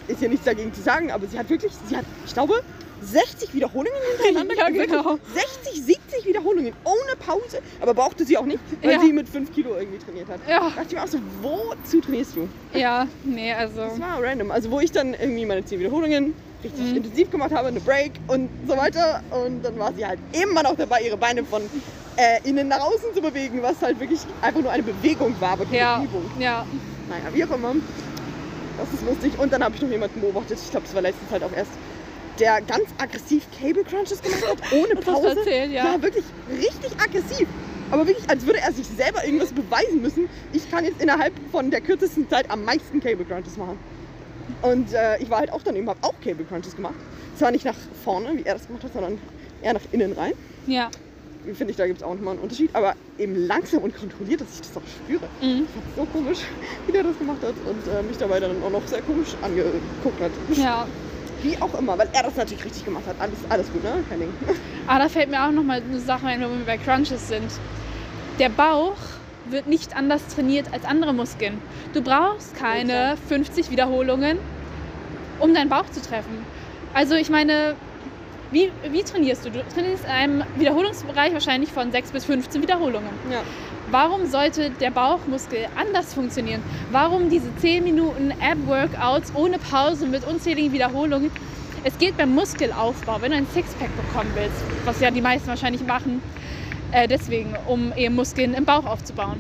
Ist 0.09 0.23
ja 0.23 0.29
nichts 0.29 0.45
dagegen 0.45 0.73
zu 0.73 0.81
sagen, 0.81 1.11
aber 1.11 1.27
sie 1.27 1.39
hat 1.39 1.51
wirklich, 1.51 1.73
sie 1.89 1.97
hat, 1.97 2.05
ich 2.25 2.33
glaube, 2.33 2.63
60 3.03 3.53
Wiederholungen 3.55 3.93
hintereinander 4.17 4.55
Ja, 4.59 4.69
genau. 4.69 5.19
60, 5.35 5.83
70 5.83 6.27
Wiederholungen 6.27 6.73
ohne 6.85 7.17
Pause. 7.19 7.59
Aber 7.81 7.95
brauchte 7.95 8.25
sie 8.25 8.37
auch 8.39 8.45
nicht, 8.47 8.61
weil 8.83 8.93
Ja. 8.93 9.01
sie 9.01 9.13
mit 9.13 9.29
5 9.29 9.53
Kilo 9.53 9.77
irgendwie 9.77 9.99
trainiert 9.99 10.29
hat. 10.29 10.41
Ja, 10.49 10.61
Da 10.61 10.67
dachte 10.77 10.87
ich 10.89 10.93
mir 10.95 11.03
auch 11.03 11.09
so, 11.09 11.19
wozu 11.41 12.01
trainierst 12.01 12.37
du? 12.37 12.49
ja, 12.75 13.07
nee, 13.25 13.53
also. 13.53 13.81
Das 13.81 14.01
war 14.01 14.23
random. 14.23 14.51
Also 14.51 14.71
wo 14.71 14.81
ich 14.81 14.93
dann 14.93 15.15
irgendwie 15.15 15.47
meine 15.47 15.65
10 15.65 15.79
Wiederholungen 15.81 16.35
richtig 16.63 16.91
Mhm. 16.91 16.97
intensiv 16.99 17.31
gemacht 17.31 17.51
habe, 17.53 17.69
eine 17.69 17.81
Break 17.81 18.13
und 18.29 18.49
so 18.69 18.77
weiter. 18.77 19.21
Und 19.31 19.63
dann 19.65 19.79
war 19.79 19.93
sie 19.93 20.07
halt 20.07 20.21
immer 20.33 20.63
noch 20.63 20.77
dabei, 20.77 21.03
ihre 21.03 21.17
Beine 21.17 21.45
von 21.45 21.63
äh, 22.17 22.47
innen 22.49 22.69
nach 22.69 22.81
außen 22.81 23.15
zu 23.15 23.21
bewegen, 23.23 23.63
was 23.63 23.81
halt 23.83 23.99
wirklich 23.99 24.21
einfach 24.43 24.61
nur 24.61 24.71
eine 24.71 24.83
Bewegung 24.83 25.35
war, 25.41 25.53
aber 25.53 25.65
keine 25.65 25.79
Ja, 25.79 26.03
Übung. 26.05 26.23
ja. 26.39 26.65
Naja, 27.09 27.25
wie 27.33 27.45
auch 27.45 27.51
immer. 27.57 27.75
Das 28.79 28.93
ist 28.93 29.05
lustig. 29.05 29.33
Und 29.39 29.53
dann 29.53 29.63
habe 29.65 29.75
ich 29.75 29.83
noch 29.83 29.91
jemanden 29.91 30.21
beobachtet, 30.21 30.59
ich 30.63 30.71
glaube, 30.71 30.87
das 30.87 30.95
war 30.95 31.03
letztens 31.03 31.31
halt 31.31 31.43
auch 31.43 31.53
erst, 31.53 31.71
der 32.39 32.61
ganz 32.63 32.85
aggressiv 32.99 33.47
Cable 33.61 33.85
Crunches 33.85 34.23
gemacht 34.23 34.45
hat, 34.49 34.73
ohne 34.73 34.95
Das 34.95 35.05
Pause. 35.05 35.29
erzählt, 35.39 35.73
ja. 35.73 35.95
Ja, 35.95 36.03
wirklich 36.03 36.25
richtig 36.51 36.93
aggressiv. 37.01 37.49
Aber 37.91 38.07
wirklich, 38.07 38.29
als 38.31 38.47
würde 38.47 38.61
er 38.61 38.73
sich 38.73 38.87
selber 38.87 39.25
irgendwas 39.25 39.53
beweisen 39.53 40.01
müssen. 40.01 40.29
Ich 40.53 40.71
kann 40.71 40.85
jetzt 40.85 41.03
innerhalb 41.03 41.33
von 41.51 41.71
der 41.71 41.81
kürzesten 41.83 42.29
Zeit 42.29 42.51
am 42.51 42.65
meisten 42.65 43.01
Cable 43.01 43.25
Crunches 43.25 43.57
machen. 43.59 43.79
Und 44.63 44.93
äh, 44.95 45.19
ich 45.19 45.29
war 45.29 45.41
halt 45.41 45.53
auch 45.53 45.63
daneben, 45.63 45.89
habe 45.89 45.99
auch 46.03 46.15
Cable 46.25 46.45
Crunches 46.45 46.75
gemacht. 46.75 46.95
Zwar 47.37 47.51
nicht 47.51 47.65
nach 47.65 47.77
vorne, 48.03 48.31
wie 48.37 48.45
er 48.45 48.55
das 48.55 48.67
gemacht 48.67 48.85
hat, 48.85 48.93
sondern 48.95 49.19
eher 49.61 49.75
nach 49.75 49.83
innen 49.93 50.13
rein. 50.13 50.33
Ja. 50.67 50.91
Finde 51.55 51.73
ich, 51.73 51.77
da 51.77 51.87
gibt 51.87 51.99
es 51.99 52.05
auch 52.05 52.15
nochmal 52.15 52.35
einen 52.35 52.43
Unterschied. 52.43 52.71
Aber 52.73 52.95
eben 53.19 53.35
langsam 53.47 53.83
und 53.83 53.95
kontrolliert, 53.95 54.41
dass 54.41 54.49
ich 54.55 54.61
das 54.61 54.77
auch 54.77 54.83
spüre. 54.87 55.25
Mhm. 55.43 55.67
Ich 55.67 55.97
so 55.97 56.05
komisch, 56.07 56.39
wie 56.87 56.93
der 56.93 57.03
das 57.03 57.19
gemacht 57.19 57.43
hat 57.43 57.55
und 57.69 57.93
äh, 57.93 58.03
mich 58.03 58.17
dabei 58.17 58.41
dann 58.41 58.63
auch 58.63 58.71
noch 58.71 58.87
sehr 58.87 59.03
komisch 59.03 59.35
angeguckt 59.43 60.21
hat. 60.21 60.31
Ja. 60.57 60.87
Wie 61.43 61.61
auch 61.61 61.75
immer, 61.79 61.99
weil 61.99 62.09
er 62.13 62.23
das 62.23 62.37
natürlich 62.37 62.65
richtig 62.65 62.85
gemacht 62.85 63.05
hat. 63.07 63.17
Alles, 63.19 63.39
alles 63.49 63.73
gut, 63.73 63.83
ne? 63.83 64.05
Kein 64.09 64.21
Ding. 64.21 64.33
Aber 64.87 64.99
da 65.03 65.09
fällt 65.09 65.31
mir 65.31 65.45
auch 65.45 65.51
nochmal 65.51 65.83
eine 65.83 65.99
Sache 65.99 66.27
ein, 66.27 66.41
wenn 66.41 66.59
wir 66.59 66.67
bei 66.67 66.79
Crunches 66.79 67.29
sind. 67.29 67.51
Der 68.39 68.49
Bauch 68.49 68.97
wird 69.47 69.67
nicht 69.67 69.97
anders 69.97 70.27
trainiert 70.29 70.67
als 70.73 70.85
andere 70.85 71.13
Muskeln. 71.13 71.61
Du 71.93 72.01
brauchst 72.01 72.55
keine 72.55 73.17
50 73.29 73.71
Wiederholungen, 73.71 74.39
um 75.41 75.53
deinen 75.53 75.69
Bauch 75.69 75.87
zu 75.91 76.01
treffen. 76.01 76.45
Also 76.95 77.15
ich 77.15 77.29
meine, 77.29 77.75
wie, 78.53 78.71
wie 78.91 79.03
trainierst 79.03 79.45
du? 79.45 79.51
Du 79.51 79.63
trainierst 79.75 80.05
in 80.05 80.11
einem 80.11 80.45
Wiederholungsbereich 80.57 81.33
wahrscheinlich 81.33 81.73
von 81.73 81.91
6 81.91 82.13
bis 82.13 82.25
15 82.27 82.63
Wiederholungen. 82.63 83.11
Ja. 83.31 83.43
Warum 83.93 84.27
sollte 84.27 84.71
der 84.71 84.91
Bauchmuskel 84.91 85.67
anders 85.77 86.15
funktionieren? 86.15 86.63
Warum 86.93 87.29
diese 87.29 87.55
10 87.57 87.85
Minuten 87.85 88.33
Ab-Workouts 88.41 89.33
ohne 89.35 89.59
Pause 89.59 90.07
mit 90.07 90.27
unzähligen 90.27 90.73
Wiederholungen? 90.73 91.31
Es 91.85 91.99
geht 91.99 92.17
beim 92.17 92.35
Muskelaufbau, 92.35 93.19
wenn 93.21 93.33
du 93.33 93.37
ein 93.37 93.47
Sixpack 93.53 93.91
bekommen 93.95 94.31
willst, 94.35 94.57
was 94.87 94.99
ja 95.01 95.11
die 95.11 95.21
meisten 95.21 95.47
wahrscheinlich 95.47 95.85
machen, 95.87 96.23
äh, 96.91 97.07
deswegen, 97.07 97.55
um 97.67 97.93
eben 97.95 98.15
Muskeln 98.15 98.55
im 98.55 98.65
Bauch 98.65 98.87
aufzubauen. 98.87 99.37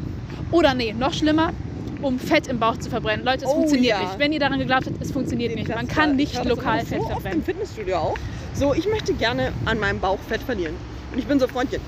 Oder 0.50 0.74
nee, 0.74 0.92
noch 0.92 1.14
schlimmer, 1.14 1.54
um 2.02 2.18
Fett 2.18 2.46
im 2.48 2.58
Bauch 2.58 2.76
zu 2.76 2.90
verbrennen. 2.90 3.24
Leute, 3.24 3.46
es 3.46 3.50
Oh, 3.50 3.54
funktioniert 3.54 3.98
ja. 3.98 4.04
nicht. 4.04 4.18
Wenn 4.18 4.32
ihr 4.34 4.40
daran 4.40 4.58
geglaubt 4.58 4.84
habt, 4.84 5.00
es 5.00 5.12
funktioniert 5.12 5.54
nicht. 5.54 5.70
Man 5.70 5.88
kann 5.88 6.14
nicht 6.16 6.44
lokal 6.44 6.80
Fett 6.80 6.98
so 7.00 7.04
oft 7.06 7.12
verbrennen. 7.12 7.38
im 7.38 7.44
Fitnessstudio 7.44 7.96
auch. 7.96 8.18
So, 8.52 8.74
ich 8.74 8.86
möchte 8.86 9.14
gerne 9.14 9.50
an 9.64 9.78
meinem 9.80 9.98
Bauch 9.98 10.18
Fett 10.28 10.42
verlieren. 10.42 10.74
Und 11.10 11.18
ich 11.18 11.26
bin 11.26 11.40
so, 11.40 11.48
Freundchen, 11.48 11.80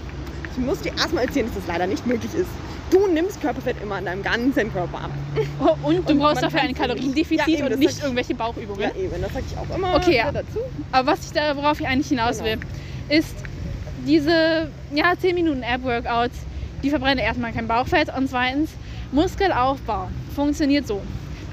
ich 0.56 0.64
muss 0.64 0.80
dir 0.80 0.92
erstmal 0.96 1.24
erzählen, 1.24 1.46
dass 1.46 1.54
das 1.56 1.66
leider 1.66 1.86
nicht 1.86 2.06
möglich 2.06 2.32
ist. 2.34 2.48
Du 2.90 3.06
nimmst 3.08 3.40
Körperfett 3.40 3.76
immer 3.82 3.96
an 3.96 4.04
deinem 4.04 4.22
ganzen 4.22 4.72
Körper 4.72 4.98
ab. 5.04 5.10
Oh, 5.60 5.88
und 5.88 6.08
du 6.08 6.12
Und 6.12 6.18
brauchst 6.20 6.42
dafür 6.42 6.60
ein. 6.60 6.74
Kaloriendefizit 6.74 7.48
Ja, 7.48 7.58
eben, 7.58 7.72
und 7.72 7.78
nicht 7.78 8.00
irgendwelche 8.02 8.34
Bauchübungen. 8.34 8.80
Ja, 8.82 8.90
eben, 8.94 9.20
das 9.20 9.32
sage 9.32 9.44
ich 9.50 9.56
auch 9.58 9.76
immer 9.76 9.94
Okay, 9.96 10.16
ja. 10.18 10.30
dazu. 10.30 10.58
Aber 10.92 11.12
was 11.12 11.24
ich 11.26 11.32
da, 11.32 11.56
worauf 11.56 11.80
ich 11.80 11.86
eigentlich 11.88 12.08
hinaus 12.08 12.38
Genau. 12.38 12.50
will, 12.50 12.58
ist 13.08 13.34
diese 14.06 14.68
ja, 14.94 15.14
10 15.18 15.34
Minuten 15.34 15.64
Ab-Workouts, 15.64 16.36
die 16.82 16.90
verbrennen 16.90 17.18
erstmal 17.18 17.52
kein 17.52 17.66
Bauchfett 17.66 18.14
und 18.16 18.28
zweitens 18.28 18.70
Muskelaufbau 19.12 20.08
funktioniert 20.34 20.86
so. 20.86 21.00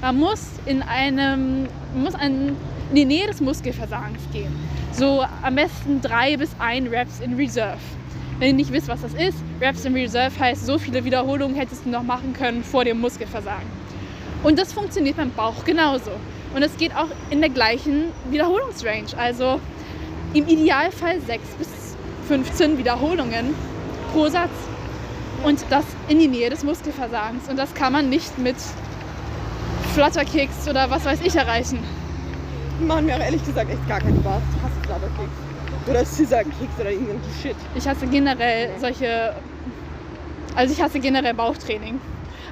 Man 0.00 0.18
muss 0.18 0.46
in 0.66 0.82
einem, 0.82 1.66
muss 1.94 2.14
in 2.14 2.54
die 2.94 3.04
Nähe 3.04 3.26
des 3.26 3.40
Muskelversagens 3.40 4.20
gehen. 4.32 4.52
So 4.92 5.24
am 5.42 5.54
besten 5.54 6.02
drei 6.02 6.36
bis 6.36 6.50
ein 6.58 6.86
Reps 6.88 7.20
in 7.20 7.34
Reserve. 7.34 7.78
Wenn 8.42 8.48
ihr 8.48 8.54
nicht 8.54 8.72
wisst, 8.72 8.88
was 8.88 9.02
das 9.02 9.14
ist, 9.14 9.38
Reps 9.60 9.84
in 9.84 9.94
Reserve 9.94 10.36
heißt, 10.36 10.66
so 10.66 10.76
viele 10.76 11.04
Wiederholungen 11.04 11.54
hättest 11.54 11.84
du 11.84 11.90
noch 11.90 12.02
machen 12.02 12.32
können 12.32 12.64
vor 12.64 12.84
dem 12.84 13.00
Muskelversagen. 13.00 13.68
Und 14.42 14.58
das 14.58 14.72
funktioniert 14.72 15.16
beim 15.16 15.30
Bauch 15.30 15.64
genauso. 15.64 16.10
Und 16.52 16.64
es 16.64 16.76
geht 16.76 16.92
auch 16.96 17.06
in 17.30 17.40
der 17.40 17.50
gleichen 17.50 18.06
Wiederholungsrange. 18.30 19.16
Also 19.16 19.60
im 20.34 20.48
Idealfall 20.48 21.20
6 21.20 21.40
bis 21.56 21.68
15 22.26 22.78
Wiederholungen 22.78 23.54
pro 24.12 24.26
Satz. 24.26 24.50
Und 25.44 25.64
das 25.70 25.84
in 26.08 26.18
die 26.18 26.26
Nähe 26.26 26.50
des 26.50 26.64
Muskelversagens. 26.64 27.48
Und 27.48 27.56
das 27.56 27.72
kann 27.74 27.92
man 27.92 28.10
nicht 28.10 28.40
mit 28.40 28.56
Flutterkicks 29.94 30.66
oder 30.68 30.90
was 30.90 31.04
weiß 31.04 31.20
ich 31.22 31.36
erreichen. 31.36 31.78
Machen 32.88 33.06
mir 33.06 33.14
auch 33.14 33.20
ehrlich 33.20 33.44
gesagt 33.44 33.70
echt 33.70 33.88
gar 33.88 34.00
keinen 34.00 34.18
Spaß. 34.18 34.42
Ich 34.56 34.62
hasse 34.64 34.80
Flatterkicks. 34.84 35.51
Oder 35.88 36.04
Scissor 36.04 36.40
Kicks 36.44 36.78
oder 36.80 36.90
irgendein 36.90 37.20
Shit. 37.42 37.56
Ich 37.74 37.86
hasse 37.86 38.06
generell 38.06 38.70
solche. 38.78 39.34
Also 40.54 40.72
ich 40.74 40.82
hasse 40.82 41.00
generell 41.00 41.34
Bauchtraining. 41.34 42.00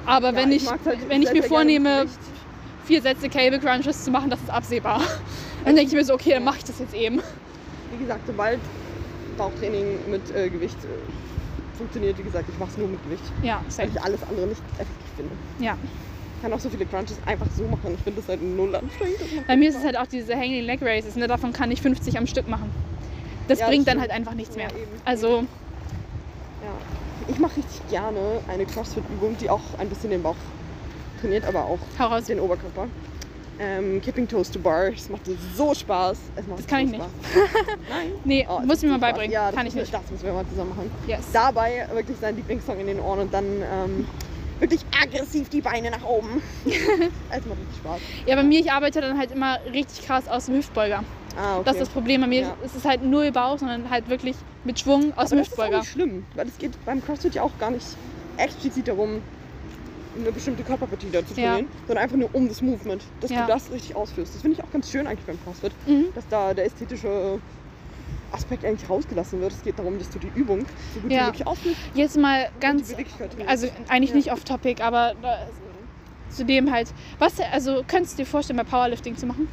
Aber 0.05 0.29
Ja, 0.31 0.35
wenn 0.35 0.51
ich, 0.51 0.63
mag's 0.65 0.85
halt 0.85 1.07
wenn 1.07 1.21
ich 1.21 1.31
mir 1.31 1.43
vornehme, 1.43 2.05
vier 2.85 3.01
Sätze 3.01 3.29
Cable 3.29 3.59
Crunches 3.59 4.03
zu 4.03 4.11
machen, 4.11 4.29
das 4.29 4.39
ist 4.41 4.49
absehbar. 4.49 5.01
Dann 5.63 5.75
denke 5.75 5.89
ich 5.91 5.95
mir 5.95 6.03
so, 6.03 6.13
okay, 6.15 6.31
dann 6.31 6.43
mache 6.43 6.57
ich 6.57 6.63
das 6.63 6.79
jetzt 6.79 6.95
eben. 6.95 7.21
Wie 7.91 7.97
gesagt, 7.99 8.21
sobald 8.25 8.59
Bauchtraining 9.37 9.99
mit 10.09 10.35
äh, 10.35 10.49
Gewicht 10.49 10.77
äh, 10.83 11.77
funktioniert, 11.77 12.17
wie 12.17 12.23
gesagt, 12.23 12.45
ich 12.51 12.57
mache 12.57 12.71
es 12.71 12.77
nur 12.77 12.87
mit 12.87 13.03
Gewicht. 13.03 13.23
Ja, 13.43 13.61
Weil 13.63 13.71
safe. 13.71 13.89
ich 13.93 14.01
alles 14.01 14.23
andere 14.23 14.47
nicht 14.47 14.61
effektiv 14.73 15.11
finde. 15.15 15.31
Ja. 15.59 15.77
Ich 16.37 16.41
kann 16.41 16.53
auch 16.53 16.59
so 16.59 16.69
viele 16.69 16.87
Crunches 16.87 17.17
einfach 17.27 17.45
so 17.55 17.63
machen. 17.65 17.93
Ich 17.95 18.01
finde 18.03 18.21
das 18.21 18.29
halt 18.29 18.41
null 18.41 18.75
anstrengend. 18.75 19.45
Bei 19.47 19.55
mir 19.55 19.69
ist 19.69 19.75
es 19.77 19.83
halt 19.83 19.95
auch 19.97 20.07
diese 20.07 20.33
Hanging 20.35 20.63
Leg 20.63 20.79
Races, 20.81 21.15
ne? 21.15 21.27
davon 21.27 21.53
kann 21.53 21.69
ich 21.69 21.81
50 21.81 22.17
am 22.17 22.25
Stück 22.25 22.47
machen. 22.47 22.71
Das 23.51 23.59
Ja, 23.59 23.67
bringt 23.67 23.85
das 23.87 23.93
dann 23.93 24.01
halt 24.01 24.11
einfach 24.11 24.33
nichts 24.33 24.55
mehr. 24.55 24.67
Eben. 24.69 24.91
Also, 25.05 25.39
Ja. 26.63 26.71
Ich 27.27 27.37
mache 27.39 27.57
richtig 27.57 27.87
gerne 27.89 28.19
eine 28.47 28.65
CrossFit-Übung, 28.65 29.37
die 29.39 29.49
auch 29.49 29.61
ein 29.77 29.87
bisschen 29.89 30.09
den 30.09 30.23
Bauch 30.23 30.35
trainiert, 31.21 31.45
aber 31.45 31.65
auch 31.65 31.77
hau 31.99 32.07
raus. 32.07 32.25
den 32.25 32.39
Oberkörper. 32.39 32.87
Ähm, 33.59 34.01
Kipping 34.01 34.27
Toes 34.27 34.49
to 34.49 34.57
Bar. 34.59 34.89
Das 34.91 35.07
macht 35.09 35.21
so 35.55 35.73
Spaß. 35.73 36.17
Es 36.35 36.47
macht 36.47 36.59
Das 36.59 36.67
kann 36.67 36.79
so 36.79 36.85
ich 36.85 36.91
nicht. 36.99 37.03
Spaß. 37.03 37.65
Nein. 37.89 38.11
Nee, 38.23 38.47
Oh, 38.49 38.57
es 38.61 38.65
muss 38.65 38.81
mir 38.81 38.89
mal 38.89 38.97
Spaß. 38.97 39.11
beibringen. 39.11 39.31
Ja, 39.31 39.51
kann 39.51 39.67
ich 39.67 39.75
nicht. 39.75 39.93
Das 39.93 40.01
müssen 40.09 40.25
wir 40.25 40.33
mal 40.33 40.45
zusammen 40.47 40.69
machen. 40.71 40.89
Yes. 41.07 41.19
Dabei 41.31 41.85
wirklich 41.93 42.17
seinen 42.17 42.37
Lieblingssong 42.37 42.79
in 42.79 42.87
den 42.87 42.99
Ohren 42.99 43.19
und 43.19 43.33
dann 43.33 43.45
ähm, 43.45 44.07
wirklich 44.59 44.81
aggressiv 44.99 45.49
die 45.49 45.61
Beine 45.61 45.91
nach 45.91 46.03
oben. 46.03 46.41
Es 46.65 47.45
macht 47.45 47.59
richtig 47.59 47.77
Spaß. 47.83 47.99
Ja, 48.25 48.35
bei 48.35 48.43
mir, 48.43 48.59
ich 48.61 48.71
arbeite 48.71 48.99
dann 49.01 49.17
halt 49.19 49.31
immer 49.31 49.59
richtig 49.71 50.07
krass 50.07 50.27
aus 50.27 50.47
dem 50.47 50.55
Hüftbeuger. 50.55 51.03
Ah, 51.37 51.55
okay. 51.55 51.63
Das 51.65 51.73
ist 51.75 51.81
das 51.81 51.89
Problem. 51.89 52.21
Bei 52.21 52.27
mir 52.27 52.41
Ja. 52.41 52.57
ist 52.63 52.75
es 52.75 52.85
halt 52.85 53.03
null 53.03 53.31
Bauch, 53.31 53.57
sondern 53.57 53.89
halt 53.89 54.09
wirklich 54.09 54.35
mit 54.63 54.79
Schwung 54.79 55.13
aus 55.17 55.29
dem 55.29 55.37
Aber 55.39 55.43
das 55.43 55.47
ist 55.47 55.47
Hüftbeuger. 55.51 55.77
nicht 55.79 55.89
schlimm, 55.91 56.25
weil 56.35 56.47
es 56.47 56.57
geht 56.57 56.71
beim 56.85 57.03
CrossFit 57.03 57.35
ja 57.35 57.43
auch 57.43 57.51
gar 57.59 57.71
nicht 57.71 57.85
explizit 58.37 58.87
darum, 58.87 59.21
eine 60.19 60.31
bestimmte 60.31 60.63
Körperpartie 60.63 61.07
zu 61.09 61.15
Ja. 61.17 61.21
trainieren, 61.53 61.67
sondern 61.87 62.03
einfach 62.03 62.17
nur 62.17 62.29
um 62.33 62.47
das 62.49 62.61
Movement, 62.61 63.03
dass 63.21 63.31
Ja. 63.31 63.41
du 63.41 63.47
das 63.47 63.71
richtig 63.71 63.95
ausführst. 63.95 64.35
Das 64.35 64.41
finde 64.41 64.57
ich 64.57 64.63
auch 64.63 64.71
ganz 64.71 64.91
schön 64.91 65.07
eigentlich 65.07 65.25
beim 65.25 65.39
CrossFit, 65.43 65.71
Mhm. 65.87 66.05
dass 66.15 66.27
da 66.29 66.53
der 66.53 66.65
ästhetische 66.65 67.39
Aspekt 68.33 68.63
eigentlich 68.65 68.89
rausgelassen 68.89 69.39
wird. 69.41 69.51
Es 69.53 69.61
geht 69.63 69.77
darum, 69.79 69.97
dass 69.99 70.09
du 70.09 70.19
die 70.19 70.31
Übung 70.35 70.65
so 70.93 70.99
gut 71.01 71.11
Ja. 71.11 71.21
wie 71.21 71.25
möglich 71.27 71.47
ausführst 71.47 71.77
Jetzt 71.93 72.17
mal 72.17 72.49
ganz, 72.59 72.93
also 73.47 73.67
eigentlich 73.89 74.11
Ja. 74.11 74.15
nicht 74.17 74.31
off 74.31 74.43
topic, 74.43 74.81
aber 74.83 75.13
zudem 76.29 76.71
halt. 76.71 76.89
Was, 77.19 77.33
also 77.51 77.83
könntest 77.87 78.17
du 78.17 78.23
dir 78.23 78.25
vorstellen, 78.27 78.57
bei 78.57 78.63
Powerlifting 78.63 79.15
zu 79.17 79.25
machen? 79.25 79.47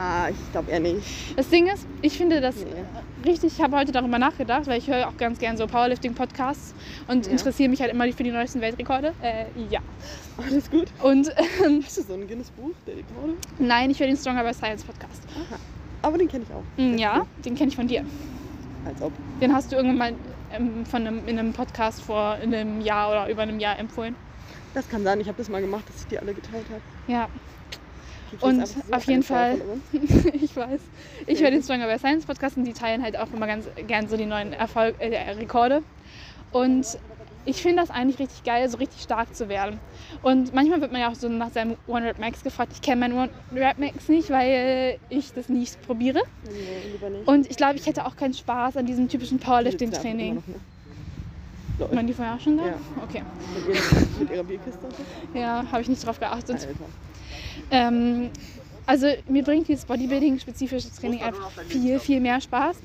Ah, 0.00 0.28
ich 0.30 0.52
glaube 0.52 0.70
eher 0.70 0.80
nicht. 0.80 1.38
Das 1.38 1.48
Ding 1.48 1.66
ist, 1.66 1.86
ich 2.02 2.16
finde 2.16 2.40
das 2.40 2.56
Nee. 2.56 2.64
richtig, 3.30 3.52
ich 3.58 3.62
habe 3.62 3.76
heute 3.76 3.92
darüber 3.92 4.18
nachgedacht, 4.18 4.66
weil 4.66 4.78
ich 4.78 4.88
höre 4.88 5.06
auch 5.08 5.16
ganz 5.16 5.38
gern 5.38 5.56
so 5.56 5.66
Powerlifting-Podcasts 5.66 6.74
und 7.08 7.26
Ja. 7.26 7.32
interessiere 7.32 7.68
mich 7.68 7.80
halt 7.80 7.92
immer 7.92 8.10
für 8.12 8.22
die 8.22 8.30
neuesten 8.30 8.60
Weltrekorde. 8.60 9.12
Äh, 9.22 9.44
ja. 9.68 9.80
Alles 10.38 10.70
gut. 10.70 10.88
Und 11.02 11.28
ähm, 11.64 11.82
Hast 11.84 11.98
du 11.98 12.02
so 12.02 12.14
ein 12.14 12.26
Guinness-Buch, 12.26 12.70
der 12.86 12.96
Rekorde? 12.96 13.34
nein, 13.58 13.90
ich 13.90 14.00
höre 14.00 14.06
den 14.06 14.16
Stronger 14.16 14.42
by 14.44 14.54
Science 14.54 14.82
Podcast. 14.84 15.22
Aber 16.02 16.16
den 16.16 16.28
kenne 16.28 16.44
ich 16.48 16.54
auch. 16.54 16.62
Ist 16.76 16.98
Ja, 16.98 17.26
den 17.44 17.54
kenne 17.54 17.68
ich 17.68 17.76
von 17.76 17.86
dir. 17.86 18.02
Als 18.86 19.02
ob. 19.02 19.12
Den 19.40 19.52
hast 19.52 19.70
du 19.70 19.76
irgendwann 19.76 19.98
mal 19.98 20.12
ähm, 20.52 20.86
von 20.86 21.06
einem, 21.06 21.28
in 21.28 21.38
einem 21.38 21.52
Podcast 21.52 22.00
vor 22.02 22.38
in 22.42 22.54
einem 22.54 22.80
Jahr 22.80 23.10
oder 23.10 23.28
über 23.30 23.42
einem 23.42 23.60
Jahr 23.60 23.78
empfohlen. 23.78 24.16
Das 24.72 24.88
kann 24.88 25.02
sein, 25.04 25.20
ich 25.20 25.26
habe 25.28 25.36
das 25.36 25.48
mal 25.50 25.60
gemacht, 25.60 25.84
dass 25.88 26.00
ich 26.02 26.06
die 26.06 26.18
alle 26.18 26.32
geteilt 26.32 26.64
habe. 26.70 26.80
Ja, 27.06 27.28
Und 28.40 28.62
auf 28.90 29.04
jeden 29.04 29.22
Fall- 29.22 29.60
ich 30.32 30.54
weiß. 30.56 30.80
Ich 31.26 31.42
höre 31.42 31.50
den 31.50 31.62
Stronger 31.62 31.86
by 31.86 31.98
Science 31.98 32.26
Podcast 32.26 32.56
und 32.56 32.64
die 32.64 32.72
teilen 32.72 33.02
halt 33.02 33.16
auch 33.18 33.32
immer 33.32 33.46
ganz 33.46 33.66
gern 33.86 34.08
so 34.08 34.16
die 34.16 34.26
neuen 34.26 34.52
Erfolg 34.52 34.94
äh, 35.00 35.30
Rekorde. 35.32 35.82
Und 36.52 36.86
ich 37.46 37.62
finde 37.62 37.82
das 37.82 37.90
eigentlich 37.90 38.18
richtig 38.18 38.44
geil, 38.44 38.68
so 38.68 38.76
richtig 38.76 39.00
stark 39.02 39.34
zu 39.34 39.48
werden. 39.48 39.80
Und 40.22 40.52
manchmal 40.54 40.80
wird 40.80 40.92
man 40.92 41.00
ja 41.00 41.08
auch 41.10 41.14
so 41.14 41.28
nach 41.28 41.50
seinem 41.50 41.76
One 41.86 42.04
Rep 42.06 42.18
Max 42.18 42.42
gefragt. 42.44 42.72
Ich 42.74 42.82
kenne 42.82 43.00
meinen 43.00 43.14
One 43.18 43.30
Rep 43.54 43.78
Max 43.78 44.08
nicht, 44.08 44.30
weil 44.30 44.98
ich 45.08 45.32
das 45.32 45.48
nicht 45.48 45.80
probiere. 45.86 46.20
Nee, 46.44 46.50
lieber 46.92 47.08
nicht. 47.08 47.26
Und 47.26 47.50
ich 47.50 47.56
glaube, 47.56 47.76
ich 47.76 47.86
hätte 47.86 48.04
auch 48.04 48.14
keinen 48.16 48.34
Spaß 48.34 48.76
an 48.76 48.84
diesem 48.86 49.08
typischen 49.08 49.38
Powerlifting-Training. 49.38 50.34
ne? 50.34 50.42
Waren 51.92 52.06
die 52.06 52.12
vorher 52.12 52.34
auch 52.34 52.40
schon 52.40 52.58
da? 52.58 52.66
Ja. 52.66 52.74
Okay. 53.02 53.22
Mit, 54.18 54.30
ihrer 54.30 54.44
Bierkiste. 54.44 54.86
Ja, 55.32 55.64
habe 55.72 55.80
ich 55.80 55.88
nicht 55.88 56.04
drauf 56.06 56.20
geachtet. 56.20 56.56
Alter. 56.60 56.74
Ähm, 57.70 58.30
also 58.86 59.06
mir 59.28 59.44
bringt 59.44 59.68
dieses 59.68 59.84
Bodybuilding-spezifische 59.84 60.90
Training 61.00 61.22
einfach 61.22 61.50
viel, 61.68 61.98
viel 62.00 62.20
mehr 62.20 62.40
Spaß. 62.40 62.76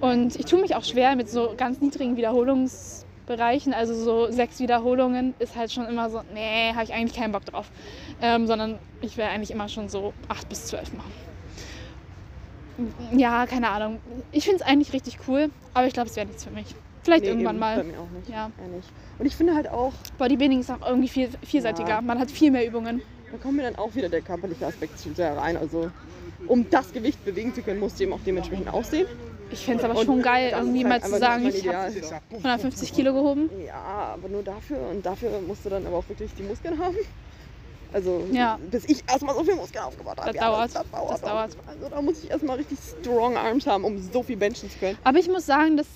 Und 0.00 0.36
ich 0.36 0.44
tue 0.44 0.60
mich 0.60 0.74
auch 0.74 0.84
schwer 0.84 1.16
mit 1.16 1.30
so 1.30 1.54
ganz 1.56 1.80
niedrigen 1.80 2.16
Wiederholungsbereichen. 2.16 3.72
Also 3.72 3.94
so 3.94 4.30
sechs 4.30 4.60
Wiederholungen 4.60 5.34
ist 5.38 5.56
halt 5.56 5.72
schon 5.72 5.86
immer 5.86 6.10
so, 6.10 6.20
nee, 6.34 6.72
habe 6.74 6.84
ich 6.84 6.92
eigentlich 6.92 7.16
keinen 7.16 7.32
Bock 7.32 7.46
drauf. 7.46 7.70
Ähm, 8.20 8.46
sondern 8.46 8.78
ich 9.00 9.16
will 9.16 9.24
eigentlich 9.24 9.50
immer 9.50 9.68
schon 9.68 9.88
so 9.88 10.12
acht 10.28 10.48
bis 10.48 10.66
zwölf 10.66 10.92
machen. 10.92 11.12
Ja, 13.16 13.46
keine 13.46 13.70
Ahnung. 13.70 14.00
Ich 14.32 14.44
finde 14.44 14.62
es 14.62 14.66
eigentlich 14.66 14.92
richtig 14.92 15.18
cool, 15.26 15.50
aber 15.72 15.86
ich 15.86 15.94
glaube, 15.94 16.10
es 16.10 16.16
wäre 16.16 16.26
nichts 16.26 16.44
für 16.44 16.50
mich. 16.50 16.66
Vielleicht 17.02 17.22
Nee, 17.22 17.30
irgendwann 17.30 17.54
eben, 17.54 17.60
mal. 17.60 17.76
Bei 17.76 17.84
mir 17.84 18.00
auch 18.00 18.10
nicht. 18.10 18.28
Ja. 18.28 18.50
Eher 18.60 18.68
nicht. 18.68 18.88
Und 19.18 19.26
ich 19.26 19.34
finde 19.34 19.54
halt 19.54 19.68
auch, 19.68 19.92
Bodybuilding 20.18 20.60
ist 20.60 20.70
auch 20.70 20.86
irgendwie 20.86 21.08
viel, 21.08 21.30
vielseitiger. 21.42 21.88
Ja. 21.88 22.00
Man 22.02 22.18
hat 22.18 22.30
viel 22.30 22.50
mehr 22.50 22.66
Übungen. 22.66 23.00
Da 23.32 23.38
kommt 23.38 23.56
mir 23.56 23.62
dann 23.62 23.76
auch 23.76 23.94
wieder 23.94 24.08
der 24.08 24.20
körperliche 24.22 24.66
Aspekt 24.66 24.98
zu 24.98 25.12
sehr 25.14 25.36
rein. 25.36 25.56
Also, 25.56 25.90
um 26.46 26.68
das 26.70 26.92
Gewicht 26.92 27.24
bewegen 27.24 27.54
zu 27.54 27.62
können, 27.62 27.80
musst 27.80 27.98
du 27.98 28.04
eben 28.04 28.12
auch 28.12 28.20
dementsprechend 28.24 28.72
aussehen. 28.72 29.06
Ich 29.50 29.64
fände 29.64 29.84
es 29.84 29.88
aber 29.88 30.04
schon 30.04 30.22
geil, 30.22 30.50
das 30.50 30.60
irgendwie 30.60 30.84
halt 30.84 31.02
mal 31.02 31.10
zu 31.10 31.18
sagen, 31.18 31.46
ich 31.46 31.68
habe 31.68 31.92
Ideal. 31.92 32.20
150 32.30 32.92
Kilo 32.92 33.12
gehoben. 33.12 33.48
Ja, 33.64 34.14
aber 34.14 34.28
nur 34.28 34.42
dafür. 34.42 34.78
Und 34.90 35.06
dafür 35.06 35.40
musst 35.46 35.64
du 35.64 35.68
dann 35.68 35.86
aber 35.86 35.98
auch 35.98 36.08
wirklich 36.08 36.34
die 36.34 36.42
Muskeln 36.42 36.78
haben. 36.78 36.96
Also, 37.92 38.26
Ja. 38.32 38.58
bis 38.70 38.84
ich 38.86 39.04
erstmal 39.08 39.34
so 39.36 39.44
viel 39.44 39.54
Muskeln 39.54 39.84
aufgebaut 39.84 40.18
habe. 40.18 40.32
Das 40.32 40.40
dauert. 40.40 40.74
Das, 40.74 40.90
dauert. 40.90 41.12
Das 41.12 41.20
dauert. 41.20 41.56
Also, 41.68 41.88
da 41.88 42.02
muss 42.02 42.24
ich 42.24 42.30
erstmal 42.30 42.56
richtig 42.56 42.78
strong 43.00 43.36
Arms 43.36 43.66
haben, 43.66 43.84
um 43.84 43.98
so 44.12 44.22
viel 44.22 44.36
benchen 44.36 44.68
zu 44.68 44.78
können. 44.78 44.98
Aber 45.04 45.18
ich 45.18 45.28
muss 45.28 45.46
sagen, 45.46 45.76
dass 45.76 45.86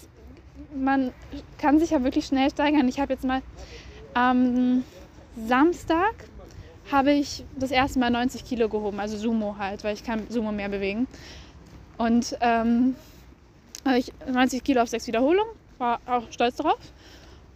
man 0.74 1.12
kann 1.58 1.80
sich 1.80 1.90
ja 1.90 2.04
wirklich 2.04 2.26
schnell 2.26 2.50
steigern. 2.50 2.88
Ich 2.88 3.00
habe 3.00 3.12
jetzt 3.12 3.24
mal 3.24 3.42
am 4.14 4.84
Samstag 5.48 6.14
habe 6.90 7.12
ich 7.12 7.44
das 7.56 7.70
erste 7.70 7.98
Mal 7.98 8.10
90 8.10 8.44
Kilo 8.44 8.68
gehoben, 8.68 9.00
also 9.00 9.16
Sumo 9.16 9.56
halt, 9.58 9.84
weil 9.84 9.94
ich 9.94 10.04
kann 10.04 10.26
Sumo 10.28 10.52
mehr 10.52 10.68
bewegen. 10.68 11.06
Und 11.98 12.36
ähm, 12.40 12.96
habe 13.84 13.98
ich 13.98 14.12
90 14.30 14.64
Kilo 14.64 14.82
auf 14.82 14.88
sechs 14.88 15.06
Wiederholungen, 15.06 15.52
war 15.78 16.00
auch 16.06 16.30
stolz 16.30 16.56
darauf. 16.56 16.78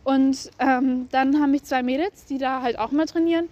Und 0.04 0.50
ähm, 0.58 1.08
dann 1.10 1.40
haben 1.40 1.50
mich 1.50 1.64
zwei 1.64 1.82
Mädels, 1.82 2.26
die 2.26 2.38
da 2.38 2.60
halt 2.60 2.78
auch 2.78 2.90
mal 2.90 3.06
trainieren, 3.06 3.48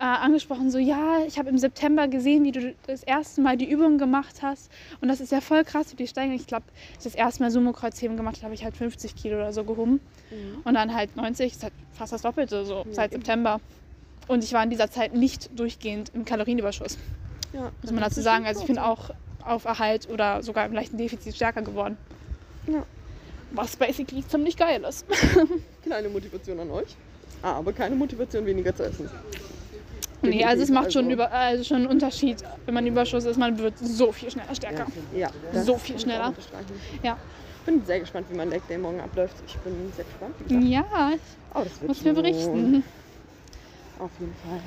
äh, 0.00 0.04
angesprochen, 0.04 0.70
so 0.70 0.78
ja, 0.78 1.24
ich 1.26 1.40
habe 1.40 1.48
im 1.48 1.58
September 1.58 2.06
gesehen, 2.06 2.44
wie 2.44 2.52
du 2.52 2.74
das 2.86 3.02
erste 3.02 3.40
Mal 3.40 3.56
die 3.56 3.68
Übung 3.68 3.98
gemacht 3.98 4.42
hast. 4.42 4.70
Und 5.00 5.08
das 5.08 5.20
ist 5.20 5.32
ja 5.32 5.40
voll 5.40 5.64
krass, 5.64 5.90
wie 5.92 5.96
die 5.96 6.06
steigen. 6.06 6.32
Ich 6.32 6.46
glaube, 6.46 6.66
das 7.02 7.16
erste 7.16 7.42
Mal 7.42 7.50
Sumo-Kreuzheben 7.50 8.16
gemacht 8.16 8.36
habe, 8.36 8.44
habe 8.46 8.54
ich 8.54 8.62
halt 8.62 8.76
50 8.76 9.16
Kilo 9.16 9.36
oder 9.36 9.52
so 9.52 9.64
gehoben. 9.64 10.00
Mhm. 10.30 10.60
Und 10.62 10.74
dann 10.74 10.94
halt 10.94 11.16
90, 11.16 11.52
ist 11.52 11.62
halt 11.64 11.72
fast 11.92 12.12
das 12.12 12.22
Doppelte, 12.22 12.64
so 12.64 12.84
Ja, 12.86 12.92
seit. 12.92 13.10
September. 13.10 13.60
Und 14.28 14.44
ich 14.44 14.52
war 14.52 14.62
in 14.62 14.70
dieser 14.70 14.90
Zeit 14.90 15.14
nicht 15.14 15.50
durchgehend 15.58 16.10
im 16.14 16.24
Kalorienüberschuss, 16.24 16.98
Ja, 17.52 17.72
muss 17.82 17.90
man 17.92 18.02
dazu 18.02 18.20
sagen. 18.20 18.44
Also 18.46 18.60
ich 18.60 18.66
bin 18.66 18.78
auch 18.78 19.10
auf 19.44 19.64
Erhalt 19.64 20.08
oder 20.10 20.42
sogar 20.42 20.66
im 20.66 20.72
leichten 20.74 20.98
Defizit 20.98 21.34
stärker 21.34 21.62
geworden. 21.62 21.96
Ja. 22.66 22.84
Was 23.52 23.76
basically 23.76 24.26
ziemlich 24.26 24.56
geil 24.58 24.84
ist. 24.86 25.06
Kleine 25.82 26.10
Motivation 26.10 26.60
an 26.60 26.70
euch. 26.70 26.94
Aber 27.40 27.72
keine 27.72 27.94
Motivation, 27.96 28.44
weniger 28.44 28.74
zu 28.76 28.82
essen. 28.84 29.08
Nee, 30.20 30.44
also 30.44 30.64
es 30.64 30.70
macht 30.70 30.92
schon, 30.92 31.04
Also- 31.04 31.12
über, 31.14 31.32
also 31.32 31.64
schon 31.64 31.76
einen 31.78 31.86
Unterschied, 31.86 32.38
wenn 32.66 32.74
man 32.74 32.84
im 32.86 32.92
Überschuss 32.92 33.24
ist. 33.24 33.38
Man 33.38 33.56
wird 33.58 33.78
so 33.78 34.12
viel 34.12 34.30
schneller 34.30 34.54
stärker. 34.54 34.86
Ja, 35.16 35.30
das 35.52 35.64
So 35.64 35.78
viel 35.78 35.98
schneller. 35.98 36.34
Ja. 37.02 37.16
Ich 37.60 37.64
bin 37.74 37.84
sehr 37.86 38.00
gespannt, 38.00 38.26
wie 38.30 38.36
mein 38.36 38.50
Leg 38.50 38.66
Day 38.68 38.76
morgen 38.76 39.00
abläuft. 39.00 39.36
Ich 39.46 39.56
bin 39.58 39.72
sehr 39.96 40.04
gespannt. 40.04 40.62
Ja, 40.68 40.84
Oh, 41.54 41.60
das 41.64 41.80
wird 41.80 41.88
muss 41.88 42.02
mir 42.02 42.12
berichten. 42.12 42.82
Auf 43.98 44.10
jeden 44.20 44.34
Fall. 44.44 44.60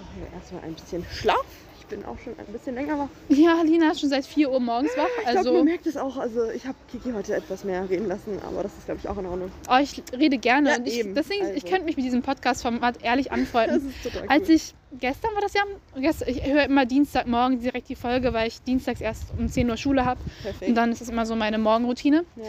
Machen 0.00 0.16
wir 0.30 0.32
erstmal 0.38 0.62
ein 0.62 0.74
bisschen 0.74 1.04
Schlaf. 1.12 1.44
Ich 1.80 1.86
bin 1.96 2.04
auch 2.04 2.18
schon 2.22 2.34
ein 2.38 2.44
bisschen 2.52 2.74
länger 2.74 2.98
wach. 2.98 3.08
Ja, 3.30 3.62
Lina 3.62 3.92
ist 3.92 4.00
schon 4.00 4.10
seit 4.10 4.26
4 4.26 4.50
Uhr 4.50 4.60
morgens 4.60 4.90
wach. 4.96 5.06
Ich 5.22 5.26
Also, 5.26 5.54
man 5.54 5.64
merkt 5.64 5.86
es 5.86 5.96
auch. 5.96 6.18
Also 6.18 6.50
ich 6.50 6.66
habe 6.66 6.76
Kiki 6.90 7.12
heute 7.12 7.34
etwas 7.34 7.64
mehr 7.64 7.88
reden 7.88 8.06
lassen, 8.06 8.38
aber 8.46 8.62
das 8.62 8.72
ist, 8.76 8.84
glaube 8.84 9.00
ich, 9.02 9.08
auch 9.08 9.16
in 9.16 9.24
Ordnung. 9.24 9.50
oh, 9.70 9.78
ich 9.80 10.02
rede 10.12 10.36
gerne. 10.36 10.70
Ja, 10.70 10.76
und 10.76 10.86
ich, 10.86 10.98
eben. 10.98 11.14
deswegen, 11.14 11.46
ich 11.46 11.62
Also. 11.62 11.68
könnte 11.68 11.84
mich 11.86 11.96
mit 11.96 12.04
diesem 12.04 12.20
Podcast-Format 12.22 13.02
ehrlich 13.02 13.26
Das 13.30 13.38
anfreunden. 13.38 13.88
ist 13.88 14.02
total 14.02 14.22
cool. 14.22 14.28
Als 14.28 14.48
ich, 14.50 14.74
gestern 15.00 15.32
war 15.34 15.40
das 15.40 15.54
ja, 15.54 15.62
gestern, 15.98 16.28
ich 16.28 16.44
höre 16.44 16.64
immer 16.64 16.84
Dienstagmorgen 16.84 17.60
direkt 17.60 17.88
die 17.88 17.96
Folge, 17.96 18.34
weil 18.34 18.48
ich 18.48 18.60
dienstags 18.62 19.00
erst 19.00 19.24
um 19.38 19.48
10 19.48 19.70
Uhr 19.70 19.78
Schule 19.78 20.04
habe. 20.04 20.20
Und 20.60 20.74
dann 20.74 20.92
ist 20.92 21.00
es 21.00 21.08
immer 21.08 21.24
so 21.24 21.36
meine 21.36 21.56
Morgenroutine. 21.58 22.24
ja. 22.36 22.42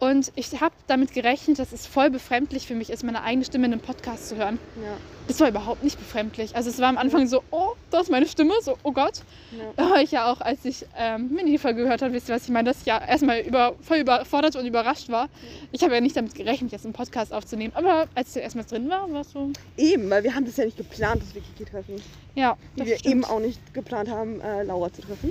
Und 0.00 0.32
ich 0.34 0.60
habe 0.60 0.74
damit 0.88 1.12
gerechnet, 1.14 1.60
dass 1.60 1.70
es 1.72 1.86
voll 1.86 2.10
befremdlich 2.10 2.66
für 2.66 2.74
mich 2.74 2.90
ist, 2.90 3.04
meine 3.04 3.22
eigene 3.22 3.44
Stimme 3.44 3.66
in 3.66 3.72
einem 3.72 3.80
Podcast 3.82 4.28
zu 4.28 4.36
hören. 4.36 4.58
Ja. 4.82 4.96
Das 5.28 5.38
war 5.40 5.48
überhaupt 5.48 5.82
nicht 5.84 5.98
befremdlich. 5.98 6.54
Also 6.56 6.70
es 6.70 6.78
war 6.78 6.88
am 6.88 6.98
Anfang 6.98 7.26
so, 7.26 7.42
oh, 7.50 7.70
das 7.90 8.02
ist 8.04 8.10
meine 8.10 8.26
Stimme, 8.26 8.54
so, 8.62 8.76
oh 8.82 8.92
Gott. 8.92 9.22
Ja. 9.52 9.64
Da 9.76 9.90
war 9.90 10.02
ich 10.02 10.10
ja 10.10 10.30
auch, 10.30 10.40
als 10.40 10.64
ich 10.64 10.84
ähm, 10.96 11.30
Mini 11.32 11.52
die 11.52 11.58
Folge 11.58 11.82
gehört 11.82 12.02
habe, 12.02 12.12
wisst 12.12 12.28
ihr, 12.28 12.34
was 12.34 12.44
ich 12.44 12.50
meine, 12.50 12.68
dass 12.70 12.80
ich 12.80 12.86
ja 12.86 12.98
erstmal 12.98 13.40
über, 13.40 13.74
voll 13.82 13.98
überfordert 13.98 14.56
und 14.56 14.66
überrascht 14.66 15.08
war. 15.08 15.28
Ich 15.70 15.82
habe 15.82 15.94
ja 15.94 16.00
nicht 16.00 16.16
damit 16.16 16.34
gerechnet, 16.34 16.72
jetzt 16.72 16.84
einen 16.84 16.92
Podcast 16.92 17.32
aufzunehmen. 17.32 17.72
Aber 17.76 18.08
als 18.14 18.34
ich 18.36 18.42
erstmal 18.42 18.64
drin 18.64 18.88
war, 18.88 19.10
war 19.12 19.20
es 19.22 19.32
so, 19.32 19.50
Eben, 19.76 20.10
weil 20.10 20.24
wir 20.24 20.34
haben 20.34 20.44
das 20.44 20.56
ja 20.56 20.64
nicht 20.64 20.76
geplant, 20.76 21.22
dass 21.22 21.34
wir 21.34 21.42
Kiki 21.42 21.70
treffen. 21.70 22.02
ja, 22.34 22.56
das 22.76 22.86
wir 22.86 22.98
stimmt. 22.98 23.12
eben 23.14 23.24
auch 23.24 23.40
nicht 23.40 23.74
geplant 23.74 24.10
haben, 24.10 24.40
äh, 24.40 24.64
Laura 24.64 24.92
zu 24.92 25.02
treffen. 25.02 25.30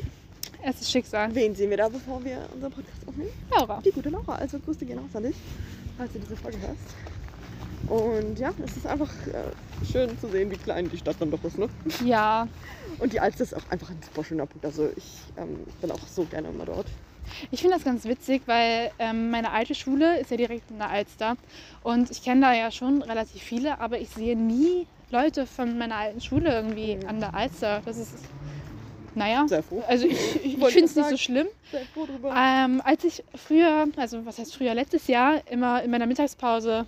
Es 0.63 0.79
ist 0.79 0.91
Schicksal. 0.91 1.33
Wen 1.33 1.55
sehen 1.55 1.69
wir 1.71 1.77
da, 1.77 1.89
bevor 1.89 2.23
wir 2.23 2.37
unseren 2.53 2.71
Podcast 2.71 3.07
aufnehmen? 3.07 3.31
Laura. 3.51 3.81
Die 3.83 3.91
gute 3.91 4.09
Laura. 4.09 4.35
Also 4.35 4.59
Grüße 4.59 4.85
gehen 4.85 4.99
raus 4.99 5.09
an 5.15 5.23
dich, 5.23 5.35
falls 5.97 6.13
du 6.13 6.19
diese 6.19 6.35
Folge 6.35 6.59
hörst. 6.59 7.20
Und 7.87 8.39
ja, 8.39 8.51
es 8.63 8.77
ist 8.77 8.87
einfach 8.87 9.09
äh, 9.27 9.85
schön 9.91 10.17
zu 10.19 10.27
sehen, 10.29 10.49
wie 10.51 10.55
klein 10.57 10.89
die 10.89 10.97
Stadt 10.97 11.15
dann 11.19 11.31
doch 11.31 11.43
ist. 11.43 11.57
Ne? 11.57 11.67
Ja, 12.05 12.47
Und 12.99 13.11
die 13.13 13.19
Alster 13.19 13.43
ist 13.43 13.53
auch 13.55 13.69
einfach 13.69 13.89
ein 13.89 13.99
super 14.03 14.23
schöner 14.23 14.45
Punkt. 14.45 14.65
Also 14.65 14.89
ich 14.95 15.03
ähm, 15.37 15.59
bin 15.81 15.91
auch 15.91 15.99
so 16.07 16.23
gerne 16.25 16.49
immer 16.49 16.65
dort. 16.65 16.85
ich 17.51 17.61
finde 17.61 17.75
das 17.75 17.83
ganz 17.83 18.05
witzig, 18.05 18.43
weil 18.45 18.91
ähm, 18.99 19.29
meine 19.31 19.51
alte 19.51 19.75
Schule 19.75 20.19
ist 20.19 20.31
ja 20.31 20.37
direkt 20.37 20.69
in 20.71 20.77
der 20.77 20.89
Alster. 20.89 21.35
Und 21.83 22.11
ich 22.11 22.23
kenne 22.23 22.41
da 22.41 22.53
ja 22.53 22.71
schon 22.71 23.01
relativ 23.01 23.41
viele, 23.41 23.79
aber 23.79 23.99
ich 23.99 24.09
sehe 24.09 24.37
nie 24.37 24.87
Leute 25.09 25.45
von 25.45 25.77
meiner 25.77 25.95
alten 25.97 26.21
Schule 26.21 26.53
irgendwie 26.53 26.95
Mhm. 26.95 27.07
an 27.09 27.19
der 27.19 27.33
Alster. 27.33 27.81
Das 27.83 27.97
ist, 27.97 28.13
naja, 29.15 29.45
Sehr 29.49 29.63
froh. 29.63 29.83
also 29.87 30.05
ich, 30.05 30.35
ich, 30.45 30.57
ich 30.57 30.65
finde 30.67 30.85
es 30.85 30.91
ich 30.91 30.95
nicht 30.97 31.09
so 31.09 31.17
schlimm. 31.17 31.47
Sehr 31.71 31.81
froh 31.93 32.05
drüber. 32.05 32.33
Ähm, 32.37 32.81
als 32.85 33.03
ich 33.03 33.21
früher, 33.35 33.87
also 33.97 34.25
was 34.25 34.37
heißt 34.39 34.55
früher, 34.55 34.73
letztes 34.73 35.07
Jahr 35.07 35.41
immer 35.51 35.83
in 35.83 35.91
meiner 35.91 36.05
Mittagspause 36.05 36.85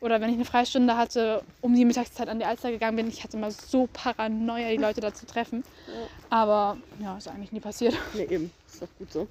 oder 0.00 0.20
wenn 0.20 0.30
ich 0.30 0.36
eine 0.36 0.44
Freistunde 0.44 0.96
hatte, 0.96 1.42
um 1.60 1.74
die 1.74 1.84
Mittagszeit 1.84 2.28
an 2.28 2.38
die 2.38 2.44
Alster 2.44 2.70
gegangen 2.70 2.96
bin, 2.96 3.08
ich 3.08 3.22
hatte 3.22 3.36
immer 3.36 3.50
so 3.50 3.88
Paranoia, 3.92 4.70
die 4.70 4.78
Leute 4.78 5.00
da 5.00 5.12
zu 5.12 5.26
treffen. 5.26 5.62
Ja. 5.86 5.92
Aber 6.30 6.76
ja, 7.00 7.16
ist 7.16 7.28
eigentlich 7.28 7.52
nie 7.52 7.60
passiert. 7.60 7.94
Nee, 8.14 8.24
eben. 8.24 8.50
Ist 8.66 8.82
doch 8.82 8.88
gut 8.98 9.12
so. 9.12 9.28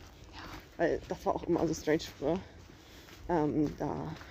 Weil 0.77 1.01
das 1.09 1.25
war 1.25 1.35
auch 1.35 1.43
immer 1.43 1.67
so 1.67 1.73
strange 1.73 2.03
früher. 2.17 2.39
Ähm, 3.29 3.71
da 3.77 3.87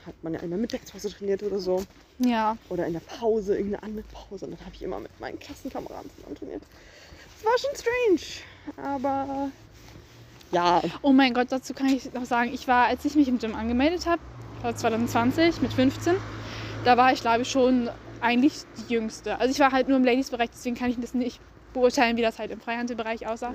hat 0.07 0.14
man 0.22 0.34
ja 0.34 0.41
in 0.41 0.51
der 0.51 0.59
Mittagspause 0.59 1.11
trainiert 1.11 1.43
oder 1.43 1.59
so. 1.59 1.84
Ja, 2.18 2.57
Oder 2.68 2.86
in 2.86 2.95
der 2.95 3.01
Pause, 3.01 3.57
irgendeine 3.57 3.82
andere 3.84 4.05
Pause. 4.12 4.47
Und 4.47 4.53
dann 4.53 4.61
habe 4.66 4.74
ich 4.74 4.82
immer 4.82 4.99
mit 4.99 5.20
meinen 5.20 5.39
Klassenkameraden 5.39 6.11
zusammen 6.16 6.34
trainiert. 6.34 6.62
Das 7.36 7.45
war 7.45 7.59
schon 7.59 7.70
strange. 7.76 8.89
Aber 8.89 9.51
ja, 10.51 10.82
oh 11.03 11.12
mein 11.12 11.34
Gott, 11.34 11.49
dazu 11.51 11.74
kann 11.74 11.89
ich 11.89 12.12
noch 12.12 12.24
sagen, 12.24 12.53
ich 12.53 12.66
war, 12.66 12.86
als 12.86 13.05
ich 13.05 13.14
mich 13.14 13.28
im 13.28 13.39
Gym 13.39 13.55
angemeldet 13.55 14.07
habe, 14.07 14.20
2020 14.62 15.62
mit 15.62 15.72
15, 15.72 16.14
da 16.84 16.96
war 16.96 17.12
ich 17.12 17.20
glaube 17.20 17.42
ich 17.42 17.50
schon 17.50 17.90
eigentlich 18.20 18.54
die 18.76 18.94
Jüngste. 18.94 19.38
Also 19.38 19.52
ich 19.52 19.61
war 19.61 19.72
halt 19.72 19.88
nur 19.88 19.96
im 19.96 20.04
Ladies-Bereich, 20.04 20.50
deswegen 20.50 20.76
kann 20.76 20.90
ich 20.90 21.00
das 21.00 21.14
nicht 21.14 21.40
beurteilen, 21.72 22.16
wie 22.16 22.22
das 22.22 22.38
halt 22.38 22.50
im 22.50 22.61
Freihandelbereich 22.61 23.26
aussah. 23.26 23.54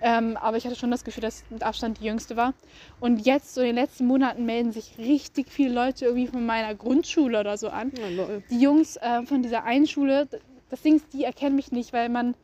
Ja. 0.00 0.18
Ähm, 0.18 0.36
aber 0.36 0.56
ich 0.56 0.64
hatte 0.64 0.76
schon 0.76 0.90
das 0.90 1.04
Gefühl, 1.04 1.22
dass 1.22 1.42
ich 1.42 1.50
mit 1.50 1.62
Abstand 1.62 2.00
die 2.00 2.04
Jüngste 2.04 2.36
war. 2.36 2.54
Und 3.00 3.26
jetzt, 3.26 3.54
so 3.54 3.60
in 3.60 3.68
den 3.68 3.76
letzten 3.76 4.06
Monaten, 4.06 4.44
melden 4.44 4.72
sich 4.72 4.96
richtig 4.98 5.50
viele 5.50 5.72
Leute 5.74 6.04
irgendwie 6.04 6.26
von 6.28 6.44
meiner 6.46 6.74
Grundschule 6.74 7.40
oder 7.40 7.56
so 7.56 7.68
an. 7.68 7.92
ja. 8.16 8.26
Die 8.50 8.60
Jungs 8.60 8.96
äh, 8.96 9.22
von 9.24 9.42
dieser 9.42 9.64
einen 9.64 9.86
Schule, 9.86 10.28
das 10.70 10.82
Ding 10.82 10.96
ist, 10.96 11.12
die 11.12 11.24
erkennen 11.24 11.56
mich 11.56 11.72
nicht, 11.72 11.92
weil 11.92 12.08
man. 12.08 12.34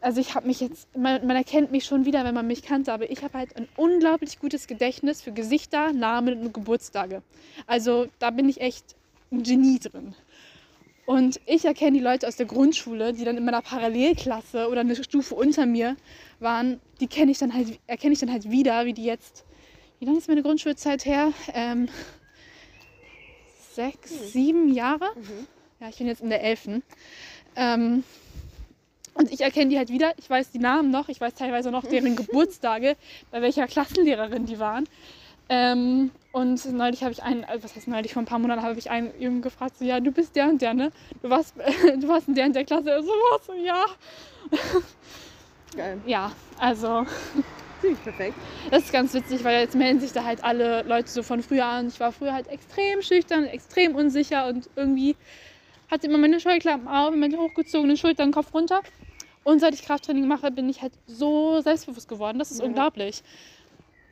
Also 0.00 0.20
ich 0.20 0.34
habe 0.34 0.46
mich 0.46 0.60
jetzt, 0.60 0.94
man, 0.96 1.26
man 1.26 1.36
erkennt 1.36 1.72
mich 1.72 1.84
schon 1.84 2.04
wieder, 2.04 2.24
wenn 2.24 2.34
man 2.34 2.46
mich 2.46 2.62
kannte, 2.62 2.92
aber 2.92 3.10
ich 3.10 3.22
habe 3.22 3.38
halt 3.38 3.56
ein 3.56 3.66
unglaublich 3.76 4.38
gutes 4.38 4.66
Gedächtnis 4.66 5.22
für 5.22 5.32
Gesichter, 5.32 5.92
Namen 5.92 6.40
und 6.40 6.54
Geburtstage. 6.54 7.22
Also 7.66 8.06
da 8.18 8.30
bin 8.30 8.48
ich 8.48 8.60
echt 8.60 8.94
ein 9.32 9.42
Genie 9.42 9.78
drin. 9.78 10.14
Und 11.06 11.40
ich 11.46 11.64
erkenne 11.64 11.92
die 11.92 12.02
Leute 12.02 12.26
aus 12.26 12.36
der 12.36 12.46
Grundschule, 12.46 13.12
die 13.12 13.24
dann 13.24 13.36
in 13.36 13.44
meiner 13.44 13.62
Parallelklasse 13.62 14.68
oder 14.68 14.80
eine 14.80 14.96
Stufe 14.96 15.36
unter 15.36 15.64
mir 15.64 15.96
waren, 16.40 16.80
die 17.00 17.06
kenne 17.06 17.30
ich 17.30 17.38
dann 17.38 17.54
halt, 17.54 17.78
erkenne 17.86 18.12
ich 18.12 18.18
dann 18.18 18.30
halt 18.30 18.50
wieder, 18.50 18.84
wie 18.86 18.92
die 18.92 19.04
jetzt. 19.04 19.44
Wie 19.98 20.04
lange 20.04 20.18
ist 20.18 20.28
meine 20.28 20.42
Grundschulzeit 20.42 21.06
her? 21.06 21.32
Ähm, 21.54 21.88
sechs, 23.72 24.32
sieben 24.32 24.72
Jahre. 24.74 25.06
Mhm. 25.14 25.46
Ja, 25.80 25.88
ich 25.88 25.96
bin 25.96 26.06
jetzt 26.08 26.22
in 26.22 26.28
der 26.28 26.42
elften. 26.42 26.82
Ähm, 27.54 28.02
und 29.16 29.32
ich 29.32 29.40
erkenne 29.40 29.70
die 29.70 29.78
halt 29.78 29.90
wieder. 29.90 30.12
Ich 30.18 30.28
weiß 30.28 30.50
die 30.50 30.58
Namen 30.58 30.90
noch. 30.90 31.08
Ich 31.08 31.20
weiß 31.20 31.34
teilweise 31.34 31.70
noch 31.70 31.84
deren 31.84 32.16
Geburtstage, 32.16 32.96
bei 33.30 33.42
welcher 33.42 33.66
Klassenlehrerin 33.66 34.46
die 34.46 34.58
waren. 34.58 34.86
Ähm, 35.48 36.10
und 36.32 36.64
neulich 36.72 37.02
habe 37.02 37.12
ich 37.12 37.22
einen, 37.22 37.44
also 37.44 37.64
was 37.64 37.76
heißt 37.76 37.88
neulich, 37.88 38.12
vor 38.12 38.22
ein 38.22 38.26
paar 38.26 38.38
Monaten 38.38 38.62
habe 38.62 38.78
ich 38.78 38.90
einen 38.90 39.12
Jungen 39.20 39.42
gefragt, 39.42 39.78
so, 39.78 39.84
ja, 39.84 40.00
du 40.00 40.10
bist 40.10 40.34
der 40.36 40.48
und 40.48 40.60
der, 40.60 40.74
ne? 40.74 40.92
Du 41.22 41.30
warst, 41.30 41.54
du 42.00 42.08
warst 42.08 42.28
in 42.28 42.34
der 42.34 42.46
und 42.46 42.56
der 42.56 42.64
Klasse. 42.64 43.00
So, 43.02 43.08
was? 43.08 43.46
So, 43.46 43.52
ja. 43.54 43.84
Geil. 45.76 46.00
Ja, 46.06 46.32
also 46.58 47.06
Ziemlich 47.80 48.02
perfekt. 48.02 48.34
das 48.70 48.84
ist 48.84 48.92
ganz 48.92 49.14
witzig, 49.14 49.44
weil 49.44 49.60
jetzt 49.60 49.74
melden 49.74 50.00
sich 50.00 50.12
da 50.12 50.24
halt 50.24 50.42
alle 50.42 50.82
Leute 50.82 51.08
so 51.08 51.22
von 51.22 51.42
früher 51.42 51.66
an. 51.66 51.88
Ich 51.88 52.00
war 52.00 52.12
früher 52.12 52.32
halt 52.32 52.48
extrem 52.48 53.02
schüchtern, 53.02 53.44
extrem 53.44 53.94
unsicher 53.94 54.48
und 54.48 54.68
irgendwie 54.76 55.16
hatte 55.90 56.06
immer 56.06 56.18
meine 56.18 56.40
Scheuklappen 56.40 56.88
auf, 56.88 57.14
meine 57.14 57.36
hochgezogenen 57.36 57.96
Schultern, 57.96 58.32
Kopf 58.32 58.52
runter. 58.54 58.80
Und 59.46 59.60
seit 59.60 59.74
ich 59.74 59.82
Krafttraining 59.82 60.26
mache, 60.26 60.50
bin 60.50 60.68
ich 60.68 60.82
halt 60.82 60.92
so 61.06 61.60
selbstbewusst 61.60 62.08
geworden. 62.08 62.40
Das 62.40 62.50
ist 62.50 62.58
Ja. 62.58 62.64
unglaublich. 62.64 63.22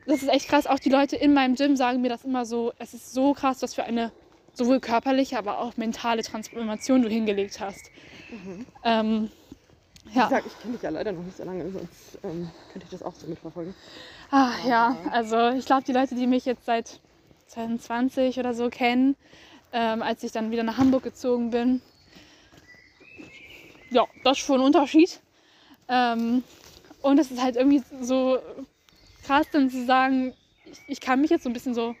Das 0.05 0.21
ist 0.21 0.29
echt 0.29 0.47
krass. 0.47 0.65
Auch 0.65 0.79
die 0.79 0.87
Leute 0.87 1.17
in 1.17 1.33
meinem 1.33 1.55
Gym 1.55 1.75
sagen 1.75 1.99
mir 2.01 2.07
das 2.07 2.23
immer 2.23 2.45
so. 2.45 2.71
Es 2.79 2.93
ist 2.93 3.13
so 3.13 3.33
krass, 3.33 3.61
was 3.61 3.73
für 3.73 3.83
eine 3.83 4.13
sowohl 4.53 4.79
körperliche, 4.79 5.37
aber 5.37 5.59
auch 5.59 5.75
mentale 5.75 6.23
Transformation 6.23 7.01
du 7.01 7.09
hingelegt 7.09 7.59
hast. 7.59 7.91
Mhm. 8.31 8.65
Ähm, 8.85 9.29
Wie 10.05 10.17
ja. 10.17 10.29
gesagt, 10.29 10.47
ich 10.47 10.57
kenne 10.61 10.75
dich 10.75 10.83
ja 10.83 10.89
leider 10.89 11.11
noch 11.11 11.23
nicht 11.23 11.35
so 11.35 11.43
lange, 11.43 11.69
sonst 11.69 12.17
ähm, 12.23 12.49
könnte 12.71 12.85
ich 12.85 12.91
das 12.91 13.03
auch 13.03 13.13
so 13.13 13.27
mitverfolgen. 13.27 13.75
Ah, 14.31 14.53
ja, 14.65 14.97
also 15.11 15.49
ich 15.49 15.65
glaube, 15.65 15.83
die 15.83 15.91
Leute, 15.91 16.15
die 16.15 16.27
mich 16.27 16.45
jetzt 16.45 16.63
seit 16.65 17.01
2020 17.47 18.39
oder 18.39 18.53
so 18.53 18.69
kennen, 18.69 19.17
ähm, 19.73 20.01
als 20.01 20.23
ich 20.23 20.31
dann 20.31 20.49
wieder 20.51 20.63
nach 20.63 20.77
Hamburg 20.77 21.03
gezogen 21.03 21.49
bin, 21.49 21.81
ja, 23.89 24.07
das 24.23 24.37
ist 24.37 24.45
schon 24.45 24.61
ein 24.61 24.65
Unterschied. 24.65 25.19
Ähm, 25.87 26.43
und 27.01 27.19
es 27.19 27.31
ist 27.31 27.41
halt 27.41 27.55
irgendwie 27.55 27.83
so 28.01 28.39
krass 29.25 29.47
dann 29.51 29.69
zu 29.69 29.85
sagen, 29.85 30.33
ich, 30.65 30.79
ich 30.87 30.99
kann 31.01 31.21
mich 31.21 31.29
jetzt 31.29 31.43
so 31.43 31.49
ein 31.49 31.53
bisschen 31.53 31.73
so 31.73 31.95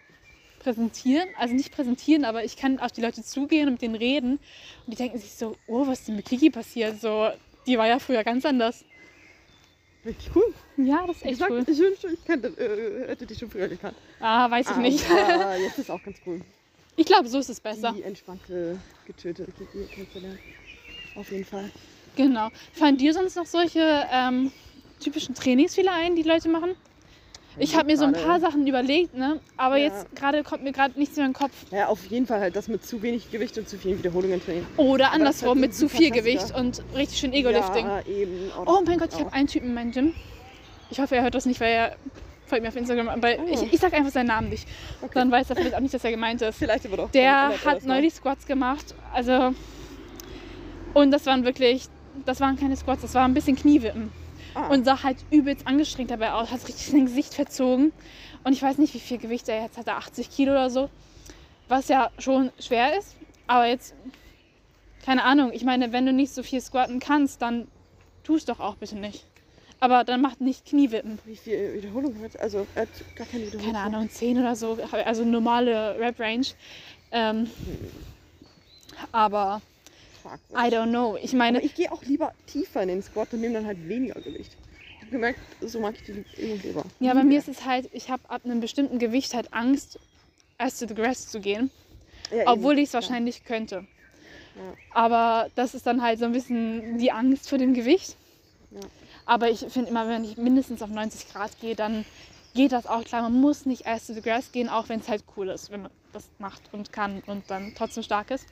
präsentieren, 0.59 1.27
also 1.37 1.53
nicht 1.53 1.71
präsentieren, 1.71 2.25
aber 2.25 2.43
ich 2.43 2.57
kann 2.57 2.79
auf 2.79 2.91
die 2.91 3.01
Leute 3.01 3.23
zugehen 3.23 3.67
und 3.67 3.73
mit 3.73 3.81
denen 3.83 3.95
reden 3.95 4.39
und 4.85 4.91
die 4.91 4.95
denken 4.95 5.19
sich 5.19 5.33
so, 5.33 5.55
oh, 5.67 5.85
was 5.85 5.99
ist 5.99 6.07
denn 6.07 6.15
mit 6.15 6.25
Kiki 6.25 6.49
passiert? 6.49 6.99
So, 6.99 7.29
die 7.67 7.77
war 7.77 7.87
ja 7.87 7.99
früher 7.99 8.23
ganz 8.23 8.45
anders. 8.45 8.83
Richtig 10.03 10.35
cool. 10.35 10.53
Ja, 10.77 11.05
das 11.05 11.17
ist 11.17 11.23
echt 11.23 11.31
gesagt, 11.33 11.51
cool. 11.51 11.63
ich 11.67 11.79
wünschte, 11.79 12.07
ich 12.07 12.25
kannte, 12.25 12.47
äh, 12.47 13.09
hätte 13.09 13.25
dich 13.25 13.39
schon 13.39 13.49
früher 13.49 13.67
gekannt. 13.67 13.95
Ah, 14.19 14.49
weiß 14.49 14.71
ich 14.71 14.77
nicht. 14.77 15.09
Aber 15.09 15.55
jetzt 15.57 15.79
ist 15.79 15.89
auch 15.89 16.01
ganz 16.03 16.17
cool. 16.25 16.41
Ich 16.95 17.05
glaube, 17.05 17.27
so 17.27 17.39
ist 17.39 17.49
es 17.49 17.59
besser. 17.59 17.91
Die 17.91 18.03
entspannte, 18.03 18.79
getötete 19.05 19.51
Kiki 19.51 19.85
kennenzulernen. 19.91 20.39
Auf 21.15 21.31
jeden 21.31 21.45
Fall. 21.45 21.71
Genau. 22.15 22.49
Fallen 22.73 22.97
dir 22.97 23.13
sonst 23.13 23.35
noch 23.35 23.45
solche 23.45 24.05
ähm, 24.11 24.51
typischen 24.99 25.35
Trainingsfehler 25.35 25.91
ein, 25.93 26.15
die 26.15 26.23
Leute 26.23 26.49
machen? 26.49 26.71
Ich 27.57 27.73
habe 27.77 27.85
mir 27.85 27.97
so 27.97 28.03
ein 28.03 28.11
paar 28.11 28.41
Sachen 28.41 28.67
überlegt, 28.67 29.15
ne? 29.15 29.39
aber 29.55 29.77
Ja. 29.77 29.85
jetzt 29.85 30.13
gerade 30.13 30.43
kommt 30.43 30.63
mir 30.63 30.73
gerade 30.73 30.99
nichts 30.99 31.15
mehr 31.15 31.25
in 31.25 31.31
den 31.31 31.37
Kopf. 31.37 31.53
Ja, 31.71 31.87
auf 31.87 32.05
jeden 32.07 32.27
Fall 32.27 32.41
halt 32.41 32.55
das 32.57 32.67
mit 32.67 32.85
zu 32.85 33.01
wenig 33.01 33.31
Gewicht 33.31 33.57
und 33.57 33.69
zu 33.69 33.77
vielen 33.77 33.97
Wiederholungen 33.97 34.43
trainieren. 34.43 34.67
Oder 34.75 35.13
andersrum, 35.13 35.51
hat 35.51 35.57
mit 35.57 35.73
zu 35.73 35.87
viel. 35.87 36.11
Gewicht 36.11 36.53
und 36.53 36.83
richtig 36.95 37.17
schön 37.19 37.31
Ego-Lifting. 37.31 37.85
Ja, 37.85 38.01
eben. 38.07 38.51
Oh 38.65 38.81
mein 38.85 38.97
Gott, 38.99 39.09
ich 39.13 39.19
habe 39.21 39.31
einen 39.31 39.47
Typen 39.47 39.69
in 39.69 39.73
meinem 39.73 39.91
Gym. 39.91 40.13
Ich 40.89 40.99
hoffe, 40.99 41.15
er 41.15 41.23
hört 41.23 41.33
das 41.35 41.45
nicht, 41.45 41.61
weil 41.61 41.71
er 41.71 41.95
folgt 42.45 42.61
mir 42.63 42.67
auf 42.69 42.75
Instagram. 42.75 43.07
Aber 43.07 43.29
Oh. 43.39 43.45
ich, 43.49 43.71
ich 43.73 43.79
sag 43.79 43.93
einfach 43.93 44.11
seinen 44.11 44.27
Namen 44.27 44.49
nicht. 44.49 44.67
Okay. 45.01 45.11
Dann 45.13 45.31
weiß 45.31 45.49
er 45.49 45.55
vielleicht 45.55 45.75
auch 45.75 45.79
nicht, 45.79 45.93
dass 45.93 46.03
er 46.03 46.11
gemeint 46.11 46.41
ist. 46.41 46.57
Vielleicht 46.57 46.85
aber 46.85 46.97
doch. 46.97 47.11
Der 47.11 47.23
er 47.23 47.65
hat 47.65 47.85
neulich 47.85 48.15
Squats 48.15 48.45
gemacht. 48.45 48.93
Also. 49.13 49.53
Und 50.93 51.11
das 51.11 51.25
waren 51.25 51.45
wirklich. 51.45 51.83
Das 52.25 52.39
waren 52.39 52.57
keine 52.57 52.75
Squats, 52.75 53.01
das 53.01 53.13
war 53.13 53.25
ein 53.25 53.33
bisschen 53.33 53.55
Kniewippen. 53.55 54.11
Ah. 54.55 54.67
Und 54.67 54.85
sah 54.85 55.03
halt 55.03 55.17
übelst 55.31 55.67
angestrengt 55.67 56.11
dabei 56.11 56.31
aus. 56.31 56.51
Hat 56.51 56.65
richtig 56.67 56.87
sein 56.87 57.05
Gesicht 57.05 57.33
verzogen. 57.33 57.91
Und 58.43 58.53
ich 58.53 58.61
weiß 58.61 58.77
nicht, 58.77 58.93
wie 58.93 58.99
viel 58.99 59.17
Gewicht 59.17 59.49
er 59.49 59.61
jetzt 59.61 59.77
hat. 59.77 59.87
Er 59.87 59.97
80 59.97 60.29
Kilo 60.31 60.51
oder 60.51 60.69
so. 60.69 60.89
Was 61.67 61.87
ja 61.89 62.09
schon 62.19 62.51
schwer 62.59 62.97
ist. 62.97 63.15
Aber 63.47 63.67
jetzt. 63.67 63.93
Keine 65.05 65.23
Ahnung. 65.23 65.51
Ich 65.53 65.63
meine, 65.63 65.91
wenn 65.91 66.05
du 66.05 66.13
nicht 66.13 66.33
so 66.33 66.41
viel 66.41 66.61
squatten 66.61 66.99
kannst, 66.99 67.41
dann 67.41 67.67
tu 68.23 68.35
es 68.35 68.45
doch 68.45 68.59
auch 68.59 68.75
bitte 68.75 68.95
nicht. 68.95 69.25
Aber 69.79 70.03
dann 70.03 70.21
macht 70.21 70.41
nicht 70.41 70.65
Kniewippen. 70.65 71.19
Wie 71.25 71.35
viel 71.35 71.75
Wiederholung 71.75 72.15
hat 72.23 72.39
Also, 72.39 72.65
er 72.75 72.83
hat 72.83 72.89
gar 73.15 73.27
keine 73.27 73.45
Wiederholung. 73.45 73.73
Keine 73.73 73.85
Ahnung, 73.85 74.09
10 74.09 74.39
oder 74.39 74.55
so. 74.55 74.77
Also 74.91 75.25
normale 75.25 75.99
Rap-Range. 75.99 76.47
Ähm, 77.11 77.49
aber 79.11 79.61
Fuck. 80.25 80.39
I 80.53 80.69
don't 80.69 80.89
know. 80.89 81.17
Ich 81.21 81.33
meine, 81.33 81.59
Aber 81.59 81.65
ich 81.65 81.75
gehe 81.75 81.91
auch 81.91 82.01
lieber 82.03 82.33
tiefer 82.47 82.81
in 82.81 82.87
den 82.87 83.03
Squat 83.03 83.31
und 83.33 83.41
nehme 83.41 83.53
dann 83.53 83.65
halt 83.67 83.87
weniger 83.87 84.19
Gewicht. 84.19 84.57
Ich 84.95 85.01
habe 85.01 85.11
gemerkt, 85.11 85.39
so 85.61 85.79
mag 85.79 85.93
ich 85.95 86.03
die 86.03 86.41
Übung 86.41 86.61
lieber. 86.63 86.83
ja, 86.99 87.13
bei 87.13 87.23
mir 87.23 87.37
ist 87.37 87.47
es 87.47 87.63
halt, 87.63 87.87
ich 87.93 88.09
habe 88.09 88.27
ab 88.27 88.41
einem 88.43 88.59
bestimmten 88.59 88.97
Gewicht 88.97 89.35
halt 89.35 89.53
Angst, 89.53 89.99
erst 90.57 90.79
to 90.79 90.87
the 90.87 90.95
grass 90.95 91.27
zu 91.27 91.39
gehen. 91.39 91.69
Ja. 92.31 92.51
Obwohl 92.51 92.79
ich 92.79 92.85
es 92.85 92.93
wahrscheinlich 92.95 93.45
könnte. 93.45 93.85
Ja. 94.55 94.61
Aber 94.91 95.49
das 95.53 95.75
ist 95.75 95.85
dann 95.85 96.01
halt 96.01 96.17
so 96.17 96.25
ein 96.25 96.31
bisschen 96.31 96.97
die 96.97 97.11
Angst 97.11 97.47
vor 97.47 97.59
dem 97.59 97.75
Gewicht. 97.75 98.15
Ja. 98.71 98.79
Aber 99.27 99.51
ich 99.51 99.59
finde 99.59 99.91
immer, 99.91 100.07
wenn 100.07 100.23
ich 100.23 100.37
mindestens 100.37 100.81
auf 100.81 100.89
90 100.89 101.31
Grad 101.31 101.51
gehe, 101.61 101.75
dann 101.75 102.03
geht 102.55 102.71
das 102.71 102.87
auch 102.87 103.03
klar. 103.03 103.21
Man 103.21 103.39
muss 103.39 103.67
nicht 103.67 103.85
erst 103.85 104.07
to 104.07 104.13
the 104.13 104.21
grass 104.21 104.51
gehen, 104.51 104.69
auch 104.69 104.89
wenn 104.89 105.01
es 105.01 105.07
halt 105.07 105.23
cool 105.37 105.49
ist, 105.49 105.69
wenn 105.69 105.83
man 105.83 105.91
das 106.13 106.29
macht 106.39 106.61
und 106.71 106.91
kann 106.91 107.21
und 107.27 107.43
dann 107.51 107.73
trotzdem 107.75 108.01
stark 108.01 108.31
ist. 108.31 108.47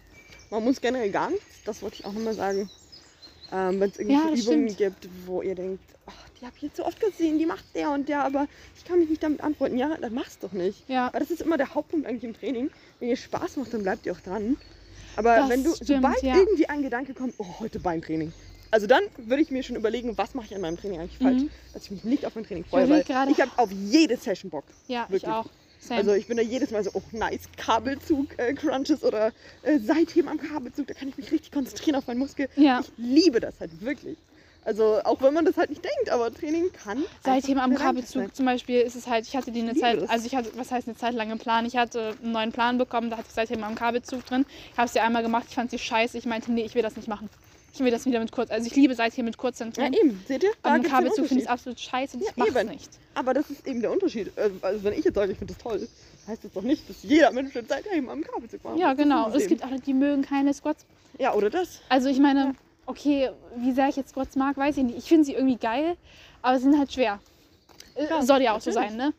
Man 0.53 0.63
muss 0.65 0.79
generell 0.79 1.09
gar 1.09 1.31
nichts, 1.31 1.63
das 1.65 1.81
wollte 1.81 1.95
ich 1.99 2.05
auch 2.05 2.13
nochmal 2.13 2.35
sagen. 2.35 2.69
Ähm, 3.51 3.79
Wenn 3.79 3.89
es 3.89 3.97
irgendwelche 3.97 4.35
Ja, 4.35 4.43
Übungen 4.51 4.69
stimmt. 4.69 4.77
gibt, 4.77 5.09
wo 5.25 5.41
ihr 5.41 5.55
denkt, 5.55 5.81
ach, 6.05 6.13
die 6.39 6.45
habe 6.45 6.55
ich 6.57 6.61
jetzt 6.61 6.77
so 6.77 6.85
oft 6.85 6.99
gesehen, 6.99 7.39
die 7.39 7.47
macht 7.47 7.65
der 7.73 7.89
und 7.89 8.07
der, 8.07 8.23
aber 8.23 8.47
ich 8.77 8.85
kann 8.85 8.99
mich 8.99 9.09
nicht 9.09 9.23
damit 9.23 9.41
antworten. 9.41 9.79
Ja, 9.79 9.97
dann 9.99 10.13
mach's 10.13 10.37
doch 10.37 10.51
nicht. 10.51 10.87
Ja. 10.87 11.09
Weil 11.11 11.21
das 11.21 11.31
ist 11.31 11.41
immer 11.41 11.57
der 11.57 11.73
Hauptpunkt 11.73 12.05
eigentlich 12.05 12.23
im 12.23 12.35
Training. 12.35 12.69
Wenn 12.99 13.09
ihr 13.09 13.17
Spaß 13.17 13.57
macht, 13.57 13.73
dann 13.73 13.81
bleibt 13.81 14.05
ihr 14.05 14.11
auch 14.13 14.19
dran. 14.19 14.57
Aber 15.15 15.35
Das 15.37 15.49
wenn 15.49 15.63
du, 15.63 15.73
stimmt, 15.73 15.87
sobald 15.87 16.21
ja. 16.21 16.35
irgendwie 16.37 16.69
ein 16.69 16.83
Gedanke 16.83 17.15
kommt, 17.15 17.33
oh, 17.39 17.45
heute 17.59 17.79
Beintraining. 17.79 18.31
Also 18.69 18.85
dann 18.85 19.03
würde 19.17 19.41
ich 19.41 19.49
mir 19.49 19.63
schon 19.63 19.75
überlegen, 19.75 20.15
was 20.19 20.35
mache 20.35 20.45
ich 20.47 20.55
an 20.55 20.61
meinem 20.61 20.77
Training 20.77 20.99
eigentlich 20.99 21.17
falsch, 21.19 21.41
Mhm. 21.43 21.49
dass 21.73 21.83
ich 21.85 21.91
mich 21.91 22.03
nicht 22.03 22.25
auf 22.27 22.35
mein 22.35 22.43
Training 22.45 22.63
freue, 22.65 22.87
weil 22.89 23.03
gerade- 23.03 23.31
ich 23.31 23.41
habe 23.41 23.51
auf 23.57 23.71
jede 23.71 24.17
Session 24.17 24.51
Bock. 24.51 24.65
Ja, 24.87 25.05
ich 25.05 25.13
Wirklich. 25.13 25.31
auch. 25.31 25.45
Same. 25.83 25.99
Also 25.99 26.13
ich 26.13 26.27
bin 26.27 26.37
da 26.37 26.43
jedes 26.43 26.71
Mal 26.71 26.83
so, 26.83 26.91
oh 26.93 27.01
nice, 27.11 27.49
Kabelzug, 27.57 28.37
äh, 28.37 28.53
Crunches 28.53 29.03
oder 29.03 29.31
äh, 29.63 29.79
Seitheben 29.79 30.29
am 30.29 30.39
Kabelzug, 30.39 30.87
da 30.87 30.93
kann 30.93 31.09
ich 31.09 31.17
mich 31.17 31.31
richtig 31.31 31.51
konzentrieren 31.51 31.95
auf 31.95 32.07
meinen 32.07 32.19
Muskel. 32.19 32.47
Ja. 32.55 32.81
Ich 32.81 32.91
liebe 32.97 33.39
das 33.39 33.59
halt 33.59 33.81
wirklich. 33.81 34.17
Also 34.65 35.01
auch 35.03 35.21
wenn 35.21 35.33
man 35.33 35.43
das 35.45 35.57
halt 35.57 35.69
nicht 35.69 35.83
denkt, 35.83 36.09
aber 36.09 36.33
Training 36.33 36.71
kann. 36.71 37.03
Seitdem 37.23 37.59
am 37.59 37.75
Kabelzug 37.75 38.33
zum 38.33 38.45
Beispiel 38.45 38.79
ist 38.79 38.95
es 38.95 39.07
halt, 39.07 39.27
ich 39.27 39.35
hatte 39.35 39.51
die 39.51 39.61
eine 39.61 39.75
Zeit, 39.75 40.01
das. 40.01 40.09
also 40.09 40.25
ich 40.25 40.35
hatte, 40.35 40.51
was 40.55 40.71
heißt 40.71 40.87
eine 40.87 40.95
Zeit 40.95 41.13
lang 41.13 41.29
einen 41.29 41.39
Plan? 41.39 41.65
Ich 41.65 41.75
hatte 41.75 42.15
einen 42.23 42.31
neuen 42.31 42.51
Plan 42.51 42.77
bekommen, 42.77 43.09
da 43.09 43.17
hatte 43.17 43.27
ich 43.27 43.33
seitdem 43.33 43.63
am 43.63 43.75
Kabelzug 43.75 44.25
drin. 44.25 44.45
Ich 44.71 44.77
habe 44.77 44.87
es 44.87 44.93
ja 44.93 45.03
einmal 45.03 45.21
gemacht, 45.21 45.45
ich 45.49 45.55
fand 45.55 45.69
sie 45.69 45.79
scheiße. 45.79 46.17
Ich 46.17 46.25
meinte, 46.25 46.51
nee, 46.51 46.63
ich 46.63 46.75
will 46.75 46.81
das 46.81 46.95
nicht 46.95 47.09
machen. 47.09 47.29
Ich 47.73 47.79
will 47.79 47.89
das 47.89 48.05
wieder 48.05 48.19
mit 48.19 48.31
kurz, 48.31 48.51
also 48.51 48.67
ich 48.67 48.75
liebe 48.75 48.93
seitdem 48.93 49.25
mit 49.25 49.37
kurzen 49.37 49.71
sein. 49.73 49.91
drin. 49.91 49.93
Ja 49.93 49.99
eben, 50.09 50.23
seht 50.27 50.43
ihr? 50.43 50.51
Da 50.61 50.69
Aber 50.69 50.79
den 50.79 50.91
Kabelzug 50.91 51.25
finde 51.25 51.43
ich 51.43 51.49
absolut 51.49 51.79
scheiße 51.79 52.17
und 52.17 52.21
ich 52.23 52.27
Ja, 52.29 52.33
mache 52.37 52.49
es 52.49 52.55
eben. 52.55 52.69
nicht. 52.69 52.89
Aber 53.15 53.33
das 53.33 53.49
ist 53.49 53.65
eben 53.67 53.81
der 53.81 53.91
Unterschied. 53.91 54.31
Also 54.37 54.55
also 54.61 54.83
wenn 54.83 54.93
ich 54.93 55.03
jetzt 55.05 55.15
sage, 55.15 55.31
ich 55.31 55.37
finde 55.39 55.53
das 55.55 55.63
toll, 55.63 55.87
heißt 56.27 56.43
das 56.43 56.51
doch 56.53 56.61
nicht, 56.61 56.87
dass 56.87 57.01
jeder 57.01 57.31
Mensch 57.31 57.55
mit 57.55 57.67
Seitheben 57.67 58.09
am 58.09 58.21
Kabelzug 58.23 58.63
macht. 58.63 58.77
Ja, 58.77 58.93
genau. 58.93 59.29
Es 59.29 59.43
eben. 59.43 59.47
gibt 59.49 59.63
auch, 59.63 59.69
die 59.85 59.93
mögen 59.93 60.21
keine 60.21 60.53
Squats. 60.53 60.85
Ja, 61.17 61.33
oder 61.33 61.49
das. 61.49 61.79
Also 61.89 62.09
ich 62.09 62.19
meine, 62.19 62.53
okay, 62.85 63.31
wie 63.55 63.71
sehr 63.71 63.89
ich 63.89 63.95
jetzt 63.95 64.09
Squats 64.11 64.35
mag, 64.35 64.55
weiß 64.55 64.77
ich 64.77 64.83
nicht. 64.83 64.97
Ich 64.99 65.05
finde 65.05 65.23
sie 65.25 65.33
irgendwie 65.33 65.57
geil, 65.57 65.95
aber 66.43 66.57
sie 66.57 66.63
sind 66.65 66.77
halt 66.77 66.93
schwer. 66.93 67.19
Äh, 67.95 68.05
Klar, 68.05 68.23
Soll 68.23 68.41
ja 68.43 68.55
auch 68.55 68.61
so 68.61 68.69
natürlich. 68.69 68.89
sein, 68.89 68.97
ne? 68.97 69.13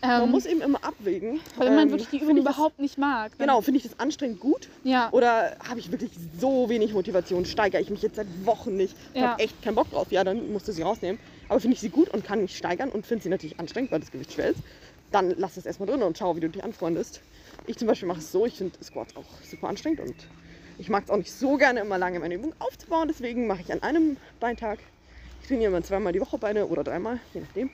Man 0.00 0.22
Ähm, 0.24 0.30
muss 0.30 0.46
eben 0.46 0.60
immer 0.60 0.82
abwägen. 0.84 1.40
wenn 1.58 1.74
man 1.74 1.84
Ähm, 1.84 1.90
wirklich 1.90 2.08
die 2.10 2.18
Übung 2.20 2.36
überhaupt 2.36 2.78
nicht 2.78 2.98
mag. 2.98 3.32
Dann, 3.36 3.46
Genau, 3.48 3.60
finde 3.62 3.78
ich 3.78 3.82
das 3.84 3.98
anstrengend 3.98 4.38
gut? 4.40 4.68
Ja. 4.84 5.08
Oder 5.12 5.56
habe 5.68 5.80
ich 5.80 5.90
wirklich 5.90 6.12
so 6.38 6.68
wenig 6.68 6.92
Motivation? 6.92 7.44
Steigere 7.44 7.80
ich 7.80 7.90
mich 7.90 8.02
jetzt 8.02 8.16
seit 8.16 8.26
Wochen 8.46 8.76
nicht? 8.76 8.94
Ich 9.14 9.20
Ja. 9.20 9.30
habe 9.32 9.42
echt 9.42 9.60
keinen 9.62 9.74
Bock 9.74 9.90
drauf. 9.90 10.12
Ja, 10.12 10.22
dann 10.22 10.52
musst 10.52 10.68
du 10.68 10.72
sie 10.72 10.82
rausnehmen. 10.82 11.18
Aber 11.48 11.58
finde 11.60 11.74
ich 11.74 11.80
sie 11.80 11.88
gut 11.88 12.08
und 12.10 12.24
kann 12.24 12.40
mich 12.40 12.56
steigern 12.56 12.90
und 12.90 13.06
finde 13.06 13.24
sie 13.24 13.28
natürlich 13.28 13.58
anstrengend, 13.58 13.90
weil 13.90 14.00
das 14.00 14.10
Gewicht 14.12 14.32
schwer 14.32 14.48
ist. 14.50 14.60
Dann 15.10 15.34
lass 15.38 15.56
es 15.56 15.66
erstmal 15.66 15.88
drin 15.88 16.02
und 16.02 16.16
schau, 16.18 16.36
wie 16.36 16.40
du 16.40 16.48
dich 16.48 16.62
anfreundest. 16.62 17.22
Ich 17.66 17.76
zum 17.76 17.88
Beispiel 17.88 18.06
mache 18.06 18.18
es 18.20 18.30
so, 18.30 18.44
ich 18.46 18.54
finde 18.54 18.78
Squats 18.84 19.16
auch 19.16 19.24
super 19.42 19.68
anstrengend 19.68 20.00
und 20.00 20.14
ich 20.78 20.90
mag 20.90 21.04
es 21.04 21.10
auch 21.10 21.16
nicht 21.16 21.32
so 21.32 21.56
gerne, 21.56 21.80
immer 21.80 21.98
lange 21.98 22.20
meine 22.20 22.34
Übung 22.34 22.54
aufzubauen. 22.58 23.08
Deswegen 23.08 23.46
mache 23.46 23.62
ich 23.62 23.72
an 23.72 23.82
einem 23.82 24.16
Beintag, 24.38 24.78
ich 25.42 25.48
trainiere 25.48 25.70
immer 25.70 25.82
zweimal 25.82 26.12
die 26.12 26.20
Woche 26.20 26.36
Beine 26.38 26.66
oder 26.66 26.84
dreimal, 26.84 27.18
je 27.32 27.40
nachdem, 27.40 27.70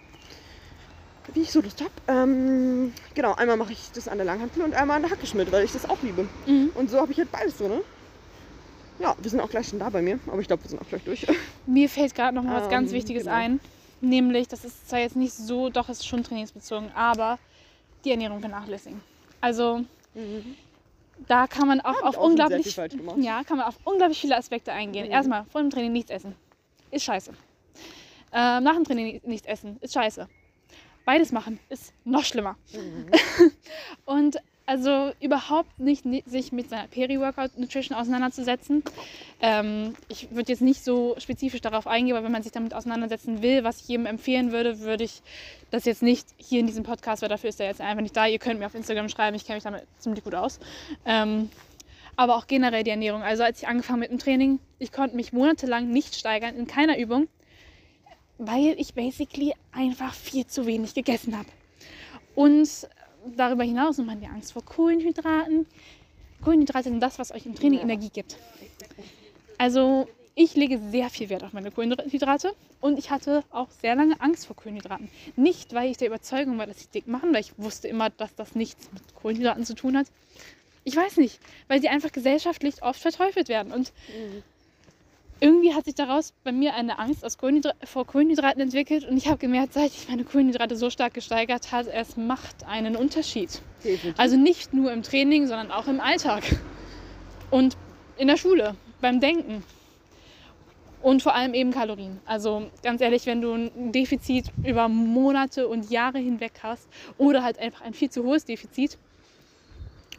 wie 1.32 1.40
ich 1.42 1.50
so 1.50 1.60
Lust 1.60 1.80
habe. 1.80 1.90
Ähm, 2.08 2.92
genau, 3.14 3.34
einmal 3.34 3.56
mache 3.56 3.72
ich 3.72 3.90
das 3.94 4.08
an 4.08 4.18
der 4.18 4.26
Langhantel 4.26 4.62
und 4.62 4.74
einmal 4.74 4.96
an 4.96 5.02
der 5.02 5.10
Hackeschmidt, 5.10 5.50
weil 5.50 5.64
ich 5.64 5.72
das 5.72 5.88
auch 5.88 6.00
liebe. 6.02 6.28
Mhm. 6.46 6.70
Und 6.74 6.90
so 6.90 6.98
habe 6.98 7.12
ich 7.12 7.18
halt 7.18 7.32
beides 7.32 7.56
drin. 7.56 7.80
Ja, 8.98 9.16
wir 9.20 9.30
sind 9.30 9.40
auch 9.40 9.50
gleich 9.50 9.68
schon 9.68 9.78
da 9.78 9.88
bei 9.88 10.02
mir, 10.02 10.18
aber 10.28 10.40
ich 10.40 10.46
glaube, 10.46 10.62
wir 10.62 10.70
sind 10.70 10.80
auch 10.80 10.86
gleich 10.88 11.02
durch. 11.02 11.26
Mir 11.66 11.88
fällt 11.88 12.14
gerade 12.14 12.34
noch 12.34 12.44
mal 12.44 12.60
was 12.60 12.68
ganz 12.70 12.90
Ähm, 12.90 12.96
Wichtiges 12.96 13.24
genau. 13.24 13.34
ein. 13.34 13.60
Nämlich, 14.00 14.48
das 14.48 14.64
ist 14.64 14.88
zwar 14.88 15.00
jetzt 15.00 15.16
nicht 15.16 15.32
so, 15.32 15.70
doch 15.70 15.88
es 15.88 16.00
ist 16.00 16.06
schon 16.06 16.22
trainingsbezogen, 16.22 16.92
aber 16.94 17.38
die 18.04 18.10
Ernährung 18.10 18.40
vernachlässigen. 18.40 19.00
Also 19.40 19.84
da 21.26 21.46
kann 21.46 21.68
man 21.68 21.80
auch 21.80 22.02
auf 22.02 22.16
auch 22.16 22.24
unglaublich, 22.24 22.76
ja, 23.16 23.42
kann 23.44 23.56
man 23.56 23.66
auf 23.66 23.76
unglaublich 23.84 24.20
viele 24.20 24.36
Aspekte 24.36 24.72
eingehen. 24.72 25.06
Mhm. 25.06 25.12
Erstmal 25.12 25.44
vor 25.46 25.60
dem 25.60 25.70
Training 25.70 25.92
nichts 25.92 26.10
essen, 26.10 26.34
ist 26.90 27.04
scheiße. 27.04 27.32
Ähm, 28.32 28.62
nach 28.62 28.74
dem 28.74 28.84
Training 28.84 29.20
nichts 29.24 29.46
essen, 29.46 29.78
ist 29.80 29.94
scheiße. 29.94 30.28
Beides 31.04 31.32
machen 31.32 31.58
ist 31.68 31.92
noch 32.04 32.24
schlimmer. 32.24 32.56
Mhm. 32.72 33.50
Und 34.04 34.38
also 34.66 35.12
überhaupt 35.20 35.78
nicht 35.78 36.06
ni- 36.06 36.24
sich 36.26 36.50
mit 36.50 36.70
seiner 36.70 36.86
Peri-Workout-Nutrition 36.88 37.96
auseinanderzusetzen. 37.96 38.82
Ähm, 39.42 39.94
ich 40.08 40.30
würde 40.30 40.52
jetzt 40.52 40.62
nicht 40.62 40.82
so 40.82 41.14
spezifisch 41.18 41.60
darauf 41.60 41.86
eingehen, 41.86 42.16
aber 42.16 42.24
wenn 42.24 42.32
man 42.32 42.42
sich 42.42 42.52
damit 42.52 42.72
auseinandersetzen 42.72 43.42
will, 43.42 43.62
was 43.62 43.82
ich 43.82 43.88
jedem 43.88 44.06
empfehlen 44.06 44.52
würde, 44.52 44.80
würde 44.80 45.04
ich 45.04 45.20
das 45.70 45.84
jetzt 45.84 46.02
nicht 46.02 46.26
hier 46.38 46.60
in 46.60 46.66
diesem 46.66 46.82
Podcast, 46.82 47.20
weil 47.20 47.28
dafür 47.28 47.50
ist 47.50 47.60
er 47.60 47.66
jetzt 47.66 47.82
einfach 47.82 48.00
nicht 48.00 48.16
da. 48.16 48.26
Ihr 48.26 48.38
könnt 48.38 48.58
mir 48.58 48.64
auf 48.66 48.74
Instagram 48.74 49.10
schreiben, 49.10 49.36
ich 49.36 49.44
kenne 49.44 49.56
mich 49.56 49.64
damit 49.64 49.82
ziemlich 49.98 50.24
gut 50.24 50.34
aus. 50.34 50.58
Ähm, 51.04 51.50
aber 52.16 52.36
auch 52.36 52.46
generell 52.46 52.84
die 52.84 52.90
Ernährung. 52.90 53.22
Also 53.22 53.42
als 53.42 53.60
ich 53.60 53.68
angefangen 53.68 54.00
mit 54.00 54.10
dem 54.10 54.18
Training, 54.18 54.60
ich 54.78 54.92
konnte 54.92 55.14
mich 55.16 55.34
monatelang 55.34 55.90
nicht 55.90 56.14
steigern 56.14 56.56
in 56.56 56.66
keiner 56.66 56.96
Übung, 56.96 57.28
weil 58.46 58.74
ich 58.78 58.94
basically 58.94 59.54
einfach 59.72 60.14
viel 60.14 60.46
zu 60.46 60.66
wenig 60.66 60.94
gegessen 60.94 61.36
habe. 61.36 61.48
Und 62.34 62.88
darüber 63.36 63.64
hinaus 63.64 63.98
nochmal 63.98 64.16
die 64.16 64.26
Angst 64.26 64.52
vor 64.52 64.64
Kohlenhydraten. 64.64 65.66
Kohlenhydrate 66.42 66.90
sind 66.90 67.00
das, 67.00 67.18
was 67.18 67.32
euch 67.32 67.46
im 67.46 67.54
Training 67.54 67.80
Energie 67.80 68.10
gibt. 68.10 68.36
Also 69.58 70.08
ich 70.34 70.56
lege 70.56 70.78
sehr 70.90 71.10
viel 71.10 71.28
Wert 71.28 71.44
auf 71.44 71.52
meine 71.52 71.70
Kohlenhydrate 71.70 72.54
und 72.80 72.98
ich 72.98 73.10
hatte 73.10 73.44
auch 73.50 73.68
sehr 73.70 73.94
lange 73.94 74.20
Angst 74.20 74.46
vor 74.46 74.56
Kohlenhydraten. 74.56 75.08
Nicht, 75.36 75.72
weil 75.74 75.90
ich 75.90 75.96
der 75.96 76.08
Überzeugung 76.08 76.58
war, 76.58 76.66
dass 76.66 76.80
sie 76.80 76.88
dick 76.92 77.06
machen, 77.06 77.32
weil 77.32 77.40
ich 77.40 77.56
wusste 77.56 77.88
immer, 77.88 78.10
dass 78.10 78.34
das 78.34 78.54
nichts 78.54 78.88
mit 78.92 79.02
Kohlenhydraten 79.14 79.64
zu 79.64 79.74
tun 79.74 79.96
hat. 79.96 80.06
Ich 80.82 80.96
weiß 80.96 81.16
nicht, 81.16 81.38
weil 81.68 81.80
sie 81.80 81.88
einfach 81.88 82.12
gesellschaftlich 82.12 82.82
oft 82.82 83.00
verteufelt 83.00 83.48
werden. 83.48 83.72
Und 83.72 83.92
irgendwie 85.44 85.74
hat 85.74 85.84
sich 85.84 85.94
daraus 85.94 86.32
bei 86.42 86.52
mir 86.52 86.72
eine 86.72 86.98
Angst 86.98 87.22
Kohlenhydra 87.38 87.74
vor 87.84 88.06
Kohlenhydraten 88.06 88.62
entwickelt 88.62 89.04
und 89.04 89.18
ich 89.18 89.28
habe 89.28 89.36
gemerkt, 89.36 89.74
seit 89.74 89.90
ich 89.90 90.08
meine 90.08 90.24
Kohlenhydrate 90.24 90.74
so 90.74 90.88
stark 90.88 91.12
gesteigert 91.12 91.70
hat, 91.70 91.86
es 91.86 92.16
macht 92.16 92.64
einen 92.66 92.96
Unterschied. 92.96 93.60
Definitiv. 93.84 94.18
Also 94.18 94.38
nicht 94.38 94.72
nur 94.72 94.90
im 94.90 95.02
Training, 95.02 95.46
sondern 95.46 95.70
auch 95.70 95.86
im 95.86 96.00
Alltag 96.00 96.44
und 97.50 97.76
in 98.16 98.28
der 98.28 98.38
Schule, 98.38 98.74
beim 99.02 99.20
Denken. 99.20 99.62
Und 101.02 101.22
vor 101.22 101.34
allem 101.34 101.52
eben 101.52 101.72
Kalorien. 101.72 102.20
Also 102.24 102.70
ganz 102.82 103.02
ehrlich, 103.02 103.26
wenn 103.26 103.42
du 103.42 103.52
ein 103.52 103.92
Defizit 103.92 104.46
über 104.64 104.88
Monate 104.88 105.68
und 105.68 105.90
Jahre 105.90 106.20
hinweg 106.20 106.52
hast 106.62 106.88
oder 107.18 107.42
halt 107.42 107.58
einfach 107.58 107.82
ein 107.82 107.92
viel 107.92 108.08
zu 108.08 108.24
hohes 108.24 108.46
Defizit, 108.46 108.96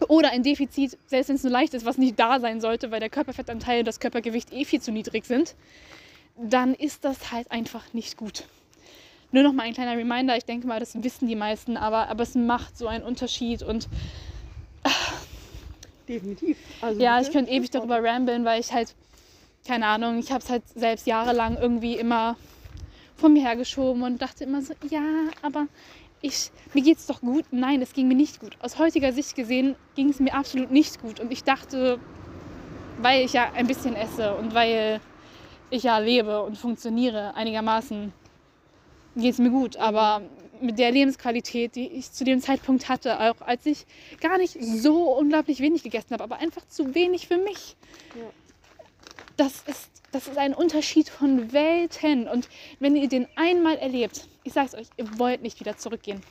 oder 0.08 0.32
ein 0.32 0.44
Defizit, 0.44 0.98
selbst 1.08 1.30
wenn 1.30 1.36
es 1.36 1.44
nur 1.44 1.52
leicht 1.52 1.74
ist, 1.74 1.86
was 1.86 1.98
nicht 1.98 2.20
da 2.20 2.40
sein 2.40 2.62
sollte, 2.62 2.92
weil 2.92 3.00
der 3.00 3.10
Körperfettanteil 3.10 3.80
und 3.80 3.88
das 3.88 4.00
Körpergewicht 4.00 4.52
eh 4.52 4.66
viel 4.66 4.82
zu 4.82 4.92
niedrig 4.92 5.26
sind, 5.26 5.56
dann 6.38 6.74
ist 6.74 7.06
das 7.06 7.32
halt 7.32 7.52
einfach 7.52 7.94
nicht 7.94 8.18
gut. 8.18 8.44
Nur 9.32 9.44
noch 9.44 9.54
mal 9.54 9.64
ein 9.64 9.74
kleiner 9.74 9.98
Reminder, 9.98 10.38
ich 10.38 10.46
denke 10.46 10.68
mal, 10.68 10.80
das 10.80 11.02
wissen 11.04 11.28
die 11.28 11.36
meisten, 11.36 11.78
aber, 11.78 12.10
aber 12.10 12.24
es 12.24 12.36
macht 12.36 12.78
so 12.78 12.88
einen 12.88 13.04
Unterschied 13.04 13.64
und 13.64 13.88
Definitiv. 16.08 16.58
Also 16.82 17.02
ja, 17.02 17.20
ich 17.20 17.32
könnte 17.32 17.52
ewig 17.52 17.72
darüber 17.72 18.04
ramblen, 18.04 18.46
weil 18.46 18.60
ich 18.60 18.72
halt, 18.72 18.94
keine 19.68 19.88
Ahnung, 19.88 20.20
ich 20.20 20.32
habe 20.32 20.44
es 20.44 20.50
halt 20.50 20.64
selbst 20.76 21.08
jahrelang 21.08 21.58
irgendwie 21.58 21.96
immer 21.96 22.38
vor 23.16 23.30
mir 23.30 23.42
hergeschoben 23.42 24.04
und 24.04 24.22
dachte 24.22 24.44
immer 24.44 24.62
so, 24.62 24.74
ja, 24.90 25.02
aber 25.42 25.68
ich, 26.26 26.52
mir 26.74 26.82
geht's 26.82 27.06
doch 27.06 27.22
gut. 27.22 27.46
Nein, 27.52 27.82
es 27.82 27.94
ging 27.94 28.08
mir 28.08 28.16
nicht 28.16 28.40
gut. 28.40 28.58
Aus 28.60 28.78
heutiger 28.80 29.14
Sicht 29.14 29.36
gesehen 29.36 29.76
ging 29.96 30.10
es 30.10 30.20
mir 30.20 30.34
absolut 30.34 30.72
nicht 30.72 31.02
gut. 31.02 31.20
Und 31.20 31.32
ich 31.32 31.44
dachte, 31.44 32.00
weil 33.02 33.24
ich 33.24 33.34
ja 33.34 33.52
ein 33.54 33.68
bisschen 33.68 33.96
esse 33.96 34.34
und 34.36 34.54
weil 34.54 35.00
ich 35.70 35.84
ja 35.84 35.98
lebe 35.98 36.44
und 36.44 36.58
funktioniere 36.58 37.36
einigermaßen, 37.36 38.12
geht 39.16 39.34
es 39.34 39.40
mir 39.40 39.52
gut. 39.52 39.78
Aber 39.78 40.22
mit 40.62 40.80
der 40.80 40.92
Lebensqualität, 40.92 41.76
die 41.76 41.88
ich 41.88 42.12
zu 42.12 42.24
dem 42.24 42.42
Zeitpunkt 42.42 42.90
hatte, 42.90 43.20
auch 43.20 43.42
als 43.42 43.66
ich 43.66 43.86
gar 44.20 44.38
nicht 44.38 44.58
so 44.62 45.18
unglaublich 45.18 45.60
wenig 45.60 45.84
gegessen 45.84 46.12
habe, 46.12 46.24
aber 46.24 46.38
einfach 46.38 46.66
zu 46.68 46.96
wenig 46.96 47.28
für 47.28 47.38
mich. 47.38 47.76
Ja. 48.16 48.26
Das 49.38 49.64
ist, 49.68 49.90
das 50.12 50.28
ist 50.28 50.38
ein 50.38 50.54
Unterschied 50.54 51.10
von 51.10 51.52
Welten. 51.52 52.28
Und 52.28 52.48
wenn 52.80 52.96
ihr 52.96 53.10
den 53.10 53.28
einmal 53.36 53.76
erlebt, 53.78 54.28
ich 54.46 54.54
sag's 54.54 54.74
euch, 54.74 54.88
ihr 54.96 55.20
wollt 55.20 55.42
nicht 55.42 55.60
wieder 55.60 55.76
zurückgehen. 55.76 56.22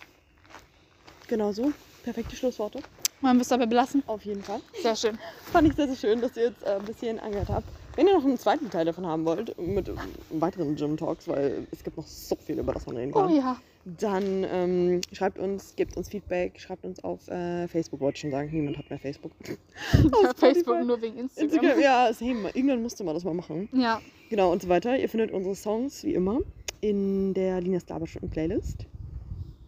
Genau 1.29 1.53
so. 1.53 1.73
Perfekte 2.03 2.37
Schlussworte. 2.37 2.81
Wir 3.21 3.41
es 3.41 3.49
dabei 3.49 3.67
belassen? 3.67 4.03
Auf 4.07 4.25
jeden 4.25 4.43
Fall. 4.43 4.61
Sehr 4.83 4.95
schön. 4.95 5.19
Fand 5.51 5.69
ich 5.69 5.75
sehr, 5.75 5.87
sehr 5.87 5.97
schön, 5.97 6.21
dass 6.21 6.37
ihr 6.37 6.45
jetzt 6.45 6.63
äh, 6.63 6.77
ein 6.77 6.85
bisschen 6.85 7.19
angehört 7.19 7.49
habt. 7.49 7.67
Wenn 7.97 8.07
ihr 8.07 8.13
noch 8.13 8.25
einen 8.25 8.39
zweiten 8.39 8.71
Teil 8.71 8.85
davon 8.85 9.07
haben 9.07 9.25
wollt, 9.25 9.59
mit 9.59 9.89
ähm, 9.89 9.99
weiteren 10.31 10.77
Gym 10.77 10.97
Talks, 10.97 11.27
weil 11.27 11.67
es 11.71 11.83
gibt 11.83 11.97
noch 11.97 12.07
so 12.07 12.37
viel, 12.37 12.59
über 12.59 12.75
das 12.75 12.87
man 12.87 12.97
reden 12.97 13.13
Oh 13.15 13.21
kann, 13.23 13.35
ja. 13.35 13.57
Dann 13.85 14.47
ähm, 14.51 15.01
schreibt 15.13 15.39
uns, 15.39 15.77
gebt 15.77 15.97
uns 15.97 16.09
Feedback, 16.09 16.59
schreibt 16.59 16.85
uns 16.85 17.03
auf 17.05 17.29
äh, 17.29 17.69
Facebook, 17.69 18.01
wollte 18.01 18.17
ich 18.17 18.21
schon 18.23 18.31
sagen. 18.31 18.51
Niemand 18.51 18.79
hat 18.79 18.89
mehr 18.89 18.99
Facebook. 18.99 19.33
Hab 20.25 20.39
Facebook 20.39 20.85
nur 20.85 21.01
wegen 21.03 21.19
Instagram. 21.19 21.51
Instagram, 21.51 21.81
ja, 21.81 22.13
same. 22.13 22.51
Irgendwann 22.55 22.83
musste 22.83 23.05
man 23.05 23.15
das 23.15 23.25
mal 23.25 23.35
machen. 23.35 23.69
Ja. 23.73 24.01
Genau, 24.31 24.53
und 24.53 24.63
so 24.63 24.69
weiter. 24.69 24.99
Ihr 24.99 25.09
findet 25.09 25.33
unsere 25.33 25.55
Songs, 25.55 26.03
wie 26.05 26.15
immer, 26.15 26.41
in 26.81 27.35
der 27.35 27.61
Linas 27.61 27.89
Laberstunden 27.89 28.31
Playlist. 28.31 28.87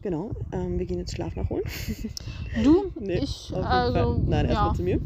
Genau, 0.02 0.30
ähm, 0.52 0.78
wir 0.78 0.86
gehen 0.86 0.98
jetzt 0.98 1.14
Schlaf 1.14 1.34
nachholen. 1.36 1.64
Du, 2.62 2.92
Nee, 3.00 3.18
ich, 3.22 3.50
auf 3.52 3.64
also. 3.64 4.22
Nein, 4.26 4.46
erstmal 4.46 4.68
ja. 4.68 4.74
zu 4.74 4.82
mir. 4.82 5.00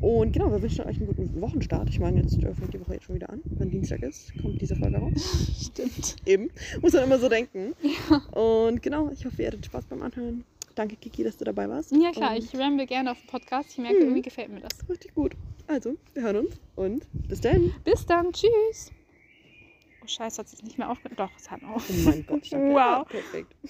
Und 0.00 0.32
genau, 0.32 0.50
wir 0.52 0.62
wünschen 0.62 0.84
euch 0.84 0.96
einen 0.98 1.06
guten 1.06 1.40
Wochenstart. 1.40 1.88
Ich 1.88 1.98
meine, 1.98 2.20
jetzt 2.20 2.34
fängt 2.40 2.72
die 2.72 2.80
Woche 2.80 2.94
jetzt 2.94 3.04
schon 3.04 3.16
wieder 3.16 3.30
an. 3.30 3.40
Wenn 3.44 3.70
Dienstag 3.70 4.02
ist, 4.02 4.32
kommt 4.40 4.60
diese 4.60 4.76
Folge 4.76 4.98
raus. 4.98 5.12
Stimmt. 5.66 6.16
Eben. 6.26 6.50
Muss 6.80 6.92
man 6.92 7.04
immer 7.04 7.18
so 7.18 7.28
denken. 7.28 7.74
Und 8.32 8.82
genau, 8.82 9.10
ich 9.10 9.24
hoffe, 9.26 9.42
ihr 9.42 9.48
hattet 9.48 9.66
Spaß 9.66 9.86
beim 9.86 10.02
Anhören. 10.02 10.44
Danke, 10.74 10.96
Kiki, 10.96 11.24
dass 11.24 11.36
du 11.38 11.44
dabei 11.44 11.68
warst. 11.68 11.90
Ja 11.92 12.12
klar, 12.12 12.32
Und 12.36 12.38
ich 12.44 12.54
ramble 12.56 12.86
gerne 12.86 13.10
auf 13.12 13.18
dem 13.20 13.26
Podcast. 13.28 13.70
Ich 13.72 13.78
merke, 13.78 13.96
Mhm. 13.96 14.02
irgendwie 14.02 14.22
gefällt 14.22 14.50
mir 14.52 14.60
das. 14.60 14.88
Richtig 14.88 15.14
gut. 15.14 15.32
Also, 15.66 15.94
wir 16.14 16.22
hören 16.22 16.36
uns 16.46 16.60
und 16.76 17.06
bis 17.28 17.40
dann. 17.40 17.72
Bis 17.82 18.04
dann, 18.06 18.32
tschüss. 18.32 18.92
Oh 20.04 20.06
scheiße, 20.06 20.38
hat 20.38 20.46
es 20.46 20.62
nicht 20.62 20.78
mehr 20.78 20.88
aufgehört. 20.90 21.18
Doch, 21.18 21.30
es 21.36 21.50
hat 21.50 21.62
noch. 21.62 21.76
Oh 21.76 21.92
mein 22.04 22.24
Gott. 22.26 22.40
ich 22.44 22.50
dachte, 22.50 22.62
Wow. 22.64 22.76
ja, 22.76 23.04
Perfekt. 23.04 23.56